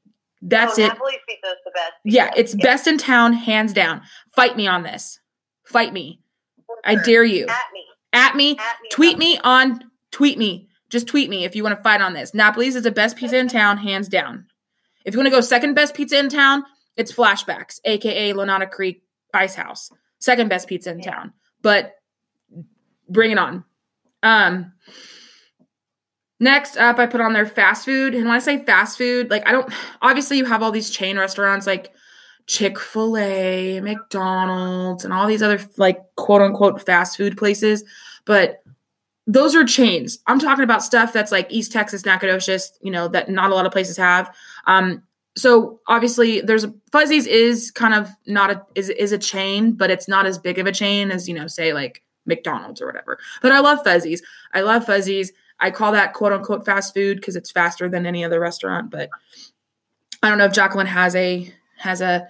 That's 0.43 0.77
oh, 0.77 0.83
it. 0.83 0.91
Napoli's 0.91 1.17
pizza 1.27 1.47
is 1.47 1.57
the 1.65 1.71
best. 1.71 1.91
Yeah, 2.05 2.27
pizza. 2.27 2.39
it's 2.39 2.55
best 2.55 2.87
in 2.87 2.99
town, 2.99 3.33
hands 3.33 3.73
down. 3.73 4.01
Fight 4.35 4.55
me 4.55 4.67
on 4.67 4.83
this. 4.83 5.19
Fight 5.65 5.91
me. 5.91 6.19
for 6.67 6.75
I 6.85 6.95
dare 6.95 7.23
you. 7.23 7.47
At 7.47 7.61
me. 7.73 7.83
At 8.13 8.35
me. 8.35 8.57
At 8.59 8.81
me. 8.83 8.89
Tweet 8.91 9.15
about 9.15 9.19
me 9.19 9.39
on 9.43 9.91
tweet 10.11 10.37
me. 10.37 10.67
Just 10.89 11.07
tweet 11.07 11.31
me 11.31 11.45
if 11.45 11.55
you 11.55 11.63
want 11.63 11.75
to 11.75 11.83
fight 11.83 12.01
on 12.01 12.13
this. 12.13 12.31
Napoli's 12.31 12.75
is 12.75 12.83
the 12.83 12.91
best 12.91 13.17
pizza 13.17 13.37
in 13.37 13.47
town, 13.47 13.77
hands 13.77 14.07
down. 14.07 14.45
If 15.03 15.15
you 15.15 15.19
want 15.19 15.27
to 15.27 15.31
go 15.31 15.41
second 15.41 15.73
best 15.73 15.95
pizza 15.95 16.19
in 16.19 16.29
town, 16.29 16.63
it's 16.99 17.13
Flashbacks, 17.13 17.79
aka 17.85 18.33
Lanana 18.33 18.69
Creek 18.69 19.03
Ice 19.33 19.55
House. 19.55 19.89
Second 20.19 20.49
best 20.49 20.67
pizza 20.67 20.91
in 20.91 21.01
town. 21.01 21.31
But 21.61 21.93
bring 23.07 23.31
it 23.31 23.39
on. 23.39 23.63
Um 24.21 24.73
Next 26.41 26.77
up, 26.77 26.99
I 26.99 27.05
put 27.05 27.19
on 27.19 27.33
their 27.33 27.45
fast 27.45 27.83
food. 27.83 28.15
And 28.15 28.25
when 28.25 28.33
I 28.33 28.39
say 28.39 28.63
fast 28.63 28.97
food, 28.97 29.29
like 29.29 29.47
I 29.47 29.51
don't 29.53 29.73
obviously 30.01 30.37
you 30.37 30.45
have 30.45 30.61
all 30.61 30.71
these 30.71 30.89
chain 30.89 31.17
restaurants 31.17 31.65
like 31.65 31.91
Chick-fil-A, 32.47 33.79
McDonald's, 33.81 35.05
and 35.05 35.13
all 35.13 35.27
these 35.27 35.43
other 35.43 35.59
like 35.77 35.99
quote 36.15 36.41
unquote 36.41 36.85
fast 36.85 37.15
food 37.15 37.37
places. 37.37 37.83
But 38.25 38.61
those 39.25 39.55
are 39.55 39.63
chains. 39.63 40.19
I'm 40.27 40.39
talking 40.39 40.63
about 40.63 40.83
stuff 40.83 41.13
that's 41.13 41.31
like 41.31 41.51
East 41.51 41.71
Texas, 41.71 42.05
Nacogdoches, 42.05 42.77
you 42.81 42.91
know, 42.91 43.07
that 43.09 43.29
not 43.29 43.51
a 43.51 43.55
lot 43.55 43.65
of 43.65 43.71
places 43.71 43.95
have. 43.95 44.33
Um, 44.65 45.03
so 45.39 45.79
obviously 45.87 46.41
there's 46.41 46.63
a, 46.63 46.73
Fuzzies 46.91 47.25
is 47.27 47.71
kind 47.71 47.93
of 47.93 48.09
not 48.25 48.51
a 48.51 48.65
is 48.75 48.89
is 48.89 49.11
a 49.11 49.17
chain, 49.17 49.73
but 49.73 49.89
it's 49.89 50.07
not 50.07 50.25
as 50.25 50.37
big 50.37 50.59
of 50.59 50.67
a 50.67 50.71
chain 50.71 51.11
as, 51.11 51.27
you 51.27 51.33
know, 51.33 51.47
say 51.47 51.73
like 51.73 52.03
McDonald's 52.25 52.81
or 52.81 52.87
whatever. 52.87 53.19
But 53.41 53.51
I 53.51 53.59
love 53.59 53.79
Fuzzies. 53.83 54.21
I 54.53 54.61
love 54.61 54.85
Fuzzies. 54.85 55.31
I 55.59 55.71
call 55.71 55.91
that 55.91 56.13
quote 56.13 56.33
unquote 56.33 56.65
fast 56.65 56.93
food 56.93 57.17
because 57.17 57.35
it's 57.35 57.51
faster 57.51 57.89
than 57.89 58.05
any 58.05 58.23
other 58.23 58.39
restaurant. 58.39 58.91
But 58.91 59.09
I 60.21 60.29
don't 60.29 60.37
know 60.37 60.45
if 60.45 60.53
Jacqueline 60.53 60.87
has 60.87 61.15
a 61.15 61.51
has 61.77 62.01
a 62.01 62.27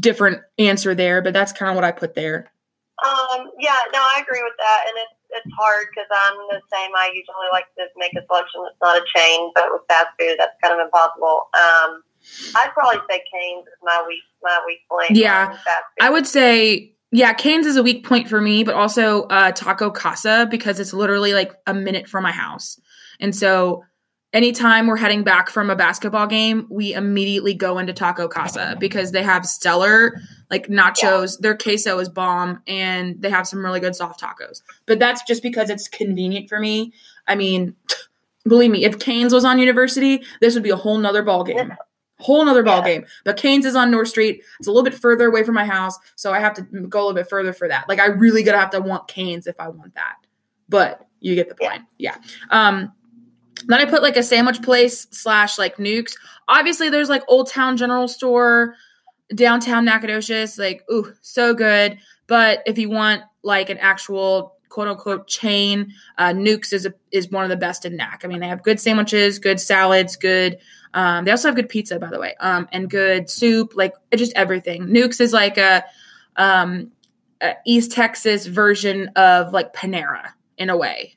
different 0.00 0.40
answer 0.58 0.94
there, 0.94 1.22
but 1.22 1.32
that's 1.32 1.52
kind 1.52 1.70
of 1.70 1.74
what 1.74 1.84
I 1.84 1.92
put 1.92 2.14
there. 2.14 2.50
Um, 3.04 3.50
yeah, 3.60 3.78
no, 3.92 4.00
I 4.00 4.22
agree 4.26 4.42
with 4.42 4.56
that, 4.58 4.84
and 4.88 4.96
it's 4.96 5.16
it's 5.30 5.54
hard 5.58 5.86
because 5.90 6.08
I'm 6.10 6.36
the 6.48 6.60
same. 6.72 6.90
I 6.96 7.10
usually 7.12 7.50
like 7.52 7.66
to 7.76 7.86
make 7.96 8.12
a 8.16 8.24
selection 8.26 8.62
that's 8.62 8.80
not 8.80 8.96
a 8.96 9.04
chain, 9.14 9.50
but 9.54 9.68
with 9.70 9.82
fast 9.88 10.08
food, 10.18 10.36
that's 10.38 10.56
kind 10.62 10.72
of 10.72 10.84
impossible. 10.84 11.48
Um, 11.52 12.02
I'd 12.54 12.72
probably 12.72 13.00
say 13.08 13.22
Cane's 13.32 13.66
is 13.66 13.74
my 13.82 14.04
weak 14.06 14.22
my 14.42 14.60
weak 14.66 14.78
point. 14.90 15.10
Yeah, 15.10 15.48
on 15.48 15.54
fast 15.54 15.66
food. 15.66 16.00
I 16.00 16.10
would 16.10 16.26
say, 16.26 16.92
yeah, 17.12 17.32
Cane's 17.32 17.66
is 17.66 17.76
a 17.76 17.82
weak 17.82 18.04
point 18.04 18.28
for 18.28 18.40
me, 18.40 18.64
but 18.64 18.74
also 18.74 19.22
uh, 19.24 19.52
Taco 19.52 19.90
Casa 19.90 20.46
because 20.50 20.80
it's 20.80 20.92
literally 20.92 21.32
like 21.32 21.52
a 21.66 21.74
minute 21.74 22.08
from 22.08 22.22
my 22.22 22.32
house. 22.32 22.80
And 23.20 23.34
so 23.34 23.84
anytime 24.32 24.86
we're 24.86 24.96
heading 24.96 25.22
back 25.22 25.48
from 25.48 25.70
a 25.70 25.76
basketball 25.76 26.26
game, 26.26 26.66
we 26.70 26.92
immediately 26.92 27.54
go 27.54 27.78
into 27.78 27.92
Taco 27.92 28.28
Casa 28.28 28.76
because 28.78 29.12
they 29.12 29.22
have 29.22 29.46
stellar 29.46 30.20
like 30.50 30.68
nachos. 30.68 31.38
Their 31.40 31.56
queso 31.56 31.98
is 31.98 32.08
bomb 32.08 32.62
and 32.66 33.20
they 33.20 33.30
have 33.30 33.46
some 33.46 33.64
really 33.64 33.80
good 33.80 33.96
soft 33.96 34.20
tacos. 34.20 34.62
But 34.84 34.98
that's 34.98 35.22
just 35.22 35.42
because 35.42 35.70
it's 35.70 35.88
convenient 35.88 36.48
for 36.48 36.60
me. 36.60 36.92
I 37.26 37.34
mean, 37.34 37.74
believe 38.44 38.70
me, 38.70 38.84
if 38.84 38.98
Cane's 38.98 39.32
was 39.32 39.44
on 39.44 39.58
university, 39.58 40.22
this 40.40 40.54
would 40.54 40.62
be 40.62 40.70
a 40.70 40.76
whole 40.76 40.98
nother 40.98 41.22
ball 41.22 41.44
game. 41.44 41.72
Whole 42.18 42.44
nother 42.44 42.62
ball 42.62 42.78
Yeah. 42.78 42.84
game. 42.94 43.06
But 43.24 43.36
Cane's 43.36 43.66
is 43.66 43.76
on 43.76 43.90
North 43.90 44.08
Street. 44.08 44.42
It's 44.58 44.68
a 44.68 44.70
little 44.70 44.88
bit 44.88 44.94
further 44.94 45.26
away 45.28 45.44
from 45.44 45.54
my 45.54 45.66
house, 45.66 45.98
so 46.14 46.32
I 46.32 46.40
have 46.40 46.54
to 46.54 46.62
go 46.62 47.00
a 47.00 47.02
little 47.02 47.14
bit 47.14 47.28
further 47.28 47.52
for 47.52 47.68
that. 47.68 47.88
Like 47.88 47.98
I 48.00 48.06
really 48.06 48.42
gotta 48.42 48.58
have 48.58 48.70
to 48.70 48.80
want 48.80 49.08
Cane's 49.08 49.46
if 49.46 49.56
I 49.58 49.68
want 49.68 49.94
that. 49.94 50.16
But 50.68 51.06
you 51.20 51.34
get 51.34 51.48
the 51.48 51.54
point. 51.54 51.82
Yeah. 51.98 52.16
Um 52.50 52.92
then 53.66 53.80
I 53.80 53.86
put 53.86 54.02
like 54.02 54.16
a 54.16 54.22
sandwich 54.22 54.60
place 54.62 55.06
slash 55.10 55.58
like 55.58 55.76
nukes. 55.78 56.12
Obviously, 56.48 56.90
there's 56.90 57.08
like 57.08 57.22
Old 57.26 57.50
Town 57.50 57.76
General 57.76 58.06
Store, 58.06 58.74
downtown 59.34 59.84
Nacogdoches. 59.86 60.58
Like, 60.58 60.82
ooh, 60.92 61.12
so 61.22 61.54
good. 61.54 61.98
But 62.26 62.62
if 62.66 62.76
you 62.78 62.90
want 62.90 63.22
like 63.42 63.70
an 63.70 63.78
actual 63.78 64.55
quote 64.68 64.88
unquote 64.88 65.26
chain, 65.28 65.92
uh, 66.18 66.30
Nukes 66.30 66.72
is 66.72 66.86
a, 66.86 66.94
is 67.12 67.30
one 67.30 67.44
of 67.44 67.50
the 67.50 67.56
best 67.56 67.84
in 67.84 67.96
Nac. 67.96 68.22
I 68.24 68.28
mean, 68.28 68.40
they 68.40 68.48
have 68.48 68.62
good 68.62 68.80
sandwiches, 68.80 69.38
good 69.38 69.60
salads, 69.60 70.16
good. 70.16 70.58
Um, 70.94 71.24
they 71.24 71.30
also 71.30 71.48
have 71.48 71.56
good 71.56 71.68
pizza, 71.68 71.98
by 71.98 72.08
the 72.10 72.18
way, 72.18 72.34
um, 72.40 72.68
and 72.72 72.88
good 72.88 73.28
soup, 73.30 73.72
like 73.74 73.92
just 74.14 74.32
everything. 74.34 74.86
Nukes 74.86 75.20
is 75.20 75.32
like 75.32 75.58
a, 75.58 75.84
um, 76.36 76.90
a 77.42 77.54
East 77.66 77.92
Texas 77.92 78.46
version 78.46 79.08
of 79.16 79.52
like 79.52 79.72
Panera 79.74 80.30
in 80.58 80.70
a 80.70 80.76
way. 80.76 81.12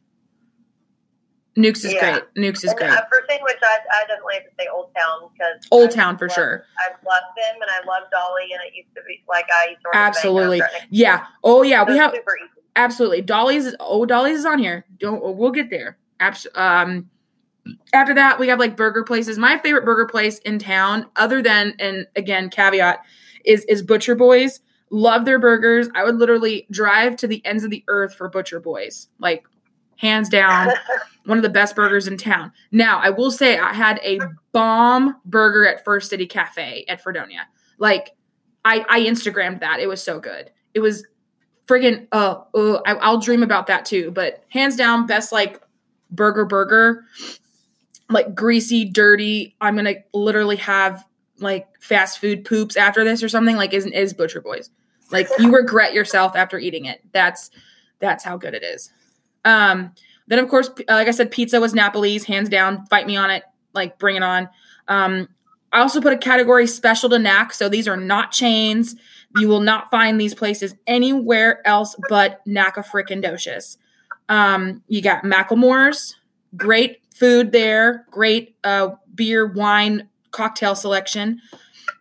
Nukes 1.57 1.83
is 1.83 1.93
Yeah. 1.93 2.19
great. 2.19 2.23
Nukes 2.37 2.63
is 2.63 2.71
And, 2.71 2.77
great. 2.77 2.89
uh, 2.91 3.01
for 3.09 3.23
sandwich, 3.27 3.57
I, 3.61 3.77
I 3.91 4.01
definitely 4.07 4.35
have 4.35 4.43
to 4.45 4.49
say 4.59 4.67
Old 4.71 4.91
Town 4.95 5.29
because 5.33 5.67
Old 5.71 5.91
Town 5.91 6.17
for 6.17 6.29
sure. 6.29 6.65
I 6.77 6.89
love 7.05 7.23
them, 7.35 7.55
and 7.61 7.69
I 7.69 7.85
love 7.85 8.09
Dolly, 8.11 8.43
and 8.53 8.61
it 8.65 8.75
used 8.75 8.93
to 8.95 9.01
be 9.07 9.21
like 9.27 9.45
I 9.53 9.69
used 9.71 9.81
to 9.81 9.87
work 9.89 9.95
at 9.95 9.99
the 9.99 10.03
bank, 10.05 10.15
Absolutely. 10.17 10.61
I 10.61 10.65
was 10.65 10.71
right 10.71 10.71
next 10.73 10.89
to 10.89 10.95
Yeah. 10.95 11.25
Oh 11.43 11.63
yeah. 11.63 11.81
it. 11.81 11.87
We 11.89 11.97
have 11.97 12.11
super 12.13 12.37
easy. 12.37 12.58
Absolutely 12.79 13.21
Dolly's. 13.21 13.75
Oh, 13.79 14.05
Dolly's 14.05 14.39
is 14.39 14.45
on 14.45 14.59
here. 14.59 14.85
Don't. 14.97 15.21
We'll 15.37 15.51
get 15.51 15.69
there. 15.69 15.97
Abs- 16.19 16.47
um. 16.55 17.09
After 17.93 18.15
that, 18.15 18.39
we 18.39 18.47
have 18.47 18.57
like 18.57 18.75
burger 18.75 19.03
places. 19.03 19.37
My 19.37 19.57
favorite 19.59 19.85
burger 19.85 20.07
place 20.07 20.39
in 20.39 20.57
town, 20.57 21.05
other 21.15 21.41
than 21.41 21.75
and 21.77 22.07
again 22.15 22.49
caveat, 22.49 22.99
is 23.45 23.63
is 23.65 23.83
Butcher 23.83 24.15
Boys. 24.15 24.61
Love 24.89 25.25
their 25.25 25.37
burgers. 25.37 25.87
I 25.93 26.03
would 26.03 26.15
literally 26.15 26.65
drive 26.71 27.15
to 27.17 27.27
the 27.27 27.45
ends 27.45 27.63
of 27.63 27.69
the 27.69 27.83
earth 27.87 28.15
for 28.15 28.27
Butcher 28.27 28.59
Boys. 28.59 29.07
Like 29.19 29.45
hands 29.97 30.29
down, 30.29 30.69
one 31.25 31.37
of 31.37 31.43
the 31.43 31.49
best 31.49 31.75
burgers 31.75 32.07
in 32.07 32.17
town. 32.17 32.51
Now, 32.71 32.99
I 32.99 33.11
will 33.11 33.29
say 33.29 33.59
I 33.59 33.73
had 33.73 33.99
a 34.03 34.19
bomb 34.51 35.17
burger 35.25 35.67
at 35.67 35.83
First 35.83 36.09
City 36.09 36.25
Cafe 36.25 36.85
at 36.87 37.01
Fredonia. 37.01 37.47
Like, 37.77 38.15
I 38.65 38.83
I 38.89 39.01
Instagrammed 39.01 39.59
that. 39.59 39.79
It 39.79 39.87
was 39.87 40.01
so 40.01 40.19
good. 40.19 40.49
It 40.73 40.79
was 40.79 41.05
friggin' 41.69 42.07
uh, 42.11 42.41
uh 42.55 42.81
I, 42.85 42.95
I'll 42.95 43.19
dream 43.19 43.43
about 43.43 43.67
that 43.67 43.85
too. 43.85 44.11
But 44.11 44.43
hands 44.49 44.75
down, 44.75 45.05
best 45.05 45.31
like 45.31 45.61
burger 46.09 46.45
burger. 46.45 47.05
Like 48.09 48.33
greasy, 48.33 48.85
dirty. 48.85 49.55
I'm 49.61 49.75
gonna 49.75 49.95
literally 50.13 50.55
have 50.57 51.05
like 51.37 51.67
fast 51.79 52.19
food 52.19 52.43
poops 52.43 52.75
after 52.75 53.03
this 53.03 53.21
or 53.21 53.29
something. 53.29 53.55
Like, 53.55 53.73
isn't 53.73 53.93
is 53.93 54.13
Butcher 54.13 54.41
Boys? 54.41 54.69
Like 55.11 55.27
you 55.37 55.51
regret 55.51 55.93
yourself 55.93 56.35
after 56.35 56.57
eating 56.57 56.85
it. 56.85 57.01
That's 57.11 57.51
that's 57.99 58.23
how 58.23 58.37
good 58.37 58.53
it 58.53 58.63
is. 58.63 58.91
Um, 59.45 59.93
then 60.27 60.39
of 60.39 60.49
course, 60.49 60.69
like 60.87 61.07
I 61.07 61.11
said, 61.11 61.31
pizza 61.31 61.59
was 61.59 61.73
Napoli's, 61.73 62.25
hands 62.25 62.49
down. 62.49 62.85
Fight 62.87 63.07
me 63.07 63.15
on 63.15 63.29
it, 63.29 63.43
like 63.73 63.99
bring 63.99 64.15
it 64.15 64.23
on. 64.23 64.49
Um, 64.87 65.27
I 65.71 65.81
also 65.81 66.01
put 66.01 66.13
a 66.13 66.17
category 66.17 66.65
special 66.65 67.09
to 67.09 67.19
Nac, 67.19 67.53
so 67.53 67.69
these 67.69 67.87
are 67.87 67.97
not 67.97 68.31
chains. 68.31 68.95
You 69.37 69.47
will 69.47 69.61
not 69.61 69.91
find 69.91 70.19
these 70.19 70.33
places 70.33 70.75
anywhere 70.87 71.65
else 71.67 71.95
but 72.09 72.41
Docious. 72.45 73.77
Um, 74.27 74.83
you 74.87 75.01
got 75.01 75.23
Macklemore's, 75.23 76.15
great 76.55 77.01
food 77.13 77.51
there, 77.51 78.05
great 78.11 78.55
uh, 78.63 78.89
beer, 79.15 79.45
wine, 79.45 80.07
cocktail 80.31 80.75
selection. 80.75 81.41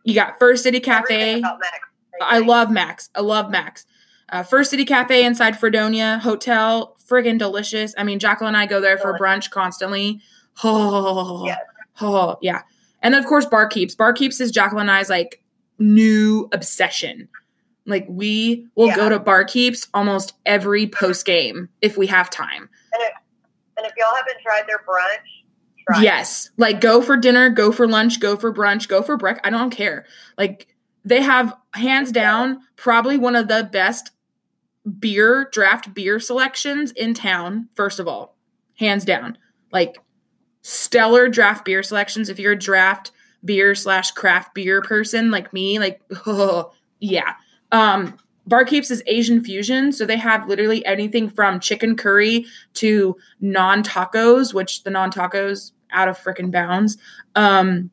You 0.05 0.15
got 0.15 0.39
First 0.39 0.63
City 0.63 0.81
Cafe. 0.81 1.15
Everything 1.15 1.41
about 1.41 1.59
Max. 1.61 1.79
I 2.21 2.39
love 2.41 2.71
Max. 2.71 3.11
I 3.15 3.21
love 3.21 3.51
Max. 3.51 3.87
Uh, 4.31 4.43
First 4.43 4.71
City 4.71 4.85
Cafe 4.85 5.25
inside 5.25 5.59
Fredonia 5.59 6.19
Hotel, 6.19 6.97
friggin' 7.09 7.39
delicious. 7.39 7.95
I 7.97 8.05
mean, 8.05 8.19
Jacqueline 8.19 8.49
and 8.49 8.57
I 8.57 8.67
go 8.67 8.81
there 8.81 8.99
for 8.99 9.19
brunch 9.19 9.51
constantly. 9.51 10.21
Oh, 10.65 11.47
Yes. 11.47 11.59
oh, 12.01 12.37
yeah. 12.43 12.63
And 13.01 13.15
then 13.15 13.23
of 13.23 13.29
course 13.29 13.47
Barkeeps. 13.47 13.95
Barkeeps 13.95 14.41
is 14.41 14.51
Jacqueline 14.51 14.89
and 14.89 14.91
I's 14.91 15.09
like 15.09 15.41
new 15.79 16.49
obsession. 16.53 17.29
Like 17.87 18.07
we 18.09 18.67
will 18.75 18.89
Yeah. 18.89 18.97
go 18.97 19.09
to 19.09 19.19
Barkeeps 19.21 19.89
almost 19.95 20.35
every 20.45 20.87
post 20.87 21.25
game 21.25 21.69
if 21.81 21.97
we 21.97 22.07
have 22.09 22.29
time. 22.31 22.69
And 23.77 23.87
if 23.87 23.93
y'all 23.97 24.15
haven't 24.15 24.43
tried 24.43 24.65
their 24.67 24.79
brunch, 24.79 25.21
Right. 25.91 26.03
Yes. 26.03 26.51
Like 26.59 26.83
go 26.83 27.01
for 27.01 27.17
dinner, 27.17 27.49
go 27.49 27.73
for 27.73 27.89
lunch, 27.89 28.21
go 28.21 28.37
for 28.37 28.53
brunch, 28.53 28.89
go 28.89 29.01
for 29.03 29.17
breakfast. 29.17 29.47
I 29.47 29.51
don't 29.51 29.71
care. 29.71 30.05
Like 30.37 30.67
they 31.03 31.23
have 31.23 31.55
hands 31.73 32.13
down 32.13 32.61
probably 32.77 33.17
one 33.17 33.35
of 33.35 33.49
the 33.49 33.67
best 33.73 34.11
beer 34.99 35.49
draft 35.51 35.95
beer 35.95 36.21
selections 36.21 36.91
in 36.93 37.15
town, 37.15 37.69
first 37.75 37.99
of 38.01 38.07
all. 38.07 38.37
Hands 38.79 39.03
down. 39.03 39.39
Like 39.73 39.99
stellar 40.61 41.29
draft 41.29 41.65
beer 41.65 41.83
selections. 41.83 42.29
If 42.29 42.39
you're 42.39 42.53
a 42.53 42.59
draft 42.59 43.11
beer 43.45 43.75
slash 43.75 44.11
craft 44.13 44.55
beer 44.55 44.83
person 44.83 45.31
like 45.31 45.53
me, 45.53 45.79
like 45.79 46.01
oh, 46.27 46.73
yeah. 47.01 47.35
Um 47.73 48.17
Barkeeps 48.49 48.91
is 48.91 49.03
Asian 49.07 49.45
fusion, 49.45 49.93
so 49.93 50.07
they 50.07 50.17
have 50.17 50.49
literally 50.49 50.85
anything 50.87 51.29
from 51.29 51.61
chicken 51.61 51.97
curry 51.97 52.47
to 52.75 53.15
naan 53.43 53.83
tacos, 53.83 54.55
which 54.55 54.85
the 54.85 54.91
naan 54.91 55.13
tacos 55.13 55.73
out 55.93 56.09
of 56.09 56.19
freaking 56.19 56.51
bounds. 56.51 56.97
Um, 57.35 57.91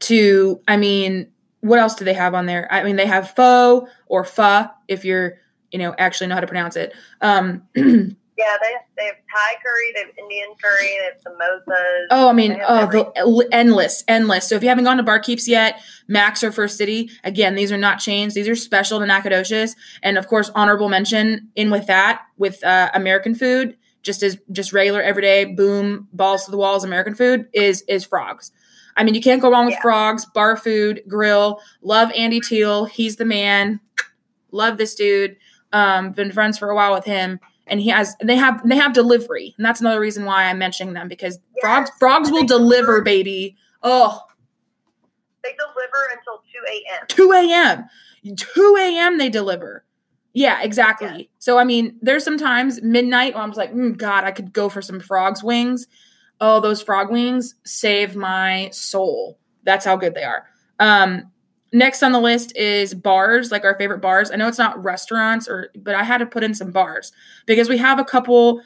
to 0.00 0.60
I 0.66 0.76
mean, 0.76 1.28
what 1.60 1.78
else 1.78 1.94
do 1.94 2.04
they 2.04 2.14
have 2.14 2.34
on 2.34 2.46
there? 2.46 2.66
I 2.72 2.82
mean, 2.82 2.96
they 2.96 3.06
have 3.06 3.34
pho 3.34 3.88
or 4.06 4.24
pho 4.24 4.68
if 4.86 5.04
you're 5.04 5.34
you 5.70 5.78
know 5.78 5.94
actually 5.98 6.28
know 6.28 6.34
how 6.34 6.40
to 6.40 6.46
pronounce 6.46 6.76
it. 6.76 6.94
Um, 7.20 7.62
Yeah, 8.38 8.56
they 8.62 8.72
they 8.96 9.06
have 9.06 9.16
Thai 9.16 9.54
curry, 9.64 9.92
they 9.94 10.00
have 10.02 10.16
Indian 10.16 10.50
curry, 10.62 10.96
they 10.98 11.04
have 11.06 11.20
samosas. 11.24 12.06
Oh, 12.12 12.28
I 12.28 12.32
mean, 12.32 12.60
oh, 12.66 12.86
the 12.86 13.48
endless, 13.50 14.04
endless. 14.06 14.48
So 14.48 14.54
if 14.54 14.62
you 14.62 14.68
haven't 14.68 14.84
gone 14.84 14.96
to 14.98 15.02
Barkeeps 15.02 15.48
yet, 15.48 15.80
Max 16.06 16.44
or 16.44 16.52
First 16.52 16.76
City, 16.76 17.10
again, 17.24 17.56
these 17.56 17.72
are 17.72 17.76
not 17.76 17.98
chains. 17.98 18.34
These 18.34 18.46
are 18.48 18.54
special 18.54 19.00
to 19.00 19.06
Nacogdoches, 19.06 19.74
and 20.04 20.16
of 20.16 20.28
course, 20.28 20.52
honorable 20.54 20.88
mention 20.88 21.48
in 21.56 21.70
with 21.70 21.88
that 21.88 22.22
with 22.36 22.62
uh, 22.62 22.90
American 22.94 23.34
food, 23.34 23.76
just 24.02 24.22
as 24.22 24.38
just 24.52 24.72
regular 24.72 25.02
everyday 25.02 25.44
boom 25.44 26.06
balls 26.12 26.44
to 26.44 26.52
the 26.52 26.58
walls 26.58 26.84
American 26.84 27.16
food 27.16 27.48
is 27.52 27.82
is 27.88 28.04
frogs. 28.04 28.52
I 28.96 29.02
mean, 29.02 29.14
you 29.14 29.20
can't 29.20 29.42
go 29.42 29.50
wrong 29.50 29.64
with 29.66 29.74
Yeah. 29.74 29.82
frogs. 29.82 30.26
Bar 30.26 30.56
food, 30.56 31.02
grill. 31.08 31.60
Love 31.82 32.12
Andy 32.16 32.40
Teal. 32.40 32.84
He's 32.84 33.16
the 33.16 33.24
man. 33.24 33.80
Love 34.52 34.76
this 34.78 34.94
dude. 34.94 35.36
Um, 35.72 36.12
been 36.12 36.30
friends 36.32 36.56
for 36.56 36.70
a 36.70 36.74
while 36.74 36.94
with 36.94 37.04
him, 37.04 37.40
and 37.68 37.80
he 37.80 37.88
has. 37.90 38.16
They 38.22 38.36
have 38.36 38.66
they 38.68 38.76
have 38.76 38.92
delivery, 38.92 39.54
and 39.56 39.64
that's 39.64 39.80
another 39.80 40.00
reason 40.00 40.24
why 40.24 40.44
I'm 40.44 40.58
mentioning 40.58 40.94
them 40.94 41.08
because 41.08 41.38
Yes. 41.56 41.60
frogs 41.62 41.90
frogs 41.98 42.30
will 42.30 42.44
deliver, 42.46 43.00
baby. 43.02 43.56
Oh, 43.82 44.20
They 45.44 45.50
deliver 45.52 46.08
until 46.16 46.42
two 46.52 46.62
a.m. 46.68 47.06
2 47.08 47.32
a.m. 47.32 48.36
2 48.36 48.76
a.m. 48.80 49.18
they 49.18 49.28
deliver. 49.28 49.84
Yeah, 50.34 50.62
exactly. 50.62 51.30
So 51.38 51.58
I 51.58 51.64
mean, 51.64 51.96
there's 52.02 52.24
sometimes 52.24 52.82
midnight 52.82 53.34
where 53.34 53.42
I'm 53.42 53.50
just 53.50 53.58
like, 53.58 53.72
mm, 53.72 53.96
God, 53.96 54.24
I 54.24 54.30
could 54.32 54.52
go 54.52 54.68
for 54.68 54.82
some 54.82 55.00
frogs 55.00 55.42
wings. 55.42 55.86
Oh, 56.40 56.60
those 56.60 56.82
frog 56.82 57.10
wings 57.10 57.54
save 57.64 58.14
my 58.14 58.68
soul. 58.72 59.38
That's 59.64 59.84
how 59.84 59.96
good 59.96 60.14
they 60.14 60.22
are. 60.24 60.44
Um, 60.78 61.30
next 61.72 62.02
on 62.02 62.12
the 62.12 62.20
list 62.20 62.56
is 62.56 62.94
bars, 62.94 63.50
like 63.50 63.64
our 63.64 63.76
favorite 63.76 64.00
bars. 64.00 64.30
I 64.30 64.36
know 64.36 64.48
it's 64.48 64.58
not 64.58 64.82
restaurants 64.82 65.48
or, 65.48 65.70
but 65.76 65.94
I 65.94 66.04
had 66.04 66.18
to 66.18 66.26
put 66.26 66.42
in 66.42 66.54
some 66.54 66.70
bars 66.70 67.12
because 67.46 67.68
we 67.68 67.78
have 67.78 67.98
a 67.98 68.04
couple. 68.04 68.62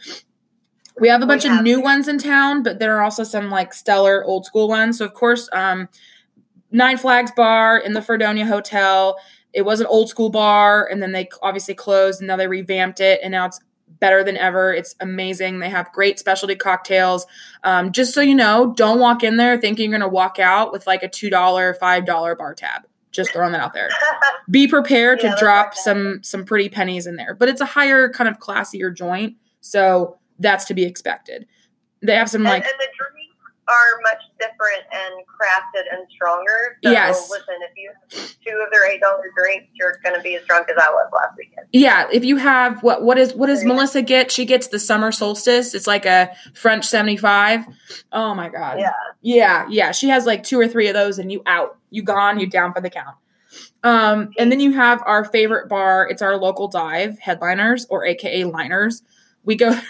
We 1.01 1.09
have 1.09 1.23
a 1.23 1.27
bunch 1.27 1.47
of 1.47 1.63
new 1.63 1.81
ones 1.81 2.07
in 2.07 2.19
town, 2.19 2.63
but 2.63 2.79
there 2.79 2.95
are 2.97 3.03
also 3.03 3.25
some 3.25 3.49
like 3.51 3.73
stellar 3.73 4.23
old 4.25 4.45
school 4.45 4.69
ones. 4.69 4.99
So 4.99 5.07
of 5.07 5.15
course, 5.15 5.49
um, 5.53 5.89
Nine 6.71 6.99
Flags 6.99 7.33
Bar 7.35 7.79
in 7.79 7.95
the 7.95 8.03
Fredonia 8.03 8.47
Hotel. 8.47 9.19
It 9.55 9.63
was 9.63 9.81
an 9.81 9.87
old 9.87 10.09
school 10.09 10.31
bar, 10.31 10.87
and 10.87 11.03
then 11.03 11.13
they 11.13 11.29
obviously 11.43 11.75
closed, 11.75 12.21
and 12.21 12.29
now 12.29 12.37
they 12.37 12.47
revamped 12.47 13.01
it, 13.01 13.21
and 13.23 13.33
now 13.33 13.47
it's 13.47 13.61
better 14.01 14.25
than 14.25 14.37
ever. 14.37 14.73
It's 14.73 14.95
amazing. 15.01 15.59
They 15.59 15.69
have 15.69 15.93
great 15.93 16.19
specialty 16.19 16.57
cocktails. 16.57 17.27
Um, 17.63 17.93
just 17.93 18.15
so 18.15 18.21
you 18.21 18.35
know, 18.35 18.73
don't 18.77 18.99
walk 18.99 19.23
in 19.23 19.37
there 19.37 19.59
thinking 19.59 19.91
you're 19.91 19.99
going 19.99 20.09
to 20.09 20.15
walk 20.15 20.39
out 20.39 20.73
with 20.73 20.87
like 20.87 21.03
a 21.03 21.09
two 21.09 21.31
dollar, 21.31 21.75
five 21.75 22.05
dollar 22.05 22.35
bar 22.35 22.55
tab. 22.55 22.83
Just 23.13 23.33
throwing 23.33 23.53
that 23.53 23.61
out 23.61 23.73
there. 23.73 23.91
Be 24.51 24.67
prepared 24.67 25.21
Yeah, 25.23 25.35
to 25.35 25.37
drop 25.39 25.75
some 25.75 26.23
some 26.23 26.45
pretty 26.45 26.69
pennies 26.69 27.07
in 27.07 27.17
there, 27.17 27.35
but 27.35 27.49
it's 27.49 27.61
a 27.61 27.67
higher 27.67 28.09
kind 28.09 28.29
of 28.29 28.39
classier 28.39 28.95
joint, 28.95 29.37
so 29.61 30.19
that's 30.39 30.65
to 30.67 30.75
be 30.75 30.85
expected. 30.85 31.47
They 32.03 32.17
have 32.17 32.29
some 32.29 32.43
like 32.43 32.65
and 32.65 32.73
are 33.73 34.01
much 34.03 34.23
different 34.39 34.83
and 34.93 35.15
crafted 35.27 35.85
and 35.93 36.07
stronger. 36.15 36.77
So 36.85 36.91
Yes. 36.91 37.31
listen, 37.31 37.55
if 37.63 37.71
you 37.77 37.91
have 37.91 38.11
two 38.45 38.63
of 38.65 38.71
their 38.73 38.91
eight 38.91 39.01
dollar 39.01 39.25
drinks, 39.37 39.69
you're 39.75 39.99
going 40.05 40.15
to 40.17 40.23
be 40.23 40.37
as 40.37 40.45
drunk 40.47 40.69
as 40.69 40.77
I 40.77 40.91
was 40.91 41.11
last 41.15 41.37
weekend. 41.39 41.67
Yeah, 41.73 42.07
if 42.13 42.25
you 42.25 42.37
have 42.37 42.83
what 42.83 43.03
what 43.03 43.19
is 43.19 43.35
what 43.35 43.47
does. 43.47 43.65
Melissa 43.65 44.03
get? 44.03 44.31
She 44.31 44.45
gets 44.45 44.69
the 44.69 44.79
summer 44.79 45.11
solstice. 45.13 45.75
It's 45.75 45.87
like 45.87 46.05
a 46.07 46.31
French 46.55 46.85
75. 46.85 47.65
Oh 48.13 48.35
my 48.35 48.49
god. 48.49 48.79
Yeah. 48.79 48.93
Yeah, 49.23 49.67
yeah. 49.71 49.93
She 49.93 50.09
has 50.09 50.27
like 50.27 50.43
two 50.43 50.59
or 50.61 50.69
three 50.69 50.89
of 50.89 50.95
those 50.95 51.19
and 51.19 51.31
you 51.33 51.43
out. 51.47 51.79
You 51.91 52.03
gone, 52.03 52.39
you 52.41 52.47
down 52.47 52.73
for 52.73 52.81
the 52.81 52.91
count. 52.91 53.17
Um 53.83 54.31
and 54.39 54.51
then 54.53 54.61
you 54.61 54.73
have 54.73 55.03
our 55.07 55.25
favorite 55.25 55.69
bar. 55.69 56.09
It's 56.09 56.23
our 56.23 56.37
local 56.37 56.69
dive, 56.69 57.19
headliners 57.19 57.87
or 57.91 58.05
aka 58.05 58.45
liners. 58.45 59.03
We 59.45 59.57
go 59.57 59.67
Liner. 59.71 59.83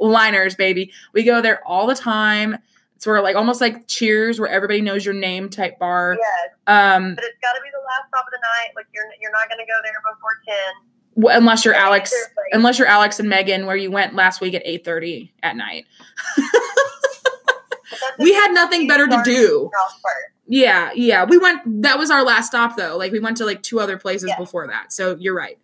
liners, 0.00 0.54
baby. 0.54 0.92
We 1.14 1.22
go 1.22 1.40
there 1.40 1.66
all 1.66 1.86
the 1.86 1.94
time. 1.94 2.58
It's 3.02 3.06
where 3.08 3.20
like 3.20 3.34
almost 3.34 3.60
like 3.60 3.88
cheers 3.88 4.38
where 4.38 4.48
everybody 4.48 4.80
knows 4.80 5.04
your 5.04 5.12
name 5.12 5.48
type 5.48 5.76
bar. 5.80 6.16
Yes, 6.16 6.50
Um 6.68 7.16
but 7.16 7.24
it's 7.24 7.36
got 7.42 7.52
to 7.54 7.60
be 7.60 7.68
the 7.72 7.82
last 7.84 8.06
stop 8.06 8.24
of 8.26 8.30
the 8.30 8.38
night. 8.40 8.70
Like 8.76 8.86
you're 8.94 9.02
you're 9.20 9.32
not 9.32 9.48
going 9.48 9.58
to 9.58 9.64
go 9.64 9.76
there 9.82 9.92
before 10.14 10.30
ten. 10.46 10.72
w- 11.16 11.36
unless 11.36 11.64
you're 11.64 11.74
Alex 11.74 12.14
unless 12.52 12.78
you're 12.78 12.86
Alex 12.86 13.18
and 13.18 13.28
Megan, 13.28 13.66
where 13.66 13.74
you 13.74 13.90
went 13.90 14.14
last 14.14 14.40
week 14.40 14.54
at 14.54 14.62
eight 14.64 14.84
thirty 14.84 15.32
at 15.42 15.56
night. 15.56 15.86
We 18.18 18.32
had 18.32 18.52
nothing 18.52 18.86
better 18.86 19.06
to 19.06 19.20
do. 19.24 19.70
Yeah, 20.46 20.90
yeah. 20.94 21.24
We 21.24 21.38
went. 21.38 21.82
That 21.82 21.98
was 21.98 22.10
our 22.10 22.22
last 22.24 22.46
stop, 22.48 22.76
though. 22.76 22.96
Like 22.96 23.10
we 23.12 23.20
went 23.20 23.36
to 23.38 23.44
like 23.44 23.62
two 23.62 23.80
other 23.80 23.98
places 23.98 24.30
before 24.38 24.66
that. 24.68 24.92
So 24.92 25.16
you're 25.18 25.34
right. 25.34 25.58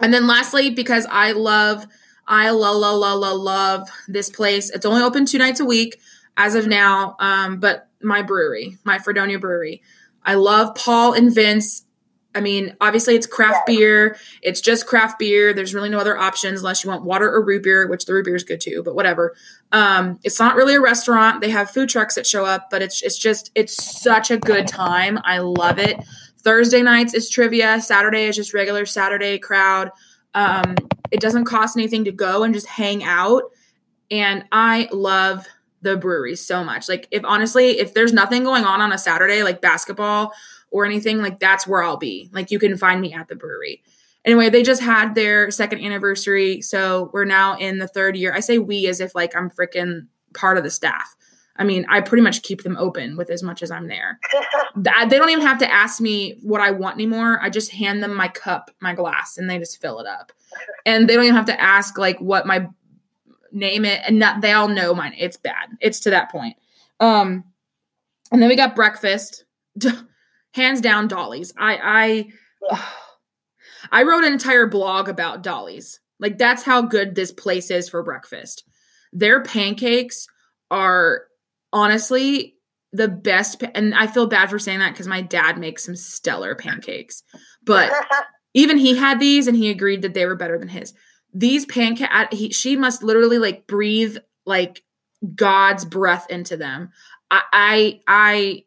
And 0.00 0.12
then 0.12 0.26
lastly, 0.26 0.70
because 0.70 1.06
I 1.10 1.32
love, 1.32 1.86
I 2.26 2.50
love, 2.50 2.76
love, 2.76 2.98
love, 2.98 3.20
love, 3.20 3.40
love 3.40 3.88
this 4.08 4.30
place. 4.30 4.70
It's 4.70 4.84
only 4.84 5.02
open 5.02 5.26
two 5.26 5.38
nights 5.38 5.60
a 5.60 5.64
week 5.64 6.00
as 6.36 6.54
of 6.54 6.66
now. 6.66 7.16
Um, 7.18 7.60
but 7.60 7.88
my 8.02 8.22
brewery, 8.22 8.78
my 8.84 8.98
Fredonia 8.98 9.38
brewery, 9.38 9.82
I 10.22 10.34
love 10.34 10.74
Paul 10.74 11.12
and 11.12 11.34
Vince. 11.34 11.84
I 12.34 12.40
mean, 12.40 12.76
obviously 12.80 13.14
it's 13.14 13.28
craft 13.28 13.66
beer. 13.66 14.16
It's 14.42 14.60
just 14.60 14.86
craft 14.86 15.20
beer. 15.20 15.52
There's 15.52 15.72
really 15.72 15.88
no 15.88 15.98
other 15.98 16.18
options 16.18 16.60
unless 16.60 16.82
you 16.82 16.90
want 16.90 17.04
water 17.04 17.32
or 17.32 17.44
root 17.44 17.62
beer, 17.62 17.86
which 17.86 18.06
the 18.06 18.14
root 18.14 18.24
beer 18.24 18.34
is 18.34 18.42
good 18.42 18.60
too, 18.60 18.82
but 18.84 18.96
whatever. 18.96 19.36
Um, 19.70 20.18
it's 20.24 20.40
not 20.40 20.56
really 20.56 20.74
a 20.74 20.80
restaurant. 20.80 21.40
They 21.40 21.50
have 21.50 21.70
food 21.70 21.88
trucks 21.88 22.16
that 22.16 22.26
show 22.26 22.44
up, 22.44 22.70
but 22.70 22.82
it's 22.82 23.02
it's 23.02 23.18
just 23.18 23.52
it's 23.54 24.00
such 24.00 24.32
a 24.32 24.36
good 24.36 24.66
time. 24.66 25.20
I 25.22 25.38
love 25.38 25.78
it. 25.78 26.00
Thursday 26.38 26.82
nights 26.82 27.14
is 27.14 27.30
trivia. 27.30 27.80
Saturday 27.80 28.24
is 28.24 28.36
just 28.36 28.52
regular 28.52 28.84
Saturday 28.84 29.38
crowd. 29.38 29.90
Um, 30.34 30.74
it 31.12 31.20
doesn't 31.20 31.44
cost 31.44 31.76
anything 31.76 32.04
to 32.04 32.12
go 32.12 32.42
and 32.42 32.52
just 32.52 32.66
hang 32.66 33.04
out. 33.04 33.44
And 34.10 34.44
I 34.50 34.88
love 34.92 35.46
the 35.84 35.96
brewery 35.96 36.34
so 36.34 36.64
much. 36.64 36.88
Like 36.88 37.06
if 37.10 37.22
honestly, 37.24 37.78
if 37.78 37.94
there's 37.94 38.12
nothing 38.12 38.42
going 38.42 38.64
on 38.64 38.80
on 38.80 38.92
a 38.92 38.98
Saturday, 38.98 39.42
like 39.42 39.60
basketball 39.60 40.32
or 40.70 40.84
anything, 40.84 41.18
like 41.18 41.38
that's 41.38 41.66
where 41.66 41.82
I'll 41.82 41.98
be. 41.98 42.30
Like 42.32 42.50
you 42.50 42.58
can 42.58 42.76
find 42.76 43.00
me 43.00 43.12
at 43.12 43.28
the 43.28 43.36
brewery. 43.36 43.82
Anyway, 44.24 44.48
they 44.48 44.62
just 44.62 44.82
had 44.82 45.14
their 45.14 45.50
second 45.50 45.80
anniversary, 45.80 46.62
so 46.62 47.10
we're 47.12 47.26
now 47.26 47.58
in 47.58 47.78
the 47.78 47.86
third 47.86 48.16
year. 48.16 48.32
I 48.32 48.40
say 48.40 48.58
we 48.58 48.86
as 48.86 48.98
if 48.98 49.14
like 49.14 49.36
I'm 49.36 49.50
freaking 49.50 50.06
part 50.34 50.56
of 50.56 50.64
the 50.64 50.70
staff. 50.70 51.14
I 51.56 51.62
mean, 51.62 51.84
I 51.88 52.00
pretty 52.00 52.22
much 52.22 52.42
keep 52.42 52.62
them 52.62 52.76
open 52.78 53.16
with 53.16 53.30
as 53.30 53.42
much 53.42 53.62
as 53.62 53.70
I'm 53.70 53.86
there. 53.86 54.18
They 54.76 55.18
don't 55.18 55.30
even 55.30 55.46
have 55.46 55.58
to 55.58 55.72
ask 55.72 56.00
me 56.00 56.36
what 56.42 56.60
I 56.60 56.72
want 56.72 56.96
anymore. 56.96 57.38
I 57.40 57.48
just 57.48 57.70
hand 57.70 58.02
them 58.02 58.12
my 58.12 58.26
cup, 58.26 58.72
my 58.80 58.92
glass, 58.92 59.38
and 59.38 59.48
they 59.48 59.56
just 59.56 59.80
fill 59.80 60.00
it 60.00 60.06
up. 60.08 60.32
And 60.84 61.08
they 61.08 61.14
don't 61.14 61.22
even 61.22 61.36
have 61.36 61.46
to 61.46 61.60
ask 61.60 61.96
like 61.96 62.18
what 62.18 62.44
my 62.44 62.66
name 63.54 63.84
it, 63.84 64.02
and 64.06 64.18
not, 64.18 64.40
they 64.40 64.52
all 64.52 64.68
know 64.68 64.94
mine. 64.94 65.14
It's 65.16 65.36
bad. 65.36 65.70
It's 65.80 66.00
to 66.00 66.10
that 66.10 66.30
point. 66.30 66.56
Um, 67.00 67.44
and 68.30 68.42
then 68.42 68.48
we 68.48 68.56
got 68.56 68.76
breakfast. 68.76 69.44
Hands 70.54 70.80
down, 70.80 71.08
Dolly's. 71.08 71.52
I 71.56 72.28
I 72.70 72.82
I 73.92 74.02
wrote 74.02 74.24
an 74.24 74.32
entire 74.32 74.66
blog 74.66 75.08
about 75.08 75.42
Dolly's. 75.42 76.00
Like 76.20 76.38
that's 76.38 76.62
how 76.62 76.82
good 76.82 77.14
this 77.14 77.32
place 77.32 77.70
is 77.70 77.88
for 77.88 78.02
breakfast. 78.02 78.64
Their 79.12 79.42
pancakes 79.42 80.26
are 80.70 81.22
honestly 81.72 82.54
the 82.92 83.08
best 83.08 83.60
pa- 83.60 83.70
and 83.74 83.94
I 83.94 84.06
feel 84.06 84.26
bad 84.26 84.48
for 84.48 84.58
saying 84.58 84.78
that 84.78 84.94
cuz 84.94 85.08
my 85.08 85.20
dad 85.20 85.58
makes 85.58 85.84
some 85.84 85.96
stellar 85.96 86.54
pancakes. 86.54 87.24
But 87.64 87.92
even 88.54 88.78
he 88.78 88.96
had 88.96 89.18
these 89.18 89.48
and 89.48 89.56
he 89.56 89.70
agreed 89.70 90.02
that 90.02 90.14
they 90.14 90.26
were 90.26 90.36
better 90.36 90.58
than 90.58 90.68
his. 90.68 90.94
These 91.34 91.66
pancake 91.66 92.10
he, 92.32 92.50
she 92.52 92.76
must 92.76 93.02
literally 93.02 93.38
like 93.38 93.66
breathe 93.66 94.16
like 94.46 94.82
God's 95.34 95.84
breath 95.84 96.26
into 96.30 96.56
them. 96.56 96.92
I 97.30 97.42
I 97.52 98.00
I 98.06 98.64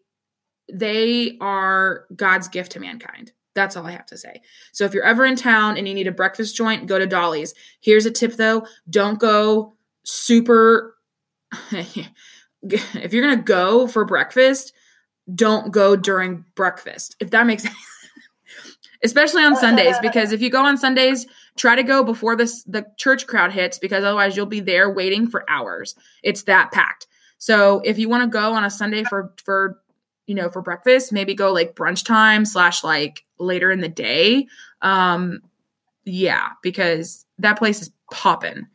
they 0.72 1.38
are 1.39 2.05
God's 2.15 2.49
gift 2.49 2.74
to 2.74 2.80
mankind. 2.80 3.32
That's 3.55 3.76
all 3.76 3.88
I 3.88 3.91
have 3.91 4.05
to 4.07 4.18
say. 4.18 4.41
So 4.72 4.86
if 4.86 4.93
you're 4.93 5.03
ever 5.03 5.26
in 5.26 5.36
town 5.36 5.78
and 5.78 5.88
you 5.88 5.93
need 5.93 6.07
a 6.07 6.11
breakfast 6.11 6.55
joint, 6.55 6.86
go 6.86 6.99
to 6.99 7.07
Dolly's. 7.07 7.55
Here's 7.82 8.05
a 8.05 8.11
tip 8.11 8.34
though, 8.34 8.68
don't 8.89 9.20
go 9.20 9.74
super 10.03 10.95
if 11.72 13.13
you're 13.13 13.28
gonna 13.28 13.41
go 13.41 13.88
for 13.88 14.05
breakfast, 14.05 14.74
don't 15.34 15.72
go 15.72 15.95
during 15.95 16.45
breakfast. 16.55 17.15
If 17.20 17.32
that 17.32 17.47
makes 17.47 17.63
sense. 17.63 17.76
Especially 19.03 19.43
on 19.43 19.55
Sundays, 19.55 19.95
uh, 19.95 20.01
because 20.01 20.32
if 20.32 20.41
you 20.41 20.49
go 20.49 20.65
on 20.65 20.76
Sundays, 20.78 21.28
try 21.57 21.75
to 21.75 21.83
go 21.83 22.03
before 22.03 22.35
this 22.35 22.63
the 22.63 22.85
church 22.97 23.27
crowd 23.27 23.51
hits, 23.51 23.79
because 23.79 24.03
otherwise 24.03 24.37
you'll 24.37 24.45
be 24.45 24.59
there 24.59 24.89
waiting 24.89 25.27
for 25.27 25.43
hours. 25.49 25.95
It's 26.23 26.43
that 26.43 26.71
packed. 26.71 27.07
So 27.37 27.81
if 27.83 27.99
you 27.99 28.09
want 28.09 28.23
to 28.23 28.29
go 28.29 28.53
on 28.53 28.63
a 28.63 28.69
Sunday 28.69 29.03
for 29.03 29.33
for 29.43 29.79
you 30.25 30.35
know 30.35 30.49
for 30.49 30.61
breakfast, 30.61 31.11
maybe 31.11 31.35
go 31.35 31.51
like 31.51 31.75
brunch 31.75 32.05
time 32.05 32.45
slash 32.45 32.83
like 32.83 33.23
later 33.39 33.71
in 33.71 33.81
the 33.81 33.89
day. 33.89 34.47
Um, 34.81 35.41
yeah, 36.05 36.49
because 36.63 37.25
that 37.39 37.57
place 37.57 37.81
is 37.81 37.91
popping, 38.11 38.67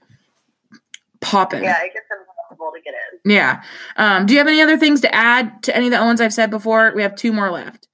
popping. 1.20 1.62
Yeah, 1.62 1.82
it 1.82 1.92
gets 1.94 2.06
impossible 2.10 2.72
to 2.74 2.82
get 2.82 2.94
in. 2.94 3.30
Yeah. 3.30 3.62
Um, 3.96 4.26
do 4.26 4.34
you 4.34 4.38
have 4.38 4.48
any 4.48 4.60
other 4.60 4.76
things 4.76 5.00
to 5.02 5.14
add 5.14 5.62
to 5.64 5.76
any 5.76 5.86
of 5.86 5.92
the 5.92 5.98
ones 5.98 6.20
I've 6.20 6.34
said 6.34 6.50
before? 6.50 6.92
We 6.94 7.02
have 7.02 7.14
two 7.14 7.32
more 7.32 7.50
left. 7.50 7.88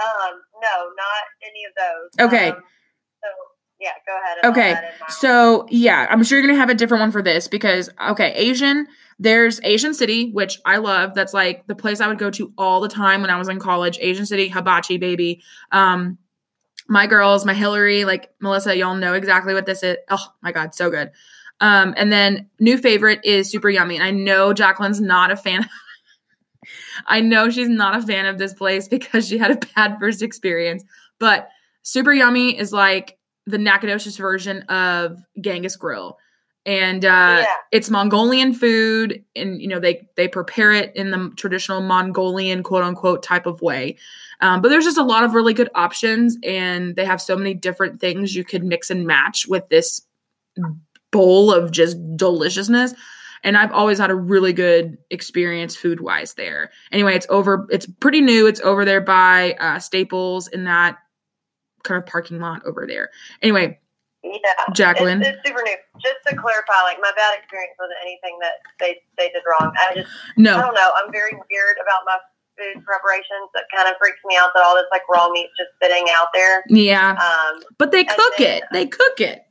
Um, 0.00 0.42
no, 0.62 0.90
not 0.96 1.24
any 1.42 1.64
of 1.64 1.72
those. 1.76 2.26
Okay. 2.26 2.50
Um, 2.50 2.62
yeah, 3.80 3.90
go 4.06 4.16
ahead. 4.16 4.38
and 4.42 4.52
Okay. 4.52 4.72
add 4.72 4.84
in 4.84 4.90
my- 5.00 5.06
So 5.08 5.66
yeah, 5.70 6.06
I'm 6.10 6.22
sure 6.24 6.38
you're 6.38 6.46
gonna 6.46 6.58
have 6.58 6.70
a 6.70 6.74
different 6.74 7.00
one 7.02 7.10
for 7.12 7.22
this 7.22 7.48
because 7.48 7.90
okay, 8.10 8.32
Asian. 8.34 8.86
There's 9.20 9.60
Asian 9.64 9.94
City, 9.94 10.30
which 10.30 10.60
I 10.64 10.76
love. 10.76 11.12
That's 11.14 11.34
like 11.34 11.66
the 11.66 11.74
place 11.74 12.00
I 12.00 12.06
would 12.06 12.18
go 12.18 12.30
to 12.30 12.52
all 12.56 12.80
the 12.80 12.88
time 12.88 13.20
when 13.20 13.30
I 13.30 13.36
was 13.36 13.48
in 13.48 13.58
college. 13.58 13.98
Asian 14.00 14.26
City, 14.26 14.46
hibachi, 14.46 14.96
baby. 14.96 15.42
Um, 15.72 16.18
my 16.88 17.08
girls, 17.08 17.44
my 17.44 17.52
Hillary, 17.52 18.04
like 18.04 18.30
Melissa, 18.40 18.76
y'all 18.76 18.94
know 18.94 19.14
exactly 19.14 19.54
what 19.54 19.66
this 19.66 19.82
is. 19.82 19.96
Oh 20.08 20.24
my 20.40 20.52
god, 20.52 20.72
so 20.72 20.88
good. 20.88 21.10
Um, 21.60 21.94
and 21.96 22.12
then 22.12 22.48
new 22.60 22.78
favorite 22.78 23.18
is 23.24 23.50
super 23.50 23.68
yummy. 23.68 23.96
And 23.96 24.04
I 24.04 24.12
know 24.12 24.54
Jacqueline's 24.54 25.00
not 25.00 25.32
a 25.32 25.36
fan. 25.36 25.68
I 27.06 27.20
know 27.20 27.50
she's 27.50 27.68
not 27.68 27.96
a 27.96 28.06
fan 28.06 28.26
of 28.26 28.38
this 28.38 28.54
place 28.54 28.86
because 28.88 29.26
she 29.28 29.36
had 29.38 29.50
a 29.50 29.66
bad 29.74 29.96
first 29.98 30.22
experience. 30.22 30.84
But 31.18 31.48
super 31.82 32.12
yummy 32.12 32.56
is 32.56 32.72
like 32.72 33.17
the 33.50 33.58
Nacogdoches 33.58 34.16
version 34.16 34.62
of 34.62 35.18
Genghis 35.40 35.76
Grill. 35.76 36.18
And 36.66 37.04
uh, 37.04 37.08
Yeah. 37.40 37.46
it's 37.72 37.88
Mongolian 37.88 38.52
food, 38.52 39.24
and 39.34 39.60
you 39.60 39.68
know 39.68 39.80
they 39.80 40.06
they 40.16 40.28
prepare 40.28 40.72
it 40.72 40.94
in 40.94 41.10
the 41.10 41.32
traditional 41.36 41.80
Mongolian 41.80 42.62
quote 42.62 42.84
unquote 42.84 43.22
type 43.22 43.46
of 43.46 43.62
way. 43.62 43.96
Um, 44.40 44.60
but 44.60 44.68
there's 44.68 44.84
just 44.84 44.98
a 44.98 45.02
lot 45.02 45.24
of 45.24 45.32
really 45.34 45.54
good 45.54 45.70
options, 45.74 46.36
and 46.42 46.94
they 46.94 47.06
have 47.06 47.22
so 47.22 47.36
many 47.36 47.54
different 47.54 48.00
things 48.00 48.34
you 48.34 48.44
could 48.44 48.64
mix 48.64 48.90
and 48.90 49.06
match 49.06 49.46
with 49.48 49.68
this 49.70 50.02
bowl 51.10 51.50
of 51.52 51.70
just 51.70 51.96
deliciousness. 52.16 52.92
And 53.44 53.56
I've 53.56 53.72
always 53.72 53.98
had 53.98 54.10
a 54.10 54.14
really 54.16 54.52
good 54.52 54.98
experience 55.10 55.76
food 55.76 56.00
wise 56.00 56.34
there. 56.34 56.70
Anyway, 56.92 57.14
it's 57.14 57.26
over. 57.30 57.66
It's 57.70 57.86
pretty 57.86 58.20
new. 58.20 58.46
It's 58.46 58.60
over 58.60 58.84
there 58.84 59.00
by 59.00 59.52
uh, 59.60 59.78
Staples 59.78 60.48
in 60.48 60.64
that 60.64 60.98
kind 61.84 62.00
of 62.02 62.06
parking 62.06 62.40
lot 62.40 62.64
over 62.66 62.86
there. 62.86 63.10
Anyway, 63.42 63.78
Yeah, 64.22 64.38
Jacqueline. 64.74 65.20
It's, 65.22 65.38
it's 65.38 65.48
super 65.48 65.62
new. 65.62 65.76
Just 66.02 66.18
to 66.28 66.36
clarify, 66.36 66.82
like 66.84 66.98
my 67.00 67.12
bad 67.16 67.38
experience 67.38 67.74
wasn't 67.78 67.98
anything 68.02 68.38
that 68.40 68.58
they 68.78 69.00
they 69.16 69.28
did 69.30 69.42
wrong. 69.48 69.72
I 69.78 69.94
just 69.94 70.08
no, 70.36 70.56
I 70.56 70.60
don't 70.60 70.74
know. 70.74 70.90
I'm 71.02 71.12
very 71.12 71.32
weird 71.34 71.76
about 71.82 72.02
my 72.06 72.18
food 72.58 72.84
preparations. 72.84 73.48
That 73.54 73.64
kind 73.74 73.88
of 73.88 73.94
freaks 74.00 74.18
me 74.26 74.36
out 74.36 74.50
that 74.54 74.62
all 74.64 74.74
this 74.74 74.90
like 74.90 75.02
raw 75.08 75.28
meat's 75.30 75.52
just 75.56 75.70
sitting 75.82 76.06
out 76.18 76.28
there. 76.34 76.64
yeah, 76.68 77.14
Um, 77.14 77.62
but 77.78 77.92
they 77.92 78.04
cook 78.04 78.34
then- 78.38 78.58
it. 78.58 78.64
They 78.72 78.86
cook 78.86 79.20
it. 79.20 79.42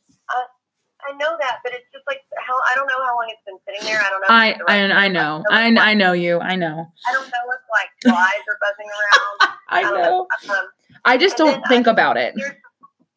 I 1.08 1.12
know 1.16 1.38
that, 1.40 1.60
but 1.64 1.72
it's 1.72 1.86
just 1.94 2.04
like 2.06 2.20
how 2.36 2.54
I 2.70 2.76
don't 2.76 2.88
know 2.88 3.00
how 3.06 3.16
long 3.16 3.28
it's 3.30 3.40
been 3.46 3.56
sitting 3.66 3.88
there. 3.88 4.02
I 4.02 4.10
don't 4.10 4.20
know. 4.20 4.28
I 4.28 4.58
right 4.68 4.92
I, 4.92 5.06
I 5.06 5.08
know. 5.08 5.42
I 5.50 5.68
I 5.92 5.94
know 5.94 6.12
you. 6.12 6.40
I 6.40 6.56
know. 6.58 6.84
I 7.08 7.14
don't 7.14 7.28
know 7.28 7.46
if 7.48 7.62
like 7.72 7.90
flies 8.04 8.44
are 8.50 8.60
buzzing 8.60 8.90
around. 8.92 9.54
I 9.70 9.82
don't 9.84 10.02
know. 10.02 10.28
Um, 10.50 10.66
I 11.08 11.18
just 11.18 11.40
And 11.40 11.50
don't 11.50 11.62
think 11.68 11.88
I- 11.88 11.92
about 11.92 12.18
it. 12.18 12.36
there's 12.36 12.54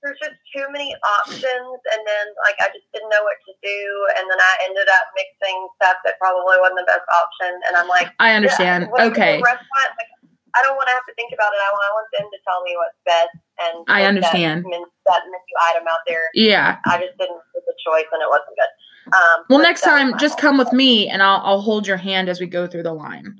there's 0.03 0.17
just 0.17 0.39
too 0.57 0.65
many 0.73 0.97
options, 1.21 1.77
and 1.93 2.01
then 2.09 2.25
like 2.49 2.57
I 2.65 2.73
just 2.73 2.89
didn't 2.95 3.11
know 3.13 3.21
what 3.21 3.37
to 3.37 3.53
do, 3.61 3.81
and 4.17 4.25
then 4.33 4.41
I 4.41 4.53
ended 4.65 4.89
up 4.89 5.05
mixing 5.13 5.57
stuff 5.77 6.01
that 6.09 6.17
probably 6.19 6.57
wasn't 6.57 6.81
the 6.81 6.89
best 6.89 7.05
option, 7.13 7.53
and 7.69 7.77
I'm 7.77 7.87
like, 7.89 8.09
I 8.19 8.33
understand. 8.33 8.89
yeah, 8.89 8.91
when 8.97 9.01
I 9.03 9.09
go 9.11 9.13
to 9.13 9.21
Okay. 9.21 9.35
restaurant, 9.45 9.91
like, 10.01 10.09
I 10.57 10.63
don't 10.65 10.75
want 10.81 10.89
to 10.89 10.95
have 10.97 11.05
to 11.05 11.13
think 11.21 11.37
about 11.37 11.53
it. 11.53 11.61
I 11.61 11.69
want, 11.77 11.85
I 11.85 11.93
want 11.93 12.09
them 12.17 12.27
to 12.33 12.39
tell 12.49 12.61
me 12.65 12.73
what's 12.81 12.97
best, 13.05 13.35
and 13.61 13.77
I 13.93 14.09
understand. 14.09 14.65
that, 14.65 14.85
that 15.13 15.21
menu 15.29 15.55
item 15.69 15.85
out 15.85 16.01
there. 16.09 16.25
Yeah. 16.33 16.81
I 16.89 16.97
just 16.97 17.19
didn't 17.21 17.37
make 17.53 17.65
the 17.69 17.77
choice, 17.85 18.09
and 18.11 18.23
it 18.25 18.31
wasn't 18.33 18.57
good. 18.57 18.73
Um, 19.13 19.39
Well, 19.53 19.61
next 19.61 19.83
time, 19.83 20.17
just 20.17 20.39
come 20.39 20.57
with 20.57 20.73
me, 20.73 21.09
and 21.13 21.23
I'll 21.23 21.43
I'll 21.45 21.61
hold 21.61 21.87
your 21.87 21.99
hand 21.99 22.31
as 22.31 22.41
we 22.41 22.47
go 22.47 22.67
through 22.67 22.85
the 22.89 22.95
line. 22.97 23.37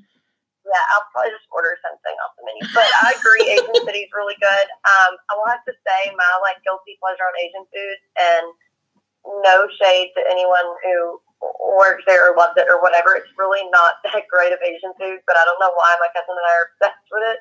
Yeah, 0.71 0.83
I'll 0.95 1.03
probably 1.11 1.35
just 1.35 1.51
order 1.51 1.75
something 1.83 2.15
off 2.23 2.31
the 2.39 2.47
menu. 2.47 2.63
But 2.71 2.87
I 3.03 3.11
agree, 3.19 3.43
Asian 3.43 3.75
City's 3.87 4.07
really 4.15 4.39
good. 4.39 4.67
Um, 4.87 5.19
I 5.27 5.35
will 5.35 5.51
have 5.51 5.67
to 5.67 5.75
say 5.83 6.15
my 6.15 6.31
like 6.39 6.63
guilty 6.63 6.95
pleasure 7.03 7.27
on 7.27 7.35
Asian 7.43 7.67
food, 7.67 7.97
and 8.15 8.45
no 9.43 9.67
shade 9.75 10.15
to 10.15 10.21
anyone 10.31 10.63
who 10.87 11.19
works 11.59 12.07
there 12.07 12.31
or 12.31 12.39
loves 12.39 12.55
it 12.55 12.71
or 12.71 12.79
whatever. 12.79 13.19
It's 13.19 13.29
really 13.35 13.67
not 13.67 13.99
that 14.07 14.31
great 14.31 14.55
of 14.55 14.63
Asian 14.63 14.95
food, 14.95 15.19
but 15.27 15.35
I 15.35 15.43
don't 15.43 15.59
know 15.59 15.75
why 15.75 15.91
my 15.99 16.07
cousin 16.15 16.39
and 16.39 16.47
I 16.47 16.55
are 16.55 16.67
obsessed 16.71 17.07
with 17.11 17.25
it. 17.35 17.39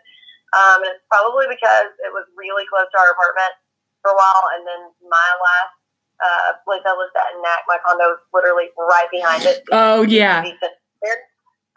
Um, 0.50 0.82
and 0.82 0.90
it's 0.90 1.06
probably 1.06 1.46
because 1.46 1.94
it 2.02 2.10
was 2.10 2.26
really 2.34 2.66
close 2.66 2.90
to 2.90 2.98
our 2.98 3.14
apartment 3.14 3.54
for 4.02 4.10
a 4.10 4.18
while, 4.18 4.50
and 4.58 4.66
then 4.66 4.90
my 5.06 5.28
last 5.38 5.74
uh, 6.18 6.50
place 6.66 6.82
I 6.82 6.90
lived 6.98 7.14
at 7.14 7.30
in 7.36 7.40
Nac, 7.46 7.62
my 7.70 7.78
condo 7.86 8.18
was 8.18 8.22
literally 8.34 8.74
right 8.74 9.06
behind 9.14 9.46
it. 9.46 9.62
Oh 9.70 10.02
yeah. 10.02 10.42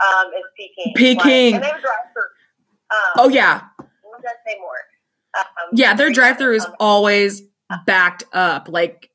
Um, 0.02 0.28
is 0.34 0.44
Peking. 0.58 0.94
Peking. 0.96 1.18
Like, 1.18 1.54
and 1.56 1.64
they 1.64 1.68
have 1.68 1.82
drive-through. 1.82 2.24
Um, 2.92 3.14
Oh 3.18 3.30
yeah. 3.30 3.62
what 3.78 4.22
did 4.22 4.28
I 4.30 4.34
say 4.50 4.58
more? 4.60 4.72
Um, 5.38 5.70
Yeah. 5.74 5.94
Their 5.94 6.12
drive-through 6.12 6.56
is 6.56 6.68
always 6.80 7.42
backed 7.86 8.24
up. 8.34 8.68
Like 8.70 9.10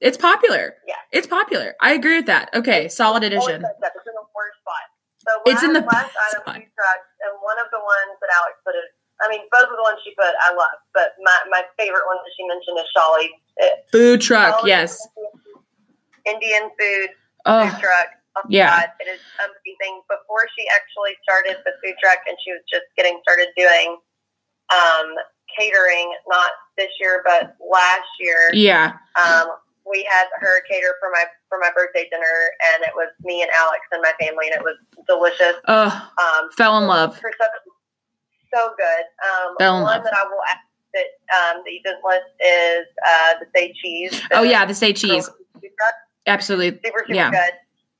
it's 0.00 0.16
popular. 0.16 0.74
Yeah. 0.86 0.94
It's 1.12 1.26
popular. 1.26 1.74
I 1.80 1.92
agree 1.92 2.16
with 2.16 2.26
that. 2.26 2.50
Okay. 2.54 2.88
Solid 2.88 3.22
addition. 3.22 3.62
It's 3.62 4.06
in 4.06 4.14
the 4.14 4.26
worst 4.34 4.56
spot. 4.60 4.84
So 5.28 5.30
It's 5.46 5.62
I 5.62 5.66
in 5.66 5.72
the 5.74 5.80
last 5.80 6.12
item 6.16 6.40
spot. 6.42 6.54
food 6.56 6.64
trucks, 6.74 7.08
and 7.20 7.36
one 7.42 7.58
of 7.60 7.66
the 7.70 7.78
ones 7.78 8.16
that 8.20 8.30
Alex 8.40 8.56
put 8.64 8.74
it. 8.74 8.84
I 9.22 9.28
mean, 9.28 9.40
both 9.52 9.64
of 9.68 9.76
the 9.76 9.82
ones 9.82 10.00
she 10.02 10.14
put, 10.16 10.32
I 10.40 10.54
love. 10.54 10.80
But 10.94 11.12
my, 11.22 11.36
my 11.50 11.60
favorite 11.78 12.04
one 12.08 12.16
that 12.16 12.32
she 12.36 12.48
mentioned 12.48 12.78
is 12.80 12.88
Shawley. 12.96 13.28
Food 13.92 14.20
truck. 14.22 14.60
Shawley's 14.60 14.66
Yes. 14.68 15.08
Indian 16.26 16.70
food 16.78 17.08
Oh 17.46 17.68
food 17.68 17.80
truck. 17.80 18.06
Oh, 18.36 18.42
yeah. 18.48 18.70
God, 18.86 18.88
it 19.00 19.08
is 19.10 19.20
amazing. 19.42 20.02
Before 20.08 20.46
she 20.56 20.64
actually 20.70 21.18
started 21.22 21.58
the 21.64 21.72
food 21.82 21.94
truck 22.02 22.18
and 22.28 22.36
she 22.44 22.52
was 22.52 22.62
just 22.70 22.84
getting 22.96 23.18
started 23.22 23.48
doing 23.56 23.98
um, 24.70 25.08
catering, 25.58 26.12
not 26.28 26.50
this 26.78 26.90
year, 27.00 27.22
but 27.26 27.56
last 27.58 28.06
year, 28.20 28.50
yeah. 28.54 28.92
um, 29.18 29.48
we 29.90 30.06
had 30.08 30.26
her 30.38 30.62
cater 30.70 30.94
for 31.00 31.10
my 31.10 31.24
for 31.48 31.58
my 31.58 31.70
birthday 31.74 32.06
dinner, 32.10 32.38
and 32.74 32.84
it 32.84 32.92
was 32.94 33.08
me 33.24 33.42
and 33.42 33.50
Alex 33.58 33.80
and 33.90 34.00
my 34.00 34.12
family, 34.20 34.46
and 34.46 34.54
it 34.54 34.62
was 34.62 34.76
delicious. 35.08 35.58
Oh, 35.66 35.90
Um, 36.18 36.50
fell 36.56 36.78
in 36.78 36.86
love. 36.86 37.18
her 37.18 37.32
stuff 37.34 37.48
so 38.54 38.70
good. 38.78 39.04
Um, 39.26 39.54
Fell 39.58 39.76
in 39.78 39.82
one 39.82 39.94
love. 39.96 40.04
that 40.04 40.14
I 40.14 40.22
will 40.24 40.42
add 40.48 40.58
that 40.94 41.06
um, 41.56 41.62
that 41.64 41.72
you 41.72 41.80
didn't 41.82 42.04
list 42.04 42.30
is 42.44 42.86
uh, 43.06 43.34
the 43.40 43.46
say 43.56 43.72
cheese. 43.82 44.20
Oh 44.32 44.42
yeah. 44.42 44.64
The 44.66 44.74
say 44.74 44.92
cheese. 44.92 45.28
Absolutely. 46.26 46.78
super 46.84 47.00
super 47.06 47.14
Yeah. 47.14 47.30
good. 47.30 47.52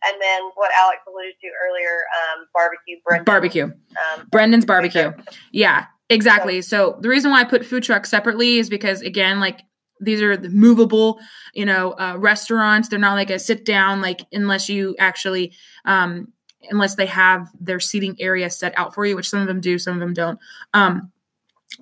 And 0.03 0.21
then 0.21 0.43
what 0.55 0.71
Alex 0.79 1.01
alluded 1.07 1.35
to 1.41 1.49
earlier, 1.69 2.05
um, 2.35 2.47
barbecue 2.55 2.97
Brendan. 3.05 3.25
Barbecue. 3.25 3.65
Um, 3.65 4.29
Brendan's 4.31 4.65
barbecue. 4.65 5.13
Yeah, 5.53 5.87
exactly. 6.09 6.63
So 6.63 6.99
the 7.01 7.09
reason 7.09 7.31
why 7.31 7.41
I 7.41 7.45
put 7.45 7.65
food 7.67 7.83
trucks 7.83 8.09
separately 8.09 8.59
is 8.59 8.71
because 8.71 9.03
again, 9.03 9.41
like 9.41 9.61
these 10.01 10.23
are 10.23 10.37
the 10.37 10.49
movable, 10.49 11.21
you 11.53 11.67
know, 11.67 11.93
uh, 11.93 12.17
restaurants. 12.17 12.89
They're 12.89 12.99
not 12.99 13.15
like 13.15 13.31
a 13.31 13.39
sit 13.39 13.65
down, 13.65 14.01
like 14.01 14.21
unless 14.33 14.69
you 14.69 14.97
actually, 14.99 15.53
um, 15.85 16.33
unless 16.71 16.95
they 16.95 17.07
have 17.07 17.49
their 17.61 17.81
seating 17.81 18.17
area 18.19 18.49
set 18.51 18.73
out 18.79 18.95
for 18.95 19.05
you, 19.05 19.17
which 19.17 19.29
some 19.29 19.41
of 19.41 19.47
them 19.47 19.61
do, 19.61 19.79
some 19.79 19.95
of 19.95 20.01
them 20.01 20.15
don't. 20.15 20.39
Um, 20.73 21.13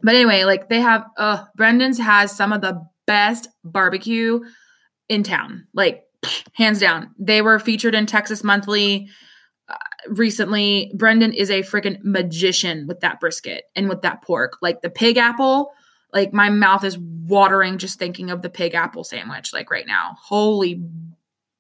but 0.03 0.15
anyway, 0.15 0.45
like 0.45 0.69
they 0.69 0.81
have, 0.81 1.07
uh, 1.17 1.45
Brendan's 1.57 1.99
has 1.99 2.37
some 2.37 2.53
of 2.53 2.61
the 2.61 2.85
best 3.07 3.49
barbecue 3.65 4.41
in 5.09 5.23
town, 5.23 5.67
like 5.73 6.05
hands 6.55 6.81
down. 6.81 7.15
They 7.19 7.43
were 7.43 7.59
featured 7.59 7.95
in 7.95 8.07
Texas 8.07 8.43
Monthly 8.43 9.09
uh, 9.69 9.77
recently. 10.09 10.93
Brendan 10.95 11.33
is 11.33 11.51
a 11.51 11.63
freaking 11.63 11.99
magician 12.03 12.87
with 12.87 13.01
that 13.01 13.21
brisket 13.21 13.65
and 13.77 13.89
with 13.89 14.03
that 14.03 14.23
pork. 14.23 14.59
Like 14.63 14.83
the 14.83 14.91
pig 14.91 15.17
apple, 15.17 15.73
like 16.13 16.33
my 16.33 16.51
mouth 16.51 16.85
is 16.85 16.99
watering 16.99 17.79
just 17.79 17.99
thinking 17.99 18.31
of 18.31 18.43
the 18.43 18.51
pig 18.51 18.75
apple 18.75 19.05
sandwich, 19.05 19.53
like 19.53 19.71
right 19.71 19.87
now. 19.87 20.17
Holy 20.21 20.83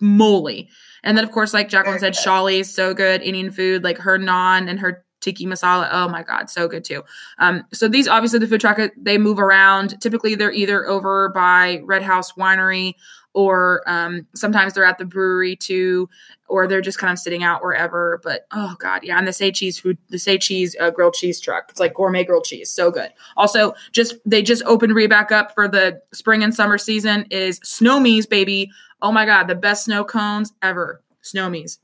moly. 0.01 0.69
And 1.03 1.17
then, 1.17 1.25
of 1.25 1.33
course, 1.33 1.53
like 1.53 1.69
Jacqueline 1.69 1.99
said, 1.99 2.15
Shawley 2.17 2.61
is 2.61 2.73
so 2.73 2.95
good. 2.95 3.23
Indian 3.23 3.51
food, 3.51 3.85
like 3.85 3.99
her 3.99 4.19
naan 4.19 4.69
and 4.69 4.79
her 4.81 5.05
tikka 5.21 5.45
masala. 5.45 5.89
Oh 5.91 6.09
my 6.09 6.23
God, 6.23 6.49
so 6.49 6.69
good 6.69 6.85
too. 6.85 7.03
Um, 7.39 7.65
so 7.73 7.89
these 7.89 8.09
obviously 8.09 8.39
the 8.39 8.47
food 8.47 8.61
truck, 8.61 8.79
they 8.97 9.19
move 9.19 9.39
around. 9.39 10.01
Typically, 10.01 10.35
they're 10.35 10.53
either 10.53 10.87
over 10.87 11.31
by 11.31 11.81
Red 11.85 12.03
House 12.03 12.33
Winery 12.33 12.95
or 13.39 13.85
um, 13.87 14.27
sometimes 14.35 14.75
they're 14.75 14.85
at 14.85 14.99
the 14.99 15.05
brewery 15.05 15.55
too, 15.55 16.09
or 16.49 16.67
they're 16.67 16.81
just 16.81 16.99
kind 16.99 17.13
of 17.13 17.21
sitting 17.21 17.45
out 17.45 17.63
wherever. 17.63 18.21
But 18.25 18.49
oh 18.51 18.75
god, 18.81 19.05
yeah, 19.05 19.17
and 19.17 19.29
the 19.29 19.33
say 19.33 19.53
cheese 19.53 19.79
food, 19.79 19.97
the 20.09 20.19
say 20.19 20.39
cheese 20.39 20.75
uh, 20.81 20.91
grilled 20.91 21.15
cheese 21.15 21.41
truck, 21.41 21.67
it's 21.69 21.79
like 21.79 21.95
gourmet 21.95 22.25
grilled 22.25 22.43
cheese, 22.43 22.69
so 22.69 22.91
good. 22.91 23.11
Also, 23.37 23.75
just 23.93 24.17
they 24.27 24.43
just 24.43 24.65
opened 24.65 24.93
back 25.09 25.31
up 25.31 25.55
for 25.55 25.69
the 25.69 26.03
spring 26.13 26.43
and 26.43 26.53
summer 26.53 26.79
season 26.79 27.27
is 27.31 27.61
Snowmies, 27.61 28.29
baby. 28.29 28.73
Oh 29.03 29.13
my 29.13 29.25
god, 29.25 29.45
the 29.45 29.55
best 29.55 29.85
snow 29.85 30.03
cones 30.03 30.53
ever. 30.61 31.01
Snowmies. 31.23 31.79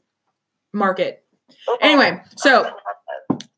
Market. 0.73 1.23
Anyway, 1.81 2.21
so 2.37 2.69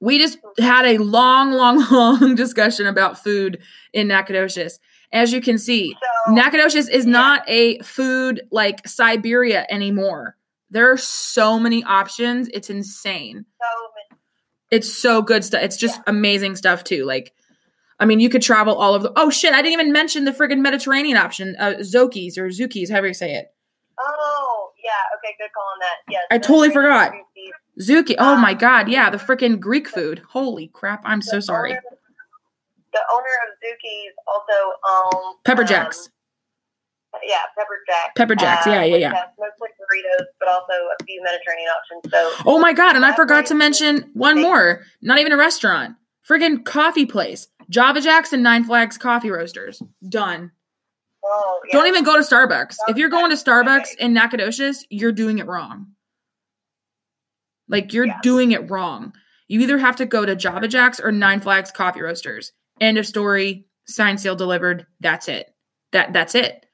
we 0.00 0.18
just 0.18 0.36
had 0.58 0.84
a 0.84 0.98
long, 0.98 1.52
long, 1.52 1.82
long 1.90 2.34
discussion 2.34 2.86
about 2.86 3.18
food 3.18 3.58
in 3.94 4.08
Nacogdoches. 4.08 4.80
As 5.12 5.32
you 5.32 5.40
can 5.40 5.56
see, 5.56 5.92
So, 5.92 6.15
Nacogdoches 6.34 6.88
is 6.88 7.04
yeah. 7.04 7.12
not 7.12 7.44
a 7.48 7.78
food 7.80 8.42
like 8.50 8.86
Siberia 8.86 9.66
anymore. 9.70 10.36
There 10.70 10.90
are 10.90 10.96
so 10.96 11.58
many 11.58 11.84
options. 11.84 12.48
It's 12.52 12.70
insane. 12.70 13.44
so 13.60 13.88
many- 13.94 14.20
It's 14.70 14.92
so 14.92 15.22
good 15.22 15.44
stuff. 15.44 15.62
It's 15.62 15.76
just 15.76 16.00
amazing 16.06 16.56
stuff 16.56 16.82
too. 16.84 17.04
Like, 17.04 17.32
I 18.00 18.04
mean, 18.04 18.20
you 18.20 18.28
could 18.28 18.42
travel 18.42 18.74
all 18.74 18.94
over 18.94 19.04
the. 19.08 19.12
Oh 19.16 19.30
shit! 19.30 19.54
I 19.54 19.62
didn't 19.62 19.74
even 19.80 19.92
mention 19.92 20.24
the 20.24 20.32
friggin' 20.32 20.58
Mediterranean 20.60 21.16
option, 21.16 21.56
uh, 21.58 21.74
Zokis 21.80 22.36
or 22.36 22.48
Zukis, 22.48 22.90
however 22.90 23.06
you 23.08 23.14
say 23.14 23.34
it. 23.34 23.54
Oh, 23.98 24.70
yeah. 24.84 24.90
Okay, 25.16 25.34
good 25.38 25.50
call 25.54 25.64
on 25.72 25.78
that. 25.80 26.12
Yes. 26.12 26.24
I 26.30 26.38
totally 26.38 26.70
forgot. 26.70 27.12
Zuki. 27.80 28.14
Oh 28.18 28.36
my 28.36 28.54
god, 28.54 28.88
yeah, 28.88 29.08
the 29.08 29.16
freaking 29.18 29.60
Greek 29.60 29.88
food. 29.88 30.22
Holy 30.30 30.68
crap! 30.68 31.02
I'm 31.04 31.22
so 31.22 31.40
sorry. 31.40 31.72
owner- 31.72 31.82
the 32.92 33.00
owner 33.12 33.24
of 33.46 33.58
Zuki's 33.62 34.14
also 34.26 35.16
owns 35.26 35.36
Pepper 35.44 35.62
um, 35.62 35.66
Jacks. 35.68 36.08
Yeah, 37.24 37.38
Pepper 37.56 37.78
Jacks. 37.86 38.12
Pepper 38.16 38.34
Jacks, 38.34 38.66
uh, 38.66 38.70
yeah, 38.70 38.84
yeah, 38.84 38.96
yeah. 38.96 39.10
Mostly 39.38 39.68
burritos, 39.80 40.24
but 40.40 40.48
also 40.48 40.72
a 40.72 41.04
few 41.04 41.22
Mediterranean 41.22 41.68
options. 41.68 42.12
So 42.12 42.44
Oh 42.46 42.58
my 42.58 42.72
god, 42.72 42.96
and 42.96 43.04
I 43.04 43.14
forgot 43.14 43.46
to 43.46 43.54
mention 43.54 44.10
one 44.14 44.40
more. 44.40 44.82
Not 45.02 45.18
even 45.18 45.32
a 45.32 45.36
restaurant. 45.36 45.96
Friggin' 46.28 46.64
coffee 46.64 47.06
place. 47.06 47.48
Java 47.70 48.00
Jacks 48.00 48.32
and 48.32 48.42
Nine 48.42 48.64
Flags 48.64 48.96
coffee 48.98 49.30
roasters. 49.30 49.82
Done. 50.08 50.50
oh, 51.24 51.60
yeah. 51.68 51.72
Don't 51.72 51.86
even 51.88 52.04
go 52.04 52.14
to 52.16 52.22
Starbucks. 52.22 52.76
If 52.88 52.96
you're 52.96 53.08
going 53.08 53.30
to 53.30 53.36
Starbucks 53.36 53.96
in 53.98 54.12
Nacogdoches, 54.12 54.86
you're 54.90 55.12
doing 55.12 55.38
it 55.38 55.46
wrong. 55.46 55.88
Like 57.68 57.92
you're 57.92 58.06
Yeah. 58.06 58.18
doing 58.22 58.52
it 58.52 58.70
wrong. 58.70 59.12
You 59.48 59.60
either 59.60 59.78
have 59.78 59.96
to 59.96 60.06
go 60.06 60.24
to 60.26 60.36
Java 60.36 60.68
Jacks 60.68 61.00
or 61.00 61.12
Nine 61.12 61.40
Flags 61.40 61.70
coffee 61.70 62.00
roasters. 62.02 62.52
End 62.80 62.98
of 62.98 63.06
story. 63.06 63.66
Sign 63.86 64.18
seal 64.18 64.34
delivered. 64.36 64.86
That's 65.00 65.28
it. 65.28 65.54
That 65.92 66.12
that's 66.12 66.34
it. 66.34 66.65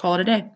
Call 0.00 0.14
it 0.14 0.20
a 0.22 0.24
day. 0.24 0.48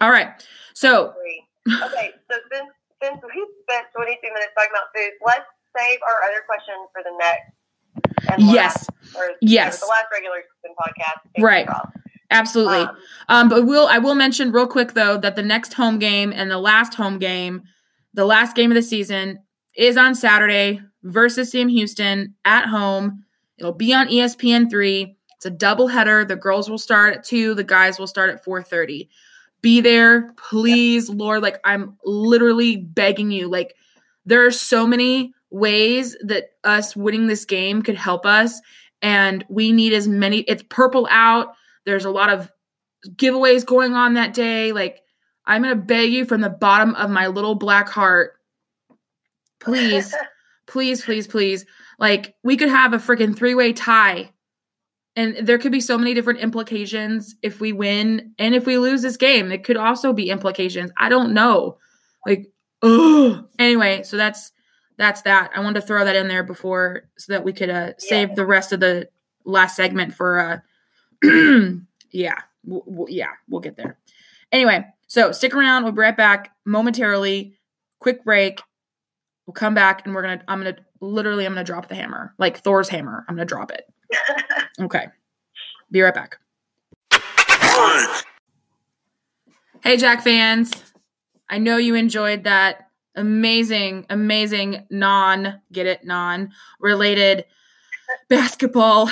All 0.00 0.10
right. 0.10 0.28
So. 0.74 1.08
Okay, 1.10 1.42
so 2.30 2.36
since 2.52 2.70
since 3.02 3.18
we 3.22 3.46
spent 3.68 3.86
22 3.96 4.20
minutes 4.22 4.52
talking 4.56 4.70
about 4.70 4.84
food, 4.94 5.10
let's 5.26 5.42
save 5.76 5.98
our 6.06 6.28
other 6.30 6.42
question 6.46 6.74
for 6.92 7.02
the 7.02 7.10
next. 7.18 8.30
and 8.32 8.42
yes, 8.54 8.76
last- 8.76 9.16
or, 9.16 9.34
Yes. 9.40 9.80
The 9.80 9.86
last 9.86 10.06
regular 10.12 10.36
season 10.62 10.76
podcast. 10.78 11.42
Right. 11.42 11.68
absolutely. 12.30 12.76
Um, 12.82 12.96
Um, 13.28 13.48
but 13.48 13.66
we'll 13.66 13.88
I 13.88 13.98
will 13.98 14.14
mention 14.14 14.52
real 14.52 14.68
quick 14.68 14.92
though 14.92 15.18
that 15.18 15.34
the 15.34 15.42
next 15.42 15.74
home 15.74 15.98
game 15.98 16.32
and 16.32 16.48
the 16.48 16.58
last 16.58 16.94
home 16.94 17.18
game, 17.18 17.62
the 18.14 18.24
last 18.24 18.54
game 18.54 18.70
of 18.70 18.76
the 18.76 18.82
season, 18.82 19.40
is 19.76 19.96
on 19.96 20.14
Saturday 20.14 20.80
versus 21.02 21.50
Sam 21.50 21.66
Houston 21.68 22.34
at 22.44 22.66
home. 22.66 23.24
It'll 23.58 23.72
be 23.72 23.92
on 23.92 24.06
ESPN 24.08 24.70
three. 24.70 25.16
It's 25.42 25.46
a 25.46 25.66
doubleheader. 25.66 26.28
The 26.28 26.36
girls 26.36 26.70
will 26.70 26.78
start 26.78 27.16
at 27.16 27.24
two. 27.24 27.54
The 27.54 27.64
guys 27.64 27.98
will 27.98 28.06
start 28.06 28.30
at 28.30 28.44
four 28.44 28.62
thirty. 28.62 29.10
Be 29.60 29.80
there, 29.80 30.32
please, 30.34 31.10
Lord. 31.10 31.42
Like 31.42 31.58
I'm 31.64 31.98
literally 32.04 32.76
begging 32.76 33.32
you. 33.32 33.48
Like 33.48 33.74
there 34.24 34.46
are 34.46 34.52
so 34.52 34.86
many 34.86 35.34
ways 35.50 36.16
that 36.22 36.50
us 36.62 36.94
winning 36.94 37.26
this 37.26 37.44
game 37.44 37.82
could 37.82 37.96
help 37.96 38.24
us, 38.24 38.60
and 39.00 39.44
we 39.48 39.72
need 39.72 39.92
as 39.92 40.06
many. 40.06 40.42
It's 40.42 40.62
purple 40.68 41.08
out. 41.10 41.54
There's 41.86 42.04
a 42.04 42.10
lot 42.10 42.30
of 42.30 42.52
giveaways 43.08 43.66
going 43.66 43.94
on 43.94 44.14
that 44.14 44.34
day. 44.34 44.70
Like, 44.70 45.00
I'm 45.44 45.62
gonna 45.62 45.74
beg 45.74 46.12
you 46.12 46.24
from 46.24 46.40
the 46.40 46.50
bottom 46.50 46.94
of 46.94 47.10
my 47.10 47.26
little 47.26 47.56
black 47.56 47.88
heart, 47.88 48.34
please, 49.58 50.14
please, 50.68 51.04
please, 51.04 51.26
please. 51.26 51.66
Like, 51.98 52.36
we 52.44 52.56
could 52.56 52.68
have 52.68 52.92
a 52.92 52.98
freaking 52.98 53.36
three 53.36 53.56
way 53.56 53.72
tie, 53.72 54.30
and 55.16 55.46
there 55.46 55.58
could 55.58 55.72
be 55.72 55.80
so 55.80 55.98
many 55.98 56.14
different 56.14 56.40
implications 56.40 57.34
if 57.42 57.60
we 57.60 57.72
win 57.72 58.32
and 58.38 58.54
if 58.54 58.66
we 58.66 58.78
lose 58.78 59.02
this 59.02 59.16
game. 59.16 59.52
It 59.52 59.64
could 59.64 59.76
also 59.76 60.12
be 60.12 60.30
implications. 60.30 60.90
I 60.96 61.08
don't 61.08 61.34
know. 61.34 61.76
Like, 62.26 62.46
oh. 62.82 63.44
Anyway, 63.58 64.02
so 64.04 64.16
that's 64.16 64.52
that's 64.96 65.22
that. 65.22 65.50
I 65.54 65.60
wanted 65.60 65.80
to 65.80 65.86
throw 65.86 66.04
that 66.04 66.16
in 66.16 66.28
there 66.28 66.42
before 66.42 67.08
so 67.18 67.32
that 67.32 67.44
we 67.44 67.52
could 67.52 67.70
uh, 67.70 67.92
save 67.98 68.36
the 68.36 68.46
rest 68.46 68.72
of 68.72 68.80
the 68.80 69.08
last 69.44 69.76
segment 69.76 70.14
for 70.14 70.38
uh 70.38 70.58
yeah 72.12 72.38
w- 72.64 72.84
w- 72.84 73.06
yeah 73.08 73.30
we'll 73.48 73.60
get 73.60 73.76
there 73.76 73.98
anyway 74.50 74.84
so 75.06 75.32
stick 75.32 75.54
around 75.54 75.82
we'll 75.82 75.92
be 75.92 76.00
right 76.00 76.16
back 76.16 76.52
momentarily 76.64 77.54
quick 78.00 78.24
break 78.24 78.60
we'll 79.46 79.54
come 79.54 79.74
back 79.74 80.04
and 80.04 80.14
we're 80.14 80.22
gonna 80.22 80.42
i'm 80.48 80.60
gonna 80.60 80.76
literally 81.00 81.46
i'm 81.46 81.52
gonna 81.52 81.64
drop 81.64 81.88
the 81.88 81.94
hammer 81.94 82.34
like 82.38 82.58
thor's 82.58 82.88
hammer 82.88 83.24
i'm 83.28 83.36
gonna 83.36 83.44
drop 83.44 83.70
it 83.70 83.84
okay. 84.80 85.08
Be 85.90 86.00
right 86.00 86.14
back. 86.14 86.38
Hey 89.82 89.96
jack 89.96 90.22
fans. 90.22 90.70
I 91.48 91.58
know 91.58 91.76
you 91.76 91.94
enjoyed 91.94 92.44
that 92.44 92.88
amazing 93.14 94.06
amazing 94.08 94.86
non 94.90 95.60
get 95.70 95.86
it 95.86 96.04
non 96.04 96.50
related 96.80 97.44
basketball 98.28 99.10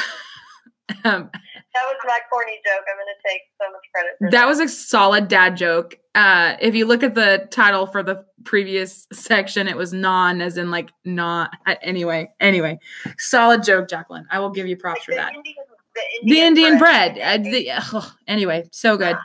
um, 1.05 1.31
That 1.33 1.85
was 1.87 1.97
my 2.05 2.19
corny 2.31 2.59
joke. 2.65 2.85
I'm 2.89 2.97
going 2.97 3.07
to 3.07 3.29
take 3.29 3.41
so 3.61 3.71
much 3.71 3.83
credit 3.95 4.13
for 4.19 4.25
that. 4.27 4.31
That 4.33 4.47
was 4.49 4.59
a 4.61 4.69
solid 4.69 5.29
dad 5.29 5.57
joke. 5.57 5.97
Uh, 6.15 6.57
if 6.61 6.75
you 6.75 6.87
look 6.87 7.03
at 7.03 7.15
the 7.15 7.47
title 7.51 7.87
for 7.87 8.03
the 8.03 8.25
previous 8.45 9.07
section, 9.13 9.69
it 9.69 9.77
was 9.77 9.93
non, 9.93 10.41
as 10.41 10.57
in 10.57 10.71
like 10.71 10.91
not. 11.05 11.51
uh, 11.67 11.75
Anyway, 11.83 12.29
anyway, 12.41 12.79
solid 13.19 13.63
joke, 13.63 13.89
Jacqueline. 13.89 14.27
I 14.31 14.41
will 14.41 14.51
give 14.51 14.67
you 14.67 14.77
props 14.77 15.05
for 15.05 15.13
the 15.13 15.17
that. 15.19 15.35
Indian, 15.35 15.55
the 15.95 16.01
The 16.35 16.41
Indian 16.41 16.79
bread. 16.79 17.15
bread. 17.15 17.41
Uh, 17.41 17.43
the- 17.43 18.13
anyway, 18.27 18.69
so 18.73 18.97
good. 18.97 19.17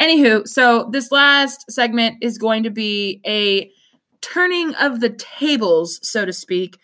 Anywho, 0.00 0.46
so 0.46 0.90
this 0.92 1.10
last 1.10 1.70
segment 1.70 2.18
is 2.20 2.36
going 2.36 2.62
to 2.64 2.70
be 2.70 3.20
a 3.26 3.70
turning 4.20 4.74
of 4.74 5.00
the 5.00 5.08
tables, 5.10 5.98
so 6.06 6.26
to 6.26 6.32
speak, 6.34 6.78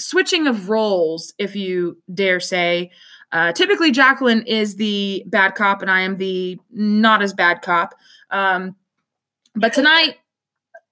switching 0.00 0.48
of 0.48 0.68
roles, 0.68 1.32
if 1.38 1.54
you 1.54 1.98
dare 2.12 2.40
say. 2.40 2.90
Uh, 3.32 3.52
typically, 3.52 3.90
Jacqueline 3.90 4.42
is 4.42 4.76
the 4.76 5.24
bad 5.26 5.54
cop, 5.54 5.82
and 5.82 5.90
I 5.90 6.00
am 6.00 6.16
the 6.16 6.58
not 6.70 7.22
as 7.22 7.32
bad 7.32 7.62
cop. 7.62 7.94
Um, 8.30 8.76
but 9.54 9.72
tonight, 9.74 10.16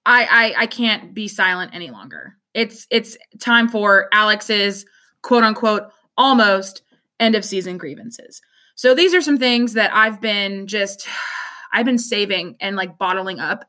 I, 0.05 0.25
I 0.25 0.63
I 0.63 0.67
can't 0.67 1.13
be 1.13 1.27
silent 1.27 1.71
any 1.73 1.91
longer. 1.91 2.35
It's 2.53 2.87
it's 2.89 3.17
time 3.39 3.67
for 3.67 4.07
Alex's 4.11 4.85
quote 5.21 5.43
unquote 5.43 5.83
almost 6.17 6.83
end 7.19 7.35
of 7.35 7.43
season 7.45 7.77
grievances. 7.77 8.41
So 8.75 8.93
these 8.93 9.13
are 9.13 9.21
some 9.21 9.37
things 9.37 9.73
that 9.73 9.93
I've 9.93 10.21
been 10.21 10.67
just 10.67 11.07
I've 11.73 11.85
been 11.85 11.97
saving 11.97 12.55
and 12.59 12.75
like 12.75 12.97
bottling 12.97 13.39
up 13.39 13.65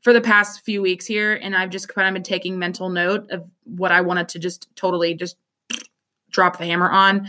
for 0.00 0.12
the 0.12 0.20
past 0.20 0.64
few 0.64 0.82
weeks 0.82 1.06
here, 1.06 1.34
and 1.34 1.56
I've 1.56 1.70
just 1.70 1.88
kind 1.88 2.08
of 2.08 2.14
been 2.14 2.22
taking 2.22 2.58
mental 2.58 2.90
note 2.90 3.30
of 3.30 3.50
what 3.64 3.90
I 3.90 4.00
wanted 4.00 4.28
to 4.30 4.38
just 4.38 4.68
totally 4.76 5.14
just 5.14 5.36
drop 6.30 6.58
the 6.58 6.66
hammer 6.66 6.90
on. 6.90 7.28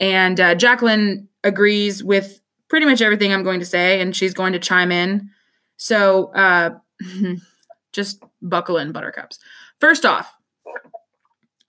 And 0.00 0.40
uh, 0.40 0.54
Jacqueline 0.54 1.28
agrees 1.44 2.02
with 2.02 2.40
pretty 2.68 2.86
much 2.86 3.00
everything 3.00 3.32
I'm 3.32 3.42
going 3.42 3.60
to 3.60 3.66
say, 3.66 4.00
and 4.00 4.16
she's 4.16 4.34
going 4.34 4.52
to 4.54 4.58
chime 4.58 4.90
in. 4.90 5.30
So 5.76 6.32
uh, 6.34 6.70
just 7.92 8.22
buckle 8.40 8.78
in, 8.78 8.92
buttercups. 8.92 9.38
First 9.78 10.06
off, 10.06 10.32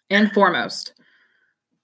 and 0.09 0.31
foremost, 0.31 0.93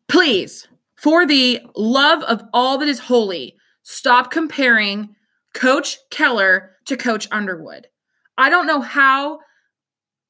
please, 0.08 0.68
for 0.96 1.26
the 1.26 1.62
love 1.76 2.24
of 2.24 2.44
all 2.54 2.78
that 2.78 2.88
is 2.88 3.00
holy, 3.00 3.56
stop 3.84 4.32
comparing 4.32 5.16
Coach 5.54 5.98
Keller 6.12 6.76
to 6.86 6.96
Coach 6.96 7.28
Underwood. 7.32 7.88
I 8.38 8.50
don't 8.50 8.68
know 8.68 8.82
how 8.82 9.40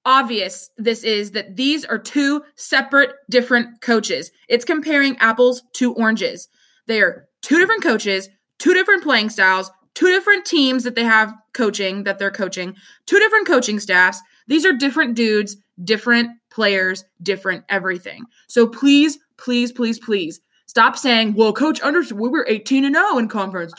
obvious 0.06 0.70
this 0.78 1.04
is 1.04 1.32
that 1.32 1.56
these 1.56 1.86
are 1.86 2.00
two 2.00 2.44
separate, 2.56 3.12
different 3.30 3.82
coaches. 3.82 4.32
It's 4.48 4.66
comparing 4.66 5.18
apples 5.18 5.64
to 5.74 5.94
oranges. 5.94 6.48
They 6.88 7.02
are 7.02 7.28
two 7.42 7.60
different 7.60 7.84
coaches, 7.84 8.30
two 8.58 8.74
different 8.74 9.04
playing 9.04 9.30
styles, 9.30 9.72
two 9.94 10.08
different 10.08 10.46
teams 10.46 10.84
that 10.84 10.96
they 10.96 11.04
have 11.04 11.36
coaching, 11.54 12.04
that 12.04 12.20
they're 12.20 12.32
coaching, 12.32 12.76
two 13.06 13.20
different 13.20 13.48
coaching 13.48 13.80
staffs. 13.80 14.22
These 14.48 14.66
are 14.66 14.74
different 14.74 15.16
dudes, 15.16 15.58
different 15.84 16.32
players, 16.50 17.04
different 17.22 17.66
everything. 17.70 18.26
So 18.48 18.68
please, 18.68 19.20
please, 19.38 19.72
please, 19.72 20.00
please 20.00 20.42
stop 20.66 20.98
saying, 20.98 21.34
well, 21.34 21.54
Coach 21.54 21.82
Underwood, 21.82 22.12
we 22.12 22.30
were 22.30 22.46
18 22.48 22.86
and 22.86 22.96
0 22.96 23.18
in 23.18 23.28
conference. 23.28 23.74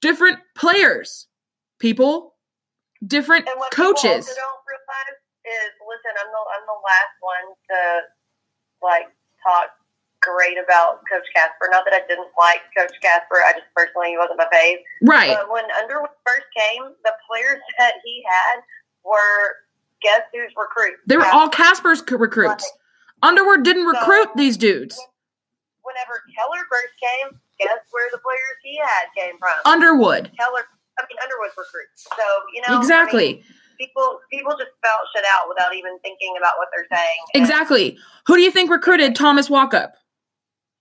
Different 0.00 0.38
players, 0.54 1.26
people, 1.78 2.34
different 3.04 3.48
coaches. 3.72 4.02
people 4.02 4.10
also 4.12 4.32
don't 4.34 4.36
realize 4.36 4.57
is, 5.48 5.70
listen, 5.80 6.12
I'm 6.20 6.28
the 6.28 6.42
I'm 6.52 6.64
the 6.68 6.80
last 6.84 7.16
one 7.24 7.46
to 7.72 7.78
like 8.84 9.08
talk 9.40 9.72
great 10.20 10.58
about 10.58 11.00
Coach 11.06 11.26
Kaspar. 11.34 11.70
Not 11.70 11.84
that 11.86 11.94
I 11.94 12.02
didn't 12.06 12.30
like 12.36 12.62
Coach 12.76 12.94
Kaspar, 13.00 13.40
I 13.42 13.56
just 13.56 13.70
personally 13.74 14.14
he 14.14 14.18
wasn't 14.18 14.38
my 14.38 14.50
fave. 14.52 14.82
Right. 15.02 15.32
But 15.32 15.50
when 15.50 15.64
Underwood 15.78 16.14
first 16.26 16.46
came, 16.54 16.92
the 17.04 17.14
players 17.26 17.62
that 17.78 17.98
he 18.04 18.22
had 18.26 18.62
were 19.04 19.62
guess 20.02 20.22
who's 20.30 20.52
recruits. 20.54 21.00
They 21.06 21.16
were 21.16 21.26
Kaspar. 21.26 21.38
all 21.38 21.48
Kaspar's 21.48 22.02
recruits. 22.10 22.66
Underwood 23.22 23.64
didn't 23.64 23.86
recruit 23.86 24.28
these 24.36 24.56
dudes. 24.56 24.94
Whenever 25.82 26.22
Keller 26.36 26.62
first 26.70 26.94
came, 27.00 27.40
guess 27.58 27.82
where 27.90 28.08
the 28.12 28.18
players 28.18 28.56
he 28.62 28.78
had 28.78 29.10
came 29.16 29.38
from? 29.38 29.54
Underwood. 29.64 30.30
Keller. 30.38 30.62
I 30.98 31.02
mean, 31.06 31.18
Underwood's 31.22 31.54
recruits. 31.56 32.06
So 32.10 32.26
you 32.54 32.60
know 32.62 32.68
I 32.68 32.70
mean, 32.72 32.80
Exactly. 32.80 33.42
People 33.78 34.18
people 34.30 34.52
just 34.52 34.70
spout 34.76 35.00
shit 35.14 35.24
out 35.32 35.48
without 35.48 35.74
even 35.74 35.98
thinking 36.00 36.34
about 36.36 36.54
what 36.58 36.68
they're 36.74 36.86
saying. 36.98 37.18
Exactly. 37.34 37.98
Who 38.26 38.36
do 38.36 38.42
you 38.42 38.50
think 38.50 38.70
recruited 38.70 39.14
Thomas 39.14 39.48
Walkup? 39.48 39.92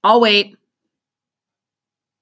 I'll 0.04 0.20
wait. 0.22 0.58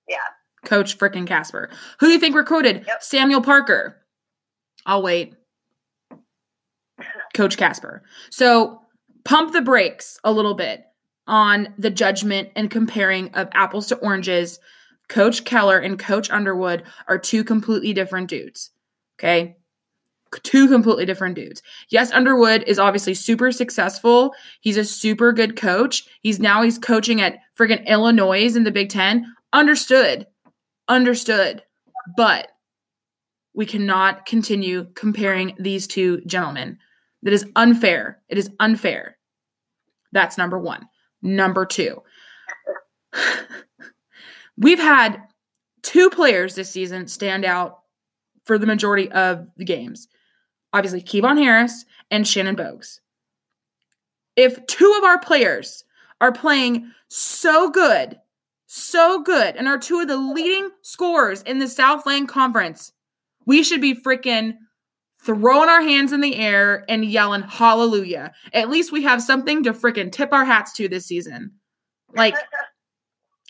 Yeah. 0.07 0.17
Coach 0.65 0.97
frickin' 0.97 1.27
Kaspar. 1.27 1.69
Who 1.99 2.07
do 2.07 2.13
you 2.13 2.19
think 2.19 2.35
recruited 2.35 2.83
Yep. 2.87 3.03
Samuel 3.03 3.41
Parker? 3.41 4.01
I'll 4.85 5.01
wait. 5.01 5.35
Coach 7.33 7.57
Kaspar. 7.57 8.03
So 8.29 8.81
pump 9.23 9.53
the 9.53 9.61
brakes 9.61 10.19
a 10.23 10.31
little 10.31 10.55
bit 10.55 10.83
on 11.27 11.73
the 11.77 11.89
judgment 11.89 12.49
and 12.55 12.69
comparing 12.69 13.33
of 13.33 13.49
apples 13.53 13.87
to 13.87 13.95
oranges. 13.97 14.59
Coach 15.07 15.43
Keller 15.45 15.77
and 15.77 15.99
Coach 15.99 16.29
Underwood 16.31 16.83
are 17.07 17.17
two 17.19 17.43
completely 17.43 17.93
different 17.93 18.29
dudes. 18.29 18.71
Okay. 19.19 19.57
Two 20.43 20.67
completely 20.67 21.05
different 21.05 21.35
dudes. 21.35 21.61
Yes, 21.89 22.11
Underwood 22.11 22.63
is 22.67 22.79
obviously 22.79 23.13
super 23.13 23.51
successful. 23.51 24.33
He's 24.61 24.77
a 24.77 24.83
super 24.83 25.31
good 25.31 25.55
coach. 25.55 26.07
He's 26.21 26.39
now 26.39 26.61
he's 26.61 26.77
coaching 26.77 27.21
at 27.21 27.39
friggin' 27.57 27.85
Illinois 27.87 28.55
in 28.55 28.63
the 28.63 28.71
Big 28.71 28.89
Ten. 28.89 29.33
Understood. 29.53 30.27
Understood. 30.87 31.63
But 32.17 32.49
we 33.53 33.65
cannot 33.65 34.25
continue 34.25 34.87
comparing 34.95 35.55
these 35.57 35.87
two 35.87 36.21
gentlemen. 36.25 36.77
That 37.23 37.33
is 37.33 37.45
unfair. 37.55 38.21
It 38.27 38.37
is 38.37 38.51
unfair. 38.59 39.17
That's 40.11 40.37
number 40.37 40.59
one. 40.59 40.85
Number 41.21 41.65
two, 41.65 42.03
we've 44.57 44.79
had 44.79 45.23
two 45.81 46.09
players 46.09 46.53
this 46.53 46.69
season 46.69 47.07
stand 47.07 47.45
out 47.45 47.79
for 48.45 48.59
the 48.59 48.67
majority 48.67 49.11
of 49.11 49.47
the 49.57 49.65
games. 49.65 50.07
Obviously, 50.75 51.01
Kevon 51.01 51.37
Harris 51.37 51.85
and 52.11 52.27
Shannon 52.27 52.57
Bogues. 52.57 52.99
If 54.35 54.67
two 54.67 54.93
of 54.97 55.05
our 55.05 55.17
players 55.17 55.85
are 56.19 56.33
playing 56.33 56.91
so 57.07 57.69
good, 57.69 58.19
so 58.67 59.21
good, 59.23 59.55
and 59.55 59.69
are 59.69 59.77
two 59.77 60.01
of 60.01 60.09
the 60.09 60.17
leading 60.17 60.69
scorers 60.81 61.41
in 61.43 61.59
the 61.59 61.69
Southland 61.69 62.27
Conference, 62.27 62.91
we 63.45 63.63
should 63.63 63.79
be 63.79 63.95
freaking 63.95 64.57
throwing 65.23 65.69
our 65.69 65.81
hands 65.81 66.11
in 66.11 66.19
the 66.19 66.35
air 66.35 66.83
and 66.89 67.05
yelling 67.05 67.43
hallelujah. 67.43 68.33
At 68.51 68.69
least 68.69 68.91
we 68.91 69.01
have 69.03 69.23
something 69.23 69.63
to 69.63 69.71
freaking 69.71 70.11
tip 70.11 70.33
our 70.33 70.43
hats 70.43 70.73
to 70.73 70.89
this 70.89 71.05
season. 71.05 71.53
Like, 72.13 72.35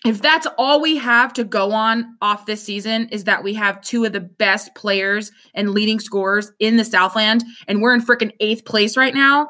if 0.06 0.22
that's 0.22 0.48
all 0.58 0.82
we 0.82 0.98
have 0.98 1.34
to 1.34 1.44
go 1.44 1.72
on 1.72 2.16
off 2.22 2.46
this 2.46 2.64
season 2.64 3.10
is 3.10 3.24
that 3.26 3.44
we 3.44 3.54
have 3.56 3.82
two 3.82 4.06
of 4.06 4.14
the 4.14 4.20
best 4.20 4.76
players 4.76 5.32
and 5.54 5.72
leading 5.72 6.00
scorers 6.00 6.52
in 6.60 6.78
the 6.78 6.86
Southland 6.86 7.44
and 7.68 7.82
we're 7.82 7.94
in 7.94 8.02
freaking 8.02 8.32
eighth 8.40 8.66
place 8.66 8.96
right 8.96 9.14
now, 9.14 9.50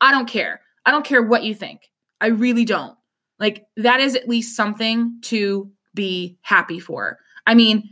I 0.00 0.10
don't 0.12 0.28
care. 0.28 0.60
I 0.84 0.90
don't 0.90 1.04
care 1.04 1.22
what 1.22 1.44
you 1.44 1.54
think. 1.54 1.90
I 2.20 2.28
really 2.28 2.64
don't. 2.64 2.96
Like, 3.38 3.66
that 3.76 4.00
is 4.00 4.14
at 4.14 4.28
least 4.28 4.56
something 4.56 5.18
to 5.22 5.70
be 5.94 6.38
happy 6.42 6.78
for. 6.78 7.18
I 7.46 7.54
mean, 7.54 7.88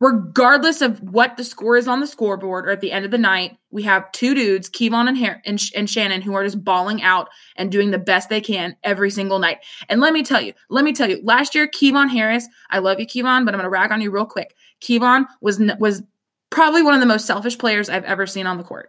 regardless 0.00 0.80
of 0.80 0.98
what 1.02 1.36
the 1.36 1.44
score 1.44 1.76
is 1.76 1.86
on 1.86 2.00
the 2.00 2.06
scoreboard 2.06 2.66
or 2.66 2.70
at 2.70 2.80
the 2.80 2.90
end 2.90 3.04
of 3.04 3.10
the 3.10 3.18
night, 3.18 3.58
we 3.70 3.82
have 3.82 4.10
two 4.12 4.34
dudes, 4.34 4.68
Kevon 4.70 5.06
and, 5.08 5.18
Har- 5.18 5.42
and, 5.44 5.60
Sh- 5.60 5.72
and 5.76 5.88
Shannon, 5.88 6.22
who 6.22 6.32
are 6.34 6.42
just 6.42 6.64
balling 6.64 7.02
out 7.02 7.28
and 7.56 7.70
doing 7.70 7.90
the 7.90 7.98
best 7.98 8.30
they 8.30 8.40
can 8.40 8.74
every 8.82 9.10
single 9.10 9.38
night. 9.38 9.58
And 9.90 10.00
let 10.00 10.14
me 10.14 10.22
tell 10.22 10.40
you, 10.40 10.54
let 10.70 10.84
me 10.84 10.92
tell 10.94 11.08
you, 11.08 11.20
last 11.22 11.54
year, 11.54 11.68
Kevon 11.68 12.08
Harris, 12.08 12.48
I 12.70 12.78
love 12.78 12.98
you, 12.98 13.06
Kevon, 13.06 13.44
but 13.44 13.54
I'm 13.54 13.60
going 13.60 13.64
to 13.64 13.68
rag 13.68 13.92
on 13.92 14.00
you 14.00 14.10
real 14.10 14.24
quick. 14.26 14.54
Kevon 14.82 15.26
was 15.42 15.60
n- 15.60 15.76
was 15.78 16.02
probably 16.48 16.82
one 16.82 16.94
of 16.94 17.00
the 17.00 17.06
most 17.06 17.26
selfish 17.26 17.58
players 17.58 17.90
I've 17.90 18.04
ever 18.04 18.26
seen 18.26 18.46
on 18.46 18.56
the 18.56 18.64
court. 18.64 18.88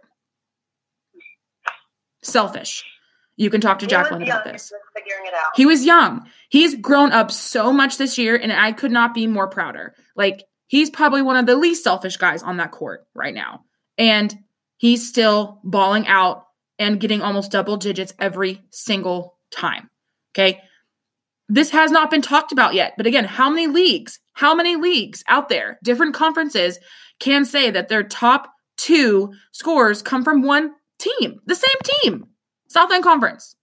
Selfish. 2.22 2.84
You 3.36 3.50
can 3.50 3.60
talk 3.60 3.78
to 3.80 3.84
He 3.86 3.90
Jacqueline 3.90 4.22
about 4.22 4.44
this. 4.44 4.70
just 4.70 4.74
Figuring 4.94 5.26
it 5.26 5.34
out. 5.34 5.50
He 5.56 5.66
was 5.66 5.84
young. 5.84 6.26
He's 6.48 6.74
grown 6.76 7.12
up 7.12 7.30
so 7.30 7.72
much 7.72 7.98
this 7.98 8.16
year, 8.18 8.36
and 8.36 8.52
I 8.52 8.72
could 8.72 8.92
not 8.92 9.14
be 9.14 9.26
more 9.26 9.48
prouder. 9.48 9.94
Like, 10.16 10.44
he's 10.72 10.88
probably 10.88 11.20
one 11.20 11.36
of 11.36 11.44
the 11.44 11.54
least 11.54 11.84
selfish 11.84 12.16
guys 12.16 12.42
on 12.42 12.56
that 12.56 12.70
court 12.70 13.06
right 13.14 13.34
now. 13.34 13.60
And 13.98 14.34
he's 14.78 15.06
still 15.06 15.60
balling 15.62 16.06
out 16.06 16.46
and 16.78 16.98
getting 16.98 17.20
almost 17.20 17.52
double 17.52 17.76
digits 17.76 18.14
every 18.18 18.62
single 18.70 19.36
time. 19.50 19.90
Okay. 20.34 20.62
This 21.46 21.68
has 21.72 21.90
not 21.90 22.10
been 22.10 22.22
talked 22.22 22.52
about 22.52 22.72
yet. 22.72 22.94
But 22.96 23.06
again, 23.06 23.26
how 23.26 23.50
many 23.50 23.66
leagues, 23.66 24.18
how 24.32 24.54
many 24.54 24.76
leagues 24.76 25.22
out 25.28 25.50
there, 25.50 25.78
different 25.84 26.14
conferences 26.14 26.78
can 27.20 27.44
say 27.44 27.70
that 27.70 27.88
their 27.88 28.02
top 28.02 28.50
two 28.78 29.34
scores 29.50 30.00
come 30.00 30.24
from 30.24 30.40
one 30.40 30.72
team, 30.98 31.38
the 31.44 31.54
same 31.54 32.00
team, 32.00 32.28
Southland 32.68 33.04
Conference, 33.04 33.56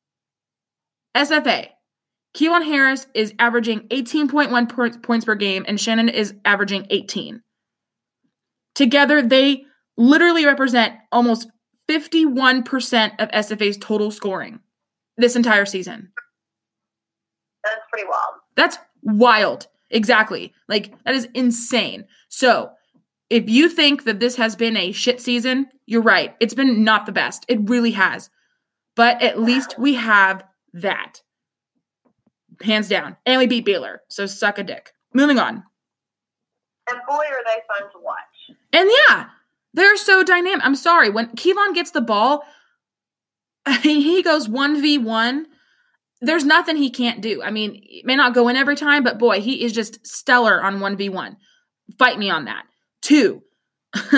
SFA. 1.18 1.70
Keelan 2.36 2.66
Harris 2.66 3.08
is 3.14 3.34
averaging 3.40 3.88
18.1 3.90 5.04
points 5.04 5.26
per 5.26 5.36
game, 5.36 5.66
and 5.68 5.80
Shannon 5.80 6.10
is 6.10 6.36
averaging 6.46 6.86
18. 6.90 7.42
Together, 8.76 9.22
they 9.22 9.66
literally 9.98 10.46
represent 10.46 10.94
almost 11.12 11.50
51% 11.90 13.12
of 13.20 13.30
SFA's 13.30 13.78
total 13.78 14.12
scoring 14.12 14.60
this 15.18 15.36
entire 15.36 15.66
season. 15.66 16.12
That's 17.64 17.82
pretty 17.92 18.08
wild. 18.08 18.36
That's 18.56 18.78
wild. 19.04 19.68
Exactly. 19.90 20.54
Like, 20.68 20.94
that 21.04 21.16
is 21.16 21.28
insane. 21.34 22.06
So, 22.30 22.70
if 23.30 23.50
you 23.50 23.70
think 23.70 24.06
that 24.06 24.20
this 24.20 24.36
has 24.38 24.56
been 24.56 24.78
a 24.78 24.92
shit 24.92 25.20
season, 25.20 25.68
you're 25.86 26.02
right. 26.02 26.36
It's 26.40 26.54
been 26.54 26.84
not 26.84 27.06
the 27.06 27.12
best. 27.12 27.46
It 27.48 27.70
really 27.70 27.92
has. 27.92 28.30
But 28.96 29.22
at 29.22 29.40
least 29.40 29.76
we 29.78 29.96
have 29.96 30.44
that. 30.74 31.22
Hands 32.62 32.88
down. 32.88 33.16
And 33.26 33.40
we 33.40 33.48
beat 33.48 33.66
Baylor. 33.66 34.02
So, 34.10 34.26
suck 34.26 34.58
a 34.58 34.64
dick. 34.64 34.94
Moving 35.14 35.40
on. 35.40 35.64
And 36.90 37.00
boy, 37.08 37.14
are 37.16 37.44
they 37.46 37.62
fun 37.68 37.92
to 37.92 38.00
watch. 38.02 38.58
And 38.74 38.90
yeah, 39.08 39.28
they're 39.74 39.98
so 39.98 40.24
dynamic. 40.24 40.66
I'm 40.66 40.76
sorry. 40.76 41.10
When 41.10 41.30
Kevon 41.30 41.74
gets 41.74 41.92
the 41.92 42.02
ball, 42.02 42.44
he 43.82 44.22
goes 44.24 44.48
1v1. 44.48 45.44
There's 46.22 46.44
nothing 46.44 46.76
he 46.76 46.90
can't 46.90 47.22
do. 47.22 47.42
I 47.42 47.52
mean, 47.52 47.82
it 47.84 48.06
may 48.06 48.16
not 48.16 48.34
go 48.34 48.48
in 48.50 48.56
every 48.56 48.76
time, 48.76 49.04
but 49.04 49.20
boy, 49.20 49.40
he 49.40 49.64
is 49.64 49.72
just 49.72 50.06
stellar 50.06 50.62
on 50.62 50.80
1v1. 50.80 51.38
Fight 51.98 52.20
me 52.20 52.30
on 52.30 52.46
that. 52.46 52.66
Two, 53.02 53.42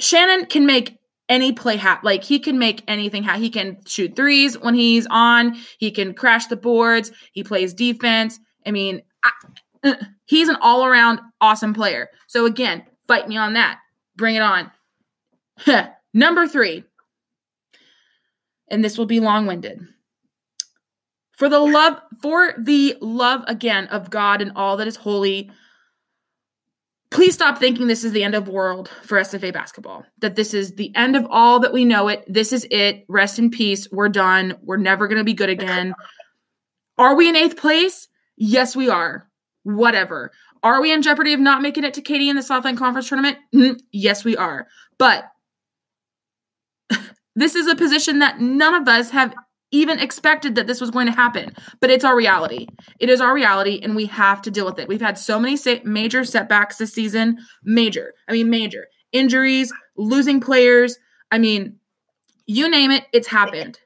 Shannon 0.00 0.46
can 0.46 0.64
make 0.64 0.97
any 1.28 1.52
play 1.52 1.76
happen. 1.76 2.04
Like 2.04 2.24
he 2.24 2.38
can 2.38 2.58
make 2.58 2.82
anything 2.88 3.22
happen. 3.22 3.42
He 3.42 3.50
can 3.50 3.78
shoot 3.86 4.16
threes 4.16 4.58
when 4.58 4.74
he's 4.74 5.06
on. 5.10 5.56
He 5.78 5.90
can 5.90 6.14
crash 6.14 6.46
the 6.46 6.56
boards. 6.56 7.12
He 7.32 7.44
plays 7.44 7.74
defense. 7.74 8.38
I 8.66 8.70
mean, 8.70 9.02
I, 9.22 9.30
uh, 9.84 9.94
he's 10.24 10.48
an 10.48 10.56
all 10.60 10.84
around 10.84 11.20
awesome 11.40 11.74
player. 11.74 12.08
So 12.26 12.46
again, 12.46 12.84
fight 13.06 13.28
me 13.28 13.36
on 13.36 13.54
that. 13.54 13.78
Bring 14.16 14.36
it 14.36 14.42
on. 14.42 14.70
Number 16.14 16.46
three, 16.46 16.84
and 18.68 18.84
this 18.84 18.98
will 18.98 19.06
be 19.06 19.20
long 19.20 19.46
winded. 19.46 19.80
For 21.32 21.48
the 21.48 21.60
love, 21.60 22.00
for 22.20 22.54
the 22.58 22.96
love 23.00 23.44
again 23.46 23.86
of 23.88 24.10
God 24.10 24.42
and 24.42 24.52
all 24.56 24.76
that 24.76 24.88
is 24.88 24.96
holy, 24.96 25.50
please 27.10 27.34
stop 27.34 27.58
thinking 27.58 27.86
this 27.86 28.04
is 28.04 28.12
the 28.12 28.24
end 28.24 28.34
of 28.34 28.44
the 28.44 28.50
world 28.50 28.90
for 29.02 29.18
SFA 29.18 29.52
basketball. 29.52 30.04
That 30.20 30.36
this 30.36 30.54
is 30.54 30.74
the 30.74 30.94
end 30.94 31.16
of 31.16 31.26
all 31.30 31.60
that 31.60 31.72
we 31.72 31.84
know 31.84 32.08
it. 32.08 32.24
This 32.26 32.52
is 32.52 32.66
it. 32.70 33.04
Rest 33.08 33.38
in 33.38 33.50
peace. 33.50 33.88
We're 33.90 34.08
done. 34.08 34.54
We're 34.62 34.76
never 34.76 35.08
going 35.08 35.18
to 35.18 35.24
be 35.24 35.34
good 35.34 35.48
again. 35.48 35.94
Are 36.98 37.14
we 37.14 37.28
in 37.28 37.36
eighth 37.36 37.56
place? 37.56 38.08
Yes, 38.36 38.74
we 38.74 38.88
are. 38.88 39.28
Whatever. 39.62 40.32
Are 40.62 40.80
we 40.80 40.92
in 40.92 41.02
jeopardy 41.02 41.32
of 41.32 41.40
not 41.40 41.62
making 41.62 41.84
it 41.84 41.94
to 41.94 42.02
Katy 42.02 42.28
in 42.28 42.36
the 42.36 42.42
Southland 42.42 42.78
Conference 42.78 43.08
tournament? 43.08 43.38
Mm, 43.54 43.80
yes, 43.92 44.24
we 44.24 44.36
are. 44.36 44.66
But 44.98 45.30
this 47.36 47.54
is 47.54 47.68
a 47.68 47.76
position 47.76 48.18
that 48.18 48.40
none 48.40 48.74
of 48.74 48.88
us 48.88 49.10
have 49.10 49.32
even 49.70 49.98
expected 49.98 50.54
that 50.54 50.66
this 50.66 50.80
was 50.80 50.90
going 50.90 51.06
to 51.06 51.12
happen, 51.12 51.52
but 51.80 51.90
it's 51.90 52.04
our 52.04 52.16
reality. 52.16 52.66
It 52.98 53.10
is 53.10 53.20
our 53.20 53.34
reality, 53.34 53.80
and 53.82 53.94
we 53.94 54.06
have 54.06 54.40
to 54.42 54.50
deal 54.50 54.64
with 54.64 54.78
it. 54.78 54.88
We've 54.88 55.00
had 55.00 55.18
so 55.18 55.38
many 55.38 55.58
major 55.84 56.24
setbacks 56.24 56.78
this 56.78 56.92
season. 56.92 57.38
Major. 57.64 58.14
I 58.28 58.32
mean, 58.32 58.48
major. 58.50 58.86
Injuries, 59.12 59.72
losing 59.96 60.40
players. 60.40 60.98
I 61.30 61.38
mean, 61.38 61.78
you 62.46 62.70
name 62.70 62.90
it, 62.90 63.04
it's 63.12 63.28
happened. 63.28 63.78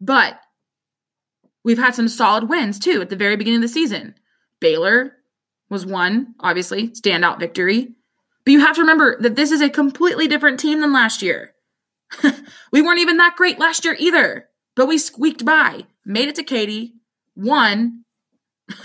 But 0.00 0.40
we've 1.64 1.78
had 1.78 1.94
some 1.94 2.08
solid 2.08 2.48
wins 2.48 2.78
too 2.78 3.00
at 3.00 3.10
the 3.10 3.16
very 3.16 3.36
beginning 3.36 3.58
of 3.58 3.62
the 3.62 3.68
season. 3.68 4.14
Baylor 4.60 5.12
was 5.68 5.84
one, 5.84 6.34
obviously, 6.40 6.88
standout 6.88 7.38
victory. 7.38 7.94
But 8.44 8.52
you 8.52 8.60
have 8.60 8.76
to 8.76 8.82
remember 8.82 9.20
that 9.20 9.36
this 9.36 9.50
is 9.50 9.60
a 9.60 9.68
completely 9.68 10.28
different 10.28 10.60
team 10.60 10.80
than 10.80 10.92
last 10.92 11.20
year. 11.20 11.52
we 12.72 12.82
weren't 12.82 13.00
even 13.00 13.16
that 13.16 13.36
great 13.36 13.58
last 13.58 13.84
year 13.84 13.96
either, 13.98 14.48
but 14.76 14.86
we 14.86 14.98
squeaked 14.98 15.44
by, 15.44 15.86
made 16.04 16.28
it 16.28 16.36
to 16.36 16.44
Katy, 16.44 16.94
won. 17.34 18.04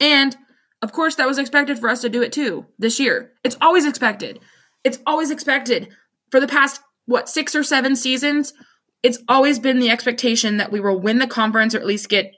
and 0.00 0.36
of 0.82 0.92
course, 0.92 1.14
that 1.16 1.28
was 1.28 1.38
expected 1.38 1.78
for 1.78 1.88
us 1.88 2.00
to 2.02 2.08
do 2.08 2.22
it 2.22 2.32
too 2.32 2.66
this 2.78 3.00
year. 3.00 3.32
It's 3.44 3.56
always 3.60 3.86
expected. 3.86 4.40
It's 4.84 4.98
always 5.06 5.30
expected. 5.30 5.88
For 6.30 6.40
the 6.40 6.48
past, 6.48 6.80
what, 7.06 7.28
six 7.28 7.54
or 7.54 7.62
seven 7.62 7.96
seasons, 7.96 8.52
it's 9.02 9.18
always 9.28 9.58
been 9.58 9.78
the 9.78 9.90
expectation 9.90 10.58
that 10.58 10.72
we 10.72 10.80
will 10.80 10.98
win 10.98 11.18
the 11.18 11.26
conference 11.26 11.74
or 11.74 11.78
at 11.78 11.86
least 11.86 12.08
get 12.08 12.34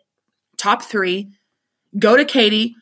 top 0.56 0.82
three, 0.82 1.32
go 1.98 2.16
to 2.16 2.24
Katy, 2.24 2.74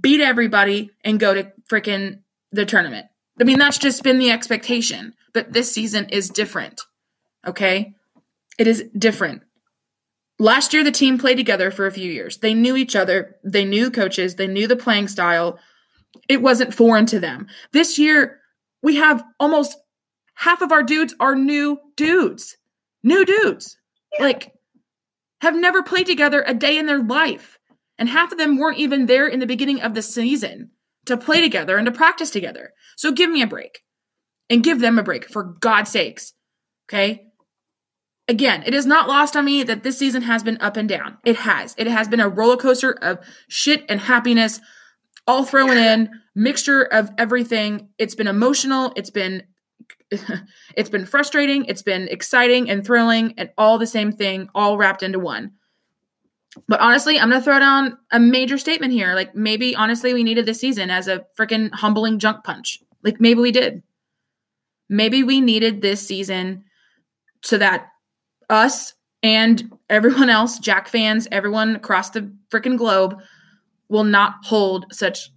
beat 0.00 0.20
everybody, 0.20 0.90
and 1.04 1.20
go 1.20 1.34
to 1.34 1.52
freaking 1.70 2.20
the 2.52 2.66
tournament. 2.66 3.06
I 3.40 3.44
mean, 3.44 3.58
that's 3.58 3.78
just 3.78 4.02
been 4.02 4.18
the 4.18 4.30
expectation. 4.30 5.14
But 5.34 5.52
this 5.52 5.72
season 5.72 6.08
is 6.08 6.30
different. 6.30 6.80
Okay? 7.46 7.94
It 8.58 8.66
is 8.66 8.84
different. 8.96 9.42
Last 10.38 10.74
year, 10.74 10.84
the 10.84 10.90
team 10.90 11.18
played 11.18 11.36
together 11.36 11.70
for 11.70 11.86
a 11.86 11.92
few 11.92 12.10
years. 12.10 12.38
They 12.38 12.54
knew 12.54 12.76
each 12.76 12.94
other, 12.94 13.36
they 13.42 13.64
knew 13.64 13.90
coaches, 13.90 14.34
they 14.34 14.46
knew 14.46 14.66
the 14.66 14.76
playing 14.76 15.08
style. 15.08 15.58
It 16.28 16.42
wasn't 16.42 16.74
foreign 16.74 17.06
to 17.06 17.20
them. 17.20 17.46
This 17.72 17.98
year, 17.98 18.40
we 18.82 18.96
have 18.96 19.24
almost 19.40 19.76
half 20.34 20.62
of 20.62 20.72
our 20.72 20.82
dudes 20.82 21.14
are 21.20 21.34
new 21.34 21.78
dudes. 21.96 22.56
New 23.02 23.24
dudes. 23.24 23.76
Like, 24.18 24.52
have 25.40 25.54
never 25.54 25.82
played 25.82 26.06
together 26.06 26.44
a 26.46 26.54
day 26.54 26.78
in 26.78 26.86
their 26.86 27.02
life. 27.02 27.58
And 27.98 28.08
half 28.08 28.32
of 28.32 28.38
them 28.38 28.58
weren't 28.58 28.78
even 28.78 29.06
there 29.06 29.26
in 29.26 29.40
the 29.40 29.46
beginning 29.46 29.80
of 29.80 29.94
the 29.94 30.02
season 30.02 30.70
to 31.06 31.16
play 31.16 31.40
together 31.40 31.76
and 31.76 31.86
to 31.86 31.92
practice 31.92 32.30
together. 32.30 32.72
So 32.96 33.12
give 33.12 33.30
me 33.30 33.42
a 33.42 33.46
break 33.46 33.82
and 34.50 34.64
give 34.64 34.80
them 34.80 34.98
a 34.98 35.02
break 35.02 35.28
for 35.28 35.54
God's 35.60 35.90
sakes. 35.90 36.32
Okay. 36.88 37.25
Again, 38.28 38.64
it 38.66 38.74
is 38.74 38.86
not 38.86 39.08
lost 39.08 39.36
on 39.36 39.44
me 39.44 39.62
that 39.62 39.84
this 39.84 39.98
season 39.98 40.22
has 40.22 40.42
been 40.42 40.58
up 40.60 40.76
and 40.76 40.88
down. 40.88 41.18
It 41.24 41.36
has. 41.36 41.74
It 41.78 41.86
has 41.86 42.08
been 42.08 42.20
a 42.20 42.28
roller 42.28 42.56
coaster 42.56 42.92
of 42.92 43.18
shit 43.48 43.84
and 43.88 44.00
happiness 44.00 44.60
all 45.28 45.44
thrown 45.44 45.76
in, 45.76 46.10
mixture 46.34 46.82
of 46.82 47.10
everything. 47.18 47.88
It's 47.98 48.14
been 48.14 48.26
emotional. 48.26 48.92
It's 48.96 49.10
been 49.10 49.44
it's 50.76 50.90
been 50.90 51.04
frustrating, 51.04 51.64
it's 51.64 51.82
been 51.82 52.08
exciting 52.08 52.70
and 52.70 52.84
thrilling 52.84 53.34
and 53.38 53.50
all 53.58 53.76
the 53.76 53.86
same 53.86 54.12
thing 54.12 54.48
all 54.54 54.78
wrapped 54.78 55.02
into 55.02 55.18
one. 55.18 55.52
But 56.68 56.80
honestly, 56.80 57.18
I'm 57.18 57.28
going 57.28 57.40
to 57.40 57.44
throw 57.44 57.58
down 57.58 57.98
a 58.12 58.20
major 58.20 58.56
statement 58.56 58.92
here. 58.92 59.14
Like 59.14 59.34
maybe 59.34 59.74
honestly 59.74 60.14
we 60.14 60.24
needed 60.24 60.46
this 60.46 60.60
season 60.60 60.90
as 60.90 61.08
a 61.08 61.26
freaking 61.38 61.72
humbling 61.72 62.18
junk 62.18 62.44
punch. 62.44 62.80
Like 63.02 63.20
maybe 63.20 63.40
we 63.40 63.52
did. 63.52 63.82
Maybe 64.88 65.24
we 65.24 65.40
needed 65.40 65.82
this 65.82 66.06
season 66.06 66.64
so 67.42 67.58
that 67.58 67.88
us 68.50 68.94
and 69.22 69.72
everyone 69.90 70.30
else, 70.30 70.58
Jack 70.58 70.88
fans, 70.88 71.26
everyone 71.32 71.76
across 71.76 72.10
the 72.10 72.32
freaking 72.50 72.78
globe 72.78 73.16
will 73.88 74.04
not 74.04 74.36
hold 74.42 74.86
such 74.92 75.30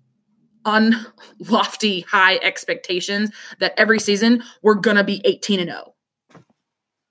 unlofty 0.66 2.06
high 2.06 2.38
expectations 2.38 3.32
that 3.60 3.74
every 3.78 4.00
season 4.00 4.44
we're 4.62 4.76
to 4.98 5.04
be 5.04 5.22
18 5.26 5.60
and 5.60 5.70
0. 5.70 5.96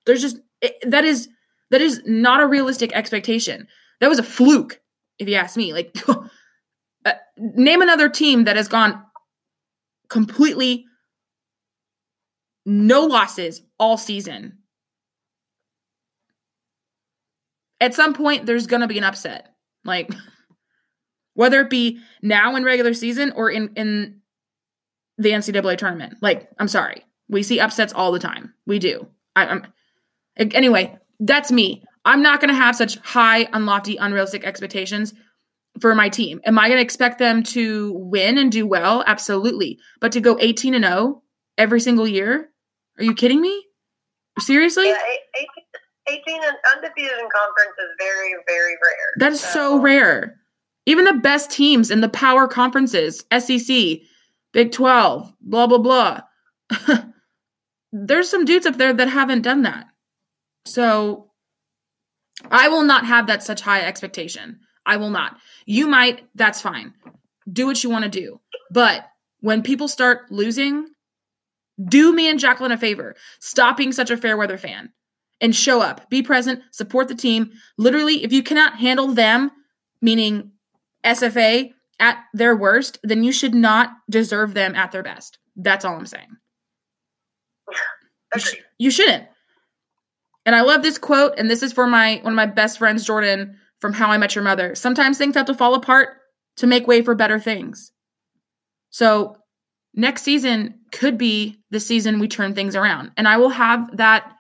There's 0.06 0.22
just 0.22 0.38
it, 0.60 0.74
that 0.90 1.04
is 1.04 1.28
that 1.70 1.80
is 1.80 2.02
not 2.06 2.40
a 2.40 2.46
realistic 2.46 2.92
expectation. 2.92 3.68
That 4.00 4.08
was 4.08 4.18
a 4.18 4.24
fluke, 4.24 4.80
if 5.18 5.28
you 5.28 5.34
ask 5.34 5.56
me. 5.56 5.72
Like, 5.72 5.96
uh, 6.08 7.12
name 7.36 7.82
another 7.82 8.08
team 8.08 8.44
that 8.44 8.56
has 8.56 8.68
gone 8.68 9.02
completely 10.08 10.86
no 12.64 13.04
losses 13.04 13.62
all 13.78 13.96
season. 13.96 14.57
At 17.80 17.94
some 17.94 18.14
point, 18.14 18.46
there's 18.46 18.66
going 18.66 18.82
to 18.82 18.88
be 18.88 18.98
an 18.98 19.04
upset. 19.04 19.54
Like, 19.84 20.10
whether 21.34 21.60
it 21.60 21.70
be 21.70 22.00
now 22.22 22.56
in 22.56 22.64
regular 22.64 22.94
season 22.94 23.32
or 23.36 23.50
in, 23.50 23.72
in 23.76 24.20
the 25.18 25.30
NCAA 25.30 25.78
tournament. 25.78 26.14
Like, 26.20 26.48
I'm 26.58 26.68
sorry. 26.68 27.04
We 27.28 27.42
see 27.42 27.60
upsets 27.60 27.92
all 27.92 28.12
the 28.12 28.18
time. 28.18 28.54
We 28.66 28.78
do. 28.78 29.06
I, 29.36 29.46
am 29.46 29.66
anyway, 30.36 30.98
that's 31.20 31.52
me. 31.52 31.84
I'm 32.04 32.22
not 32.22 32.40
going 32.40 32.48
to 32.48 32.54
have 32.54 32.76
such 32.76 32.96
high, 32.98 33.44
unlofty, 33.46 33.96
unrealistic 34.00 34.44
expectations 34.44 35.12
for 35.80 35.94
my 35.94 36.08
team. 36.08 36.40
Am 36.44 36.58
I 36.58 36.68
going 36.68 36.78
to 36.78 36.82
expect 36.82 37.18
them 37.18 37.42
to 37.44 37.92
win 37.92 38.38
and 38.38 38.50
do 38.50 38.66
well? 38.66 39.04
Absolutely. 39.06 39.78
But 40.00 40.12
to 40.12 40.20
go 40.20 40.38
18 40.40 40.74
and 40.74 40.84
0 40.84 41.22
every 41.56 41.80
single 41.80 42.06
year? 42.06 42.48
Are 42.98 43.04
you 43.04 43.14
kidding 43.14 43.40
me? 43.40 43.64
Seriously? 44.38 44.86
Yeah, 44.86 44.98
18, 45.36 45.46
18 46.08 46.20
and 46.42 46.56
undefeated 46.76 47.18
in 47.18 47.28
conference 47.30 47.76
is 47.78 47.94
very, 47.98 48.34
very 48.46 48.72
rare. 48.72 49.12
That 49.18 49.32
is 49.32 49.40
so, 49.40 49.76
so 49.76 49.80
rare. 49.80 50.40
Even 50.86 51.04
the 51.04 51.14
best 51.14 51.50
teams 51.50 51.90
in 51.90 52.00
the 52.00 52.08
power 52.08 52.48
conferences, 52.48 53.24
SEC, 53.38 54.00
Big 54.52 54.72
12, 54.72 55.34
blah, 55.40 55.66
blah, 55.66 55.78
blah. 55.78 56.20
There's 57.92 58.30
some 58.30 58.44
dudes 58.44 58.66
up 58.66 58.76
there 58.76 58.94
that 58.94 59.08
haven't 59.08 59.42
done 59.42 59.62
that. 59.62 59.86
So 60.64 61.30
I 62.50 62.68
will 62.68 62.84
not 62.84 63.06
have 63.06 63.26
that 63.26 63.42
such 63.42 63.60
high 63.60 63.82
expectation. 63.82 64.60
I 64.86 64.96
will 64.96 65.10
not. 65.10 65.36
You 65.66 65.86
might, 65.86 66.26
that's 66.34 66.62
fine. 66.62 66.94
Do 67.50 67.66
what 67.66 67.82
you 67.84 67.90
want 67.90 68.04
to 68.04 68.10
do. 68.10 68.40
But 68.70 69.06
when 69.40 69.62
people 69.62 69.88
start 69.88 70.30
losing, 70.30 70.86
do 71.86 72.14
me 72.14 72.28
and 72.30 72.40
Jaclyn 72.40 72.72
a 72.72 72.78
favor. 72.78 73.14
Stop 73.40 73.76
being 73.76 73.92
such 73.92 74.10
a 74.10 74.16
fair 74.16 74.36
weather 74.36 74.58
fan 74.58 74.92
and 75.40 75.54
show 75.54 75.80
up. 75.80 76.08
Be 76.10 76.22
present, 76.22 76.62
support 76.72 77.08
the 77.08 77.14
team. 77.14 77.52
Literally, 77.76 78.24
if 78.24 78.32
you 78.32 78.42
cannot 78.42 78.78
handle 78.78 79.08
them, 79.08 79.50
meaning 80.00 80.52
SFA, 81.04 81.72
at 82.00 82.18
their 82.32 82.56
worst, 82.56 82.98
then 83.02 83.22
you 83.22 83.32
should 83.32 83.54
not 83.54 83.90
deserve 84.08 84.54
them 84.54 84.74
at 84.74 84.92
their 84.92 85.02
best. 85.02 85.38
That's 85.56 85.84
all 85.84 85.96
I'm 85.96 86.06
saying. 86.06 86.36
You, 88.34 88.40
sh- 88.40 88.54
you 88.78 88.90
shouldn't. 88.90 89.24
And 90.46 90.54
I 90.54 90.62
love 90.62 90.82
this 90.82 90.98
quote, 90.98 91.34
and 91.36 91.50
this 91.50 91.62
is 91.62 91.72
for 91.72 91.86
my 91.86 92.20
one 92.22 92.32
of 92.32 92.36
my 92.36 92.46
best 92.46 92.78
friends, 92.78 93.04
Jordan, 93.04 93.56
from 93.80 93.92
How 93.92 94.10
I 94.10 94.18
Met 94.18 94.34
Your 94.34 94.44
Mother. 94.44 94.74
Sometimes 94.74 95.18
things 95.18 95.34
have 95.34 95.46
to 95.46 95.54
fall 95.54 95.74
apart 95.74 96.10
to 96.56 96.66
make 96.66 96.86
way 96.86 97.02
for 97.02 97.14
better 97.14 97.38
things. 97.38 97.92
So 98.90 99.36
next 99.94 100.22
season 100.22 100.80
could 100.92 101.18
be 101.18 101.58
the 101.70 101.80
season 101.80 102.18
we 102.18 102.28
turn 102.28 102.54
things 102.54 102.74
around. 102.74 103.12
And 103.16 103.28
I 103.28 103.36
will 103.36 103.50
have 103.50 103.96
that 103.96 104.32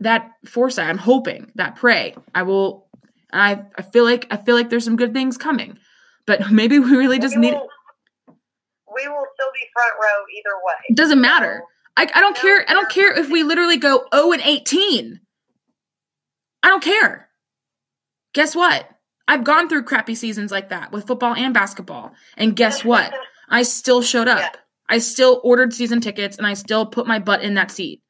that 0.00 0.30
foresight. 0.46 0.88
I'm 0.88 0.98
hoping, 0.98 1.50
that 1.56 1.76
pray. 1.76 2.14
I 2.34 2.42
will 2.42 2.88
I 3.32 3.62
I 3.76 3.82
feel 3.82 4.04
like 4.04 4.26
I 4.30 4.36
feel 4.36 4.54
like 4.54 4.70
there's 4.70 4.84
some 4.84 4.96
good 4.96 5.12
things 5.12 5.36
coming. 5.36 5.78
But 6.26 6.50
maybe 6.50 6.78
we 6.78 6.96
really 6.96 7.18
just 7.18 7.36
we 7.36 7.42
need 7.42 7.54
will, 7.54 7.68
we 8.94 9.08
will 9.08 9.26
still 9.34 9.50
be 9.54 9.66
front 9.72 9.92
row 10.00 10.24
either 10.36 10.56
way. 10.64 10.74
It 10.88 10.96
doesn't 10.96 11.20
matter. 11.20 11.62
I, 11.96 12.08
I 12.14 12.20
don't 12.20 12.36
care. 12.36 12.64
I 12.68 12.74
don't 12.74 12.88
care 12.90 13.12
if 13.12 13.28
we 13.28 13.42
literally 13.42 13.76
go 13.76 14.06
0 14.14 14.32
and 14.32 14.42
18. 14.42 15.20
I 16.62 16.68
don't 16.68 16.82
care. 16.82 17.28
Guess 18.34 18.54
what? 18.54 18.88
I've 19.26 19.44
gone 19.44 19.68
through 19.68 19.82
crappy 19.82 20.14
seasons 20.14 20.52
like 20.52 20.68
that 20.68 20.92
with 20.92 21.06
football 21.06 21.34
and 21.34 21.52
basketball. 21.52 22.12
And 22.36 22.54
guess 22.54 22.84
what? 22.84 23.12
I 23.48 23.62
still 23.62 24.00
showed 24.00 24.28
up. 24.28 24.56
I 24.88 24.98
still 24.98 25.40
ordered 25.44 25.74
season 25.74 26.00
tickets 26.00 26.38
and 26.38 26.46
I 26.46 26.54
still 26.54 26.86
put 26.86 27.06
my 27.06 27.18
butt 27.18 27.42
in 27.42 27.54
that 27.54 27.70
seat. 27.70 28.00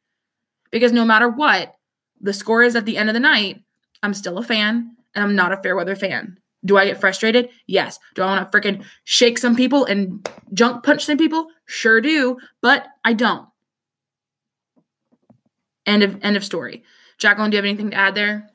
Because 0.71 0.93
no 0.93 1.05
matter 1.05 1.29
what, 1.29 1.75
the 2.21 2.33
score 2.33 2.63
is 2.63 2.77
at 2.77 2.85
the 2.85 2.97
end 2.97 3.09
of 3.09 3.15
the 3.15 3.21
night, 3.21 3.63
I'm 4.03 4.15
still 4.15 4.39
a 4.39 4.43
fan 4.43 4.97
and 5.15 5.25
I'm 5.25 5.35
not 5.35 5.53
a 5.53 5.57
fair 5.59 5.77
weather 5.77 5.97
fan. 5.97 6.39
Do 6.65 6.77
I 6.77 6.87
get 6.87 7.01
frustrated? 7.01 7.51
Yes. 7.67 7.99
Do 8.15 8.23
I 8.23 8.27
want 8.27 8.51
to 8.51 8.59
freaking 8.59 8.85
shake 9.05 9.39
some 9.39 9.55
people 9.55 9.85
and 9.85 10.29
junk 10.53 10.85
punch 10.85 11.05
some 11.05 11.19
people? 11.19 11.49
Sure 11.67 12.01
do, 12.01 12.39
but 12.61 12.87
I 13.05 13.13
don't. 13.13 13.47
End 15.87 16.03
of 16.03 16.19
end 16.23 16.37
of 16.37 16.45
story. 16.45 16.83
Jaclyn, 17.19 17.51
do 17.51 17.57
you 17.57 17.63
have 17.63 17.65
anything 17.65 17.91
to 17.91 17.97
add 17.97 18.15
there? 18.15 18.51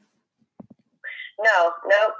No, 1.39 1.71
no. 1.87 2.11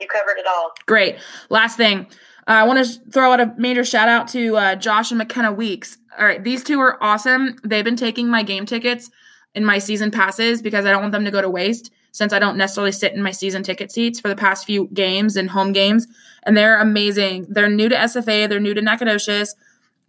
You 0.00 0.06
covered 0.08 0.38
it 0.38 0.46
all. 0.46 0.72
Great. 0.86 1.18
Last 1.48 1.76
thing. 1.76 2.06
Uh, 2.46 2.52
I 2.52 2.64
want 2.64 2.84
to 2.84 3.10
throw 3.10 3.32
out 3.32 3.40
a 3.40 3.54
major 3.56 3.84
shout 3.84 4.08
out 4.08 4.28
to 4.28 4.56
uh, 4.56 4.74
Josh 4.74 5.10
and 5.10 5.18
McKenna 5.18 5.52
Weeks. 5.52 5.98
All 6.18 6.26
right, 6.26 6.42
these 6.42 6.64
two 6.64 6.80
are 6.80 7.02
awesome. 7.02 7.56
They've 7.64 7.84
been 7.84 7.96
taking 7.96 8.28
my 8.28 8.42
game 8.42 8.66
tickets 8.66 9.10
in 9.54 9.64
my 9.64 9.78
season 9.78 10.10
passes 10.10 10.62
because 10.62 10.86
I 10.86 10.90
don't 10.90 11.00
want 11.00 11.12
them 11.12 11.24
to 11.24 11.30
go 11.30 11.42
to 11.42 11.50
waste 11.50 11.92
since 12.12 12.32
I 12.32 12.38
don't 12.38 12.56
necessarily 12.56 12.92
sit 12.92 13.14
in 13.14 13.22
my 13.22 13.30
season 13.30 13.62
ticket 13.62 13.92
seats 13.92 14.20
for 14.20 14.28
the 14.28 14.36
past 14.36 14.66
few 14.66 14.88
games 14.92 15.36
and 15.36 15.50
home 15.50 15.72
games. 15.72 16.06
And 16.42 16.56
they're 16.56 16.80
amazing. 16.80 17.46
They're 17.48 17.68
new 17.68 17.88
to 17.88 17.94
SFA, 17.94 18.48
they're 18.48 18.60
new 18.60 18.74
to 18.74 18.80
Nacogdoches. 18.80 19.54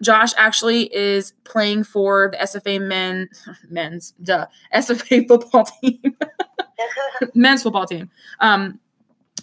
Josh 0.02 0.34
actually 0.36 0.94
is 0.96 1.34
playing 1.44 1.84
for 1.84 2.32
the 2.32 2.38
SFA 2.38 2.82
men 2.82 3.30
men's 3.70 4.14
duh 4.22 4.48
SFA 4.74 5.28
football 5.28 5.66
team. 5.66 6.02
men's 7.36 7.64
football 7.64 7.86
team. 7.86 8.10
Um 8.40 8.80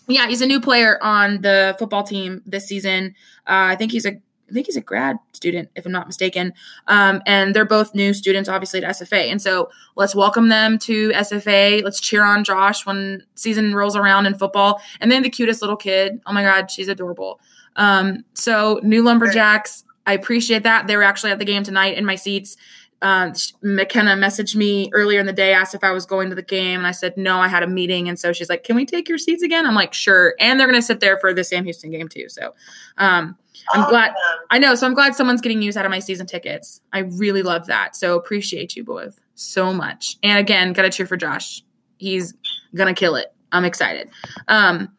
yeah, 0.09 0.27
he's 0.27 0.41
a 0.41 0.47
new 0.47 0.61
player 0.61 0.99
on 1.03 1.43
the 1.43 1.77
football 1.79 2.03
team 2.03 2.41
this 2.47 2.67
season. 2.67 3.15
Uh, 3.47 3.69
I 3.73 3.77
think 3.77 3.93
he's 3.93 4.07
a 4.07 4.19
I 4.49 4.53
think 4.53 4.67
he's 4.67 4.77
a 4.77 4.81
grad 4.81 5.19
student, 5.33 5.69
if 5.77 5.85
I'm 5.85 5.93
not 5.93 6.07
mistaken. 6.07 6.53
Um, 6.87 7.23
and 7.27 7.55
they're 7.55 7.65
both 7.65 7.95
new 7.95 8.15
students, 8.15 8.49
obviously, 8.49 8.81
to 8.81 8.87
SFA. 8.87 9.31
And 9.31 9.41
so 9.41 9.71
let's 9.97 10.15
welcome 10.15 10.49
them 10.49 10.79
to 10.81 11.11
SFA. 11.11 11.83
Let's 11.83 12.01
cheer 12.01 12.25
on 12.25 12.45
Josh 12.45 12.87
when 12.87 13.23
season 13.35 13.75
rolls 13.75 13.97
around 13.97 14.27
in 14.27 14.35
football. 14.35 14.81
And 15.01 15.13
then 15.13 15.23
the 15.23 15.31
cutest 15.31 15.61
little 15.61 15.77
kid. 15.77 16.21
Oh 16.27 16.33
my 16.33 16.43
God, 16.43 16.71
she's 16.71 16.89
adorable. 16.89 17.41
Um, 17.77 18.25
so, 18.35 18.81
new 18.83 19.03
Lumberjacks, 19.03 19.85
I 20.07 20.13
appreciate 20.15 20.65
that. 20.65 20.87
They 20.87 20.97
were 20.97 21.03
actually 21.03 21.31
at 21.31 21.39
the 21.39 21.45
game 21.45 21.63
tonight 21.63 21.97
in 21.97 22.05
my 22.05 22.17
seats. 22.17 22.57
Uh, 23.01 23.33
McKenna 23.63 24.17
messaged 24.17 24.57
me 24.57 24.91
earlier 24.93 25.21
in 25.21 25.27
the 25.27 25.33
day, 25.33 25.53
asked 25.53 25.75
if 25.75 25.85
I 25.85 25.93
was 25.93 26.05
going 26.05 26.31
to 26.31 26.35
the 26.35 26.43
game, 26.43 26.79
and 26.79 26.87
I 26.87 26.91
said 26.91 27.17
no, 27.17 27.39
I 27.39 27.47
had 27.47 27.63
a 27.63 27.67
meeting. 27.69 28.09
And 28.09 28.19
so 28.19 28.33
she's 28.33 28.49
like, 28.49 28.65
"Can 28.65 28.75
we 28.75 28.85
take 28.85 29.09
your 29.09 29.19
seats 29.19 29.43
again?" 29.43 29.67
I'm 29.67 29.77
like, 29.77 29.95
"Sure." 29.95 30.35
And 30.41 30.59
they're 30.59 30.67
going 30.67 30.81
to 30.81 30.85
sit 30.85 30.99
there 30.99 31.17
for 31.19 31.33
the 31.33 31.45
Sam 31.45 31.65
Houston 31.65 31.91
game 31.91 32.09
too. 32.09 32.29
So, 32.29 32.55
um, 32.97 33.37
I'm 33.73 33.81
Awesome. 33.81 33.91
glad. 33.91 34.13
I 34.51 34.59
know. 34.59 34.75
So 34.75 34.87
I'm 34.87 34.95
glad 34.95 35.15
someone's 35.15 35.41
getting 35.41 35.61
use 35.63 35.77
out 35.77 35.85
of 35.85 35.91
my 35.91 35.99
season 35.99 36.27
tickets. 36.27 36.81
I 36.93 37.01
really 37.01 37.43
love 37.43 37.67
that. 37.67 37.97
So 37.97 38.17
appreciate 38.17 38.77
you 38.77 38.85
both 38.85 39.19
so 39.35 39.73
much. 39.73 40.17
And 40.23 40.39
again, 40.39 40.73
gotta 40.73 40.91
cheer 40.91 41.07
for 41.07 41.17
Josh. 41.17 41.63
He's 41.99 42.35
gonna 42.75 42.95
kill 42.95 43.15
it. 43.17 43.33
I'm 43.53 43.65
excited. 43.65 44.11
Um, 44.49 44.91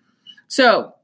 so 0.48 0.96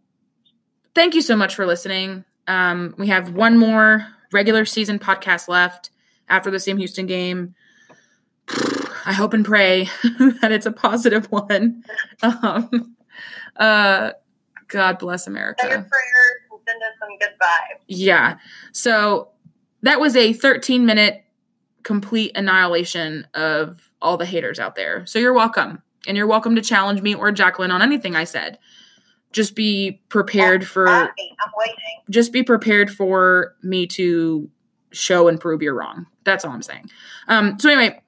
thank 0.95 1.13
you 1.15 1.21
so 1.21 1.35
much 1.35 1.55
for 1.55 1.65
listening. 1.65 2.23
Um, 2.47 2.93
we 2.97 3.07
have 3.07 3.33
one 3.33 3.57
more 3.57 4.07
regular 4.31 4.65
season 4.65 4.99
podcast 4.99 5.47
left 5.47 5.89
after 6.29 6.49
the 6.51 6.59
Sam 6.59 6.77
Houston 6.77 7.05
game. 7.05 7.55
I 9.07 9.13
hope 9.13 9.33
and 9.33 9.45
pray 9.45 9.83
that 10.41 10.51
it's 10.51 10.65
a 10.65 10.71
positive 10.71 11.31
one. 11.31 11.83
Um, 12.23 12.95
uh, 13.55 14.11
God 14.67 14.97
bless 14.99 15.27
America. 15.27 15.85
Send 16.67 16.81
us 16.83 16.93
some 16.99 17.09
good 17.19 17.37
vibes. 17.41 17.83
Yeah. 17.87 18.37
So 18.71 19.29
that 19.83 19.99
was 19.99 20.15
a 20.15 20.33
13 20.33 20.85
minute 20.85 21.23
complete 21.83 22.31
annihilation 22.35 23.27
of 23.33 23.89
all 24.01 24.17
the 24.17 24.25
haters 24.25 24.59
out 24.59 24.75
there. 24.75 25.05
So 25.05 25.19
you're 25.19 25.33
welcome. 25.33 25.81
And 26.07 26.15
you're 26.17 26.27
welcome 26.27 26.55
to 26.55 26.61
challenge 26.61 27.01
me 27.01 27.15
or 27.15 27.31
Jaclyn 27.31 27.71
on 27.71 27.81
anything 27.81 28.15
I 28.15 28.25
said. 28.25 28.59
Just 29.31 29.55
be 29.55 30.01
prepared 30.09 30.65
for 30.67 30.87
I'm 30.87 31.09
waiting. 31.57 31.75
just 32.09 32.31
be 32.31 32.43
prepared 32.43 32.91
for 32.91 33.55
me 33.63 33.87
to 33.87 34.49
show 34.91 35.27
and 35.27 35.39
prove 35.39 35.61
you're 35.61 35.73
wrong. 35.73 36.05
That's 36.23 36.45
all 36.45 36.51
I'm 36.51 36.61
saying. 36.61 36.89
Um, 37.27 37.59
so 37.59 37.69
anyway, 37.69 38.01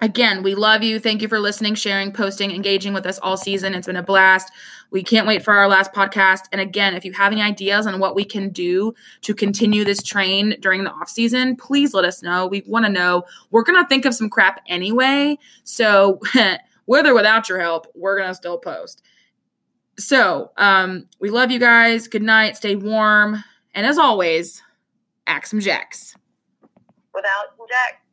again, 0.00 0.42
we 0.42 0.54
love 0.54 0.82
you. 0.82 0.98
Thank 0.98 1.22
you 1.22 1.28
for 1.28 1.38
listening, 1.38 1.74
sharing, 1.74 2.12
posting, 2.12 2.50
engaging 2.50 2.92
with 2.92 3.06
us 3.06 3.18
all 3.18 3.36
season. 3.36 3.74
It's 3.74 3.86
been 3.86 3.96
a 3.96 4.02
blast. 4.02 4.52
We 4.90 5.02
can't 5.02 5.26
wait 5.26 5.42
for 5.42 5.54
our 5.54 5.68
last 5.68 5.92
podcast. 5.92 6.42
And 6.52 6.60
again, 6.60 6.94
if 6.94 7.04
you 7.04 7.12
have 7.12 7.32
any 7.32 7.42
ideas 7.42 7.86
on 7.86 7.98
what 7.98 8.14
we 8.14 8.24
can 8.24 8.50
do 8.50 8.94
to 9.22 9.34
continue 9.34 9.84
this 9.84 10.02
train 10.02 10.56
during 10.60 10.84
the 10.84 10.92
off 10.92 11.08
season, 11.08 11.56
please 11.56 11.92
let 11.94 12.04
us 12.04 12.22
know. 12.22 12.46
We 12.46 12.62
want 12.66 12.86
to 12.86 12.92
know. 12.92 13.24
We're 13.50 13.64
gonna 13.64 13.86
think 13.86 14.04
of 14.04 14.14
some 14.14 14.30
crap 14.30 14.62
anyway. 14.68 15.38
So 15.64 16.20
with 16.86 17.06
or 17.06 17.14
without 17.14 17.48
your 17.48 17.60
help, 17.60 17.86
we're 17.94 18.18
gonna 18.18 18.34
still 18.34 18.58
post. 18.58 19.02
So 19.98 20.52
um, 20.56 21.08
we 21.20 21.30
love 21.30 21.50
you 21.50 21.58
guys. 21.58 22.06
Good 22.06 22.22
night. 22.22 22.56
Stay 22.56 22.76
warm. 22.76 23.42
And 23.74 23.86
as 23.86 23.98
always, 23.98 24.62
axe 25.26 25.50
some 25.50 25.60
jacks. 25.60 26.14
Without 27.12 27.56
Jack. 27.68 28.05